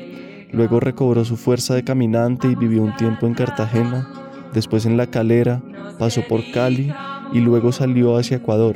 Luego 0.51 0.79
recobró 0.79 1.23
su 1.25 1.37
fuerza 1.37 1.73
de 1.73 1.83
caminante 1.83 2.47
y 2.49 2.55
vivió 2.55 2.83
un 2.83 2.95
tiempo 2.95 3.25
en 3.25 3.33
Cartagena. 3.33 4.09
Después 4.53 4.85
en 4.85 4.97
La 4.97 5.07
Calera, 5.07 5.61
pasó 5.97 6.21
por 6.27 6.41
Cali 6.51 6.93
y 7.33 7.39
luego 7.39 7.71
salió 7.71 8.17
hacia 8.17 8.37
Ecuador. 8.37 8.75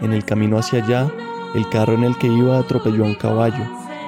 En 0.00 0.12
el 0.12 0.24
camino 0.24 0.58
hacia 0.58 0.84
allá, 0.84 1.10
El 1.54 1.68
carro 1.68 1.94
en 1.94 2.02
el 2.02 2.18
que 2.18 2.26
iba 2.26 2.58
atropelló 2.58 3.04
a 3.04 3.06
un 3.06 3.14
caballo, 3.14 3.64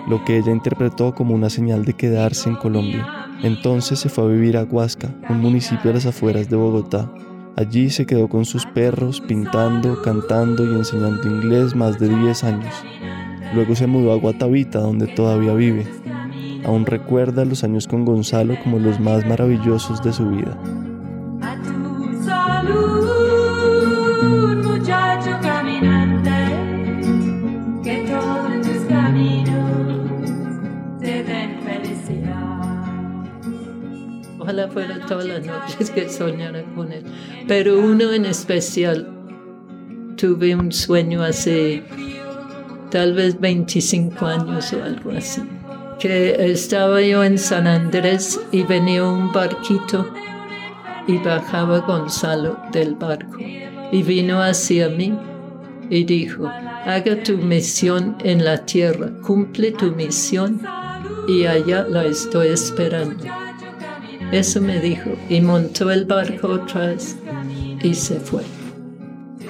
lo 0.09 0.25
que 0.25 0.37
ella 0.37 0.51
interpretó 0.51 1.15
como 1.15 1.33
una 1.33 1.49
señal 1.49 1.85
de 1.85 1.93
quedarse 1.93 2.49
en 2.49 2.57
Colombia. 2.57 3.26
Entonces 3.47 4.01
se 4.01 4.09
fue 4.09 4.25
a 4.25 4.27
vivir 4.27 4.57
a 4.57 4.65
Huasca, 4.65 5.09
un 5.31 5.41
municipio 5.41 5.93
a 5.93 5.95
las 5.95 6.05
afueras 6.05 6.51
de 6.51 6.57
Bogotá. 6.57 7.09
Allí 7.55 7.91
se 7.91 8.05
quedó 8.05 8.29
con 8.29 8.45
sus 8.45 8.67
perros, 8.67 9.21
pintando, 9.21 10.03
cantando 10.03 10.65
y 10.65 10.75
enseñando 10.77 11.23
inglés 11.29 11.77
más 11.77 11.97
de 12.01 12.09
10 12.09 12.43
años. 12.43 12.75
Luego 13.55 13.77
se 13.77 13.87
mudó 13.87 14.13
a 14.13 14.17
Guatavita, 14.17 14.81
donde 14.81 15.07
todavía 15.07 15.55
vive. 15.55 15.87
Aún 16.65 16.87
recuerda 16.87 17.45
los 17.45 17.63
años 17.63 17.87
con 17.87 18.05
Gonzalo 18.05 18.57
como 18.65 18.81
los 18.81 18.99
más 18.99 19.25
maravillosos 19.25 20.03
de 20.03 20.13
su 20.13 20.29
vida. 20.29 20.59
Ojalá 34.47 34.69
fuera 34.69 35.05
todas 35.07 35.25
las 35.25 35.45
noches 35.45 35.91
que 35.91 36.09
soñara 36.09 36.63
con 36.77 36.93
él. 36.93 37.03
Pero 37.49 37.81
uno 37.81 38.13
en 38.13 38.27
especial, 38.27 39.09
tuve 40.17 40.55
un 40.55 40.71
sueño 40.71 41.21
hace 41.25 41.83
tal 42.93 43.15
vez 43.15 43.41
25 43.41 44.25
años 44.25 44.73
o 44.73 44.85
algo 44.85 45.11
así, 45.11 45.43
que 45.99 46.53
estaba 46.53 47.03
yo 47.03 47.25
en 47.25 47.39
San 47.39 47.67
Andrés 47.67 48.41
y 48.53 48.63
venía 48.63 49.03
un 49.05 49.33
barquito 49.33 50.09
y 51.09 51.19
bajaba 51.19 51.81
Gonzalo 51.81 52.57
del 52.71 52.95
barco 52.95 53.39
y 53.41 54.03
vino 54.05 54.41
hacia 54.41 54.89
mí 54.89 55.19
y 55.91 56.05
dijo, 56.05 56.47
haga 56.47 57.21
tu 57.25 57.37
misión 57.37 58.17
en 58.23 58.45
la 58.45 58.65
tierra, 58.65 59.11
cumple 59.23 59.73
tu 59.73 59.91
misión 59.91 60.61
y 61.27 61.47
allá 61.47 61.85
la 61.89 62.05
estoy 62.05 62.47
esperando. 62.47 63.25
Eso 64.33 64.61
me 64.61 64.81
dijo 64.81 65.11
y 65.29 65.41
montó 65.41 65.91
el 65.91 66.05
barco 66.05 66.49
otra 66.49 66.89
vez 66.89 67.17
y 67.83 67.95
se 67.95 68.19
fue. 68.19 68.43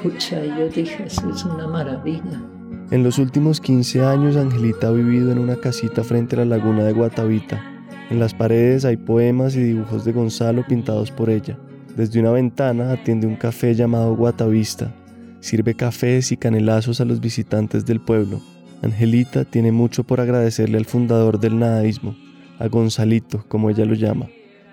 Pucha, 0.02 0.44
yo 0.44 0.68
dije, 0.68 1.04
eso 1.06 1.30
es 1.30 1.44
una 1.44 1.66
maravilla. 1.66 2.42
En 2.90 3.02
los 3.02 3.18
últimos 3.18 3.60
15 3.60 4.04
años, 4.04 4.36
Angelita 4.36 4.88
ha 4.88 4.92
vivido 4.92 5.32
en 5.32 5.38
una 5.38 5.56
casita 5.56 6.04
frente 6.04 6.36
a 6.36 6.40
la 6.40 6.56
laguna 6.56 6.84
de 6.84 6.92
Guatavita. 6.92 7.64
En 8.10 8.20
las 8.20 8.34
paredes 8.34 8.84
hay 8.84 8.98
poemas 8.98 9.56
y 9.56 9.62
dibujos 9.62 10.04
de 10.04 10.12
Gonzalo 10.12 10.64
pintados 10.68 11.10
por 11.10 11.30
ella. 11.30 11.58
Desde 11.96 12.20
una 12.20 12.30
ventana 12.30 12.92
atiende 12.92 13.26
un 13.26 13.36
café 13.36 13.74
llamado 13.74 14.14
Guatavista. 14.14 14.94
Sirve 15.40 15.74
cafés 15.74 16.30
y 16.32 16.36
canelazos 16.36 17.00
a 17.00 17.06
los 17.06 17.20
visitantes 17.20 17.86
del 17.86 18.00
pueblo. 18.00 18.42
Angelita 18.82 19.44
tiene 19.44 19.72
mucho 19.72 20.04
por 20.04 20.20
agradecerle 20.20 20.76
al 20.76 20.84
fundador 20.84 21.40
del 21.40 21.58
nadaísmo, 21.58 22.14
a 22.58 22.68
Gonzalito, 22.68 23.44
como 23.48 23.70
ella 23.70 23.86
lo 23.86 23.94
llama. 23.94 24.26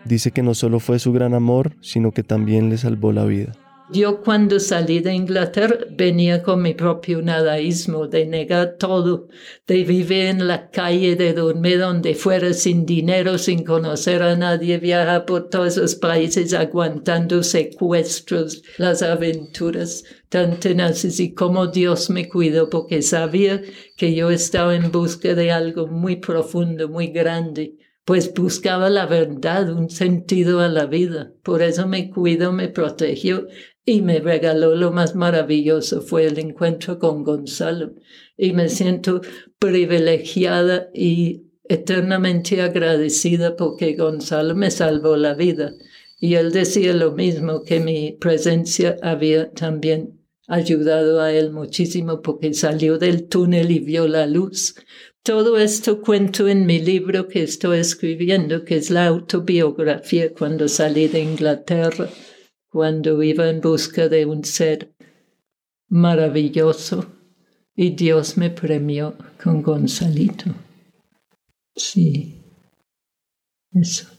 Dice 0.05 0.31
que 0.31 0.43
no 0.43 0.53
solo 0.53 0.79
fue 0.79 0.99
su 0.99 1.13
gran 1.13 1.33
amor, 1.33 1.75
sino 1.81 2.11
que 2.11 2.23
también 2.23 2.69
le 2.69 2.77
salvó 2.77 3.11
la 3.11 3.25
vida. 3.25 3.53
Yo 3.91 4.21
cuando 4.21 4.59
salí 4.59 5.01
de 5.01 5.13
Inglaterra 5.13 5.77
venía 5.91 6.41
con 6.41 6.61
mi 6.61 6.73
propio 6.73 7.21
nadaísmo, 7.21 8.07
de 8.07 8.25
negar 8.25 8.77
todo, 8.79 9.27
de 9.67 9.83
vivir 9.83 10.25
en 10.27 10.47
la 10.47 10.69
calle, 10.69 11.15
de 11.15 11.33
dormir 11.33 11.79
donde 11.79 12.15
fuera 12.15 12.53
sin 12.53 12.85
dinero, 12.85 13.37
sin 13.37 13.63
conocer 13.63 14.23
a 14.23 14.35
nadie, 14.35 14.77
viajar 14.79 15.25
por 15.25 15.49
todos 15.49 15.77
los 15.77 15.95
países 15.95 16.53
aguantando 16.53 17.43
secuestros, 17.43 18.63
las 18.77 19.03
aventuras 19.03 20.03
tan 20.29 20.59
tenaces 20.59 21.19
y 21.19 21.33
cómo 21.33 21.67
Dios 21.67 22.09
me 22.09 22.27
cuidó 22.29 22.69
porque 22.69 23.01
sabía 23.01 23.61
que 23.97 24.15
yo 24.15 24.31
estaba 24.31 24.75
en 24.75 24.91
busca 24.91 25.35
de 25.35 25.51
algo 25.51 25.87
muy 25.87 26.15
profundo, 26.15 26.87
muy 26.87 27.07
grande 27.07 27.82
pues 28.05 28.33
buscaba 28.33 28.89
la 28.89 29.05
verdad, 29.05 29.71
un 29.71 29.89
sentido 29.89 30.59
a 30.59 30.67
la 30.67 30.85
vida. 30.85 31.33
Por 31.43 31.61
eso 31.61 31.87
me 31.87 32.09
cuidó, 32.09 32.51
me 32.51 32.67
protegió 32.67 33.47
y 33.85 34.01
me 34.01 34.19
regaló 34.19 34.75
lo 34.75 34.91
más 34.91 35.15
maravilloso, 35.15 36.01
fue 36.01 36.25
el 36.25 36.39
encuentro 36.39 36.99
con 36.99 37.23
Gonzalo. 37.23 37.93
Y 38.37 38.53
me 38.53 38.69
siento 38.69 39.21
privilegiada 39.59 40.89
y 40.93 41.43
eternamente 41.63 42.61
agradecida 42.61 43.55
porque 43.55 43.95
Gonzalo 43.95 44.55
me 44.55 44.71
salvó 44.71 45.15
la 45.15 45.33
vida. 45.33 45.73
Y 46.19 46.35
él 46.35 46.51
decía 46.51 46.93
lo 46.93 47.11
mismo, 47.11 47.63
que 47.63 47.79
mi 47.79 48.13
presencia 48.13 48.97
había 49.01 49.51
también 49.51 50.19
ayudado 50.47 51.21
a 51.21 51.31
él 51.33 51.51
muchísimo 51.51 52.21
porque 52.21 52.53
salió 52.53 52.97
del 52.97 53.27
túnel 53.27 53.71
y 53.71 53.79
vio 53.79 54.07
la 54.07 54.25
luz. 54.27 54.75
Todo 55.25 55.57
esto 55.57 56.01
cuento 56.01 56.49
en 56.49 56.65
mi 56.65 56.79
libro 56.79 57.29
que 57.29 57.43
estoy 57.43 57.79
escribiendo, 57.79 58.65
que 58.65 58.75
es 58.75 58.89
la 58.89 59.07
autobiografía 59.07 60.33
cuando 60.33 60.67
salí 60.67 61.07
de 61.07 61.21
Inglaterra, 61.21 62.09
cuando 62.69 63.23
iba 63.23 63.49
en 63.49 63.61
busca 63.61 64.09
de 64.09 64.25
un 64.25 64.43
ser 64.43 64.93
maravilloso 65.87 67.05
y 67.73 67.91
Dios 67.91 68.37
me 68.37 68.49
premió 68.49 69.15
con 69.41 69.61
Gonzalito. 69.61 70.51
Sí, 71.73 72.43
eso. 73.71 74.09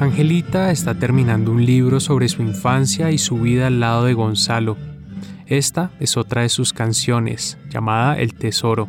Angelita 0.00 0.70
está 0.70 0.98
terminando 0.98 1.52
un 1.52 1.66
libro 1.66 2.00
sobre 2.00 2.30
su 2.30 2.40
infancia 2.40 3.12
y 3.12 3.18
su 3.18 3.38
vida 3.38 3.66
al 3.66 3.80
lado 3.80 4.06
de 4.06 4.14
Gonzalo 4.14 4.93
esta 5.46 5.90
es 6.00 6.16
otra 6.16 6.42
de 6.42 6.48
sus 6.48 6.72
canciones, 6.72 7.58
llamada 7.70 8.18
El 8.18 8.34
Tesoro. 8.34 8.88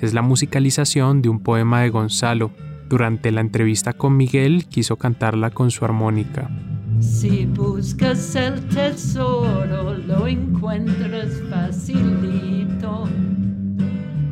Es 0.00 0.14
la 0.14 0.22
musicalización 0.22 1.22
de 1.22 1.28
un 1.28 1.40
poema 1.40 1.82
de 1.82 1.90
Gonzalo. 1.90 2.50
Durante 2.88 3.30
la 3.30 3.40
entrevista 3.40 3.92
con 3.92 4.16
Miguel 4.16 4.66
quiso 4.66 4.96
cantarla 4.96 5.50
con 5.50 5.70
su 5.70 5.84
armónica. 5.84 6.50
Si 7.00 7.46
buscas 7.46 8.34
el 8.36 8.60
tesoro, 8.68 9.94
lo 9.94 10.26
encuentras 10.26 11.40
facilito. 11.48 13.08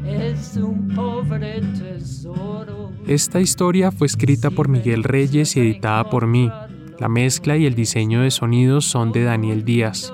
Es 0.05 0.57
un 0.57 0.89
pobre 0.89 1.61
tesoro. 1.79 2.93
Esta 3.07 3.41
historia 3.41 3.91
fue 3.91 4.07
escrita 4.07 4.51
por 4.51 4.69
Miguel 4.69 5.05
Reyes 5.05 5.57
y 5.57 5.61
editada 5.61 6.11
por 6.11 6.27
mí. 6.27 6.51
La 6.99 7.09
mezcla 7.09 7.57
y 7.57 7.65
el 7.65 7.75
diseño 7.75 8.23
de 8.23 8.31
sonidos 8.31 8.85
son 8.85 9.13
de 9.13 9.25
Daniel 9.25 9.65
Díaz. 9.65 10.13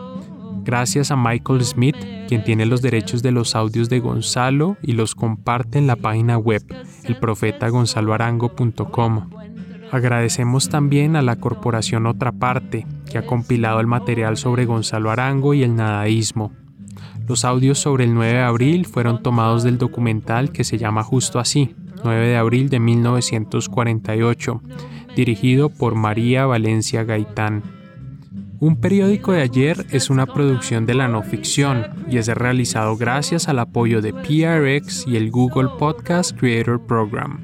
Gracias 0.67 1.11
a 1.13 1.17
Michael 1.17 1.65
Smith, 1.65 1.95
quien 2.27 2.43
tiene 2.43 2.67
los 2.67 2.83
derechos 2.83 3.23
de 3.23 3.31
los 3.31 3.55
audios 3.55 3.89
de 3.89 4.01
Gonzalo 4.01 4.77
y 4.83 4.95
los 4.95 5.15
comparte 5.15 5.79
en 5.79 5.87
la 5.87 5.95
página 5.95 6.39
web 6.39 6.65
elprofetagonzaloarango.com. 7.05 9.31
Agradecemos 9.93 10.69
también 10.69 11.15
a 11.15 11.23
la 11.23 11.37
corporación 11.37 12.07
Otra 12.07 12.33
Parte, 12.33 12.85
que 13.09 13.19
ha 13.19 13.25
compilado 13.25 13.79
el 13.79 13.87
material 13.87 14.37
sobre 14.37 14.65
Gonzalo 14.65 15.13
Arango 15.13 15.55
y 15.55 15.63
el 15.63 15.77
nadaísmo. 15.77 16.51
Los 17.29 17.45
audios 17.45 17.79
sobre 17.79 18.03
el 18.03 18.15
9 18.15 18.33
de 18.33 18.43
abril 18.43 18.87
fueron 18.87 19.23
tomados 19.23 19.63
del 19.63 19.79
documental 19.79 20.51
que 20.51 20.65
se 20.65 20.79
llama 20.79 21.05
Justo 21.05 21.39
así, 21.39 21.77
9 22.03 22.27
de 22.27 22.37
abril 22.37 22.71
de 22.71 22.81
1948, 22.81 24.63
dirigido 25.15 25.69
por 25.69 25.95
María 25.95 26.45
Valencia 26.45 27.05
Gaitán. 27.05 27.63
Un 28.59 28.77
periódico 28.77 29.33
de 29.33 29.43
ayer 29.43 29.87
es 29.91 30.09
una 30.09 30.25
producción 30.25 30.87
de 30.87 30.95
la 30.95 31.09
no 31.09 31.23
ficción 31.23 31.89
y 32.11 32.17
es 32.17 32.27
realizado 32.29 32.97
gracias 32.97 33.49
al 33.49 33.59
apoyo 33.59 34.01
de 34.01 34.15
PRX 34.15 35.07
y 35.07 35.19
el 35.19 35.31
Google 35.31 35.69
Podcast 35.79 36.35
Creator 36.39 36.81
Program. 36.81 37.39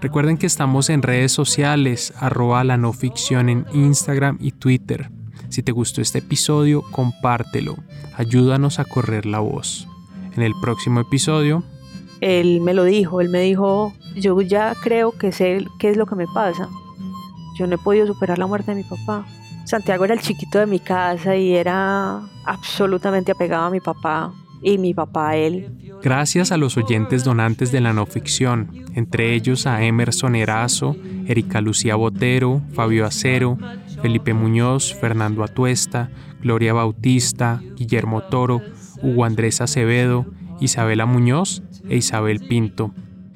Recuerden 0.00 0.38
que 0.38 0.46
estamos 0.46 0.88
en 0.88 1.02
redes 1.02 1.32
sociales, 1.32 2.14
arroba 2.16 2.64
la 2.64 2.78
no 2.78 2.94
ficción 2.94 3.50
en 3.50 3.66
Instagram 3.74 4.38
y 4.40 4.52
Twitter. 4.52 5.10
Si 5.50 5.62
te 5.62 5.72
gustó 5.72 6.00
este 6.00 6.20
episodio, 6.20 6.82
compártelo. 6.92 7.76
Ayúdanos 8.16 8.78
a 8.78 8.86
correr 8.86 9.26
la 9.26 9.40
voz. 9.40 9.86
En 10.34 10.42
el 10.42 10.54
próximo 10.62 11.00
episodio... 11.00 11.62
Él 12.22 12.62
me 12.62 12.72
lo 12.72 12.84
dijo, 12.84 13.20
él 13.20 13.28
me 13.28 13.42
dijo, 13.42 13.92
yo 14.16 14.40
ya 14.40 14.74
creo 14.82 15.12
que 15.12 15.30
sé 15.30 15.66
qué 15.78 15.90
es 15.90 15.98
lo 15.98 16.06
que 16.06 16.14
me 16.14 16.26
pasa. 16.26 16.70
Yo 17.58 17.66
no 17.66 17.74
he 17.74 17.78
podido 17.78 18.06
superar 18.06 18.38
la 18.38 18.46
muerte 18.46 18.70
de 18.70 18.78
mi 18.78 18.84
papá 18.84 19.26
Santiago 19.68 20.06
era 20.06 20.14
el 20.14 20.20
chiquito 20.20 20.58
de 20.58 20.64
mi 20.66 20.80
casa 20.80 21.36
y 21.36 21.54
era 21.54 22.22
absolutamente 22.46 23.32
apegado 23.32 23.66
a 23.66 23.70
mi 23.70 23.80
papá 23.80 24.32
y 24.62 24.78
mi 24.78 24.94
papá 24.94 25.28
a 25.28 25.36
él. 25.36 25.70
Gracias 26.02 26.52
a 26.52 26.56
los 26.56 26.78
oyentes 26.78 27.22
donantes 27.22 27.70
de 27.70 27.82
la 27.82 27.92
no 27.92 28.06
ficción, 28.06 28.70
entre 28.94 29.34
ellos 29.34 29.66
a 29.66 29.82
Emerson 29.82 30.36
Erazo, 30.36 30.96
Erika 31.26 31.60
Lucía 31.60 31.96
Botero, 31.96 32.62
Fabio 32.72 33.04
Acero, 33.04 33.58
Felipe 34.00 34.32
Muñoz, 34.32 34.94
Fernando 34.94 35.44
Atuesta, 35.44 36.08
Gloria 36.40 36.72
Bautista, 36.72 37.60
Guillermo 37.76 38.22
Toro, 38.22 38.62
Hugo 39.02 39.26
Andrés 39.26 39.60
Acevedo, 39.60 40.24
Isabela 40.60 41.04
Muñoz 41.04 41.62
e 41.90 41.96
Isabel 41.96 42.40
Pinto. 42.40 42.94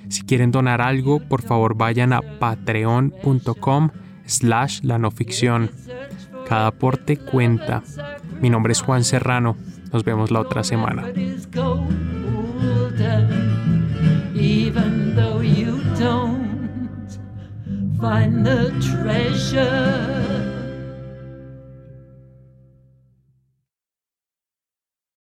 Si 0.09 0.23
quieren 0.23 0.51
donar 0.51 0.81
algo, 0.81 1.21
por 1.21 1.43
favor 1.43 1.77
vayan 1.77 2.15
a 2.15 2.23
patreon.com 2.23 3.91
slash 4.25 4.81
la 4.83 4.99
no. 4.99 5.11
Cada 6.49 6.67
aporte 6.69 7.17
cuenta. 7.17 7.83
Mi 8.41 8.51
nombre 8.51 8.73
es 8.73 8.83
Juan 8.83 9.05
Serrano. 9.05 9.57
Nos 9.93 10.05
vemos 10.05 10.31
la 10.31 10.41
otra 10.41 10.65
semana. 10.65 11.05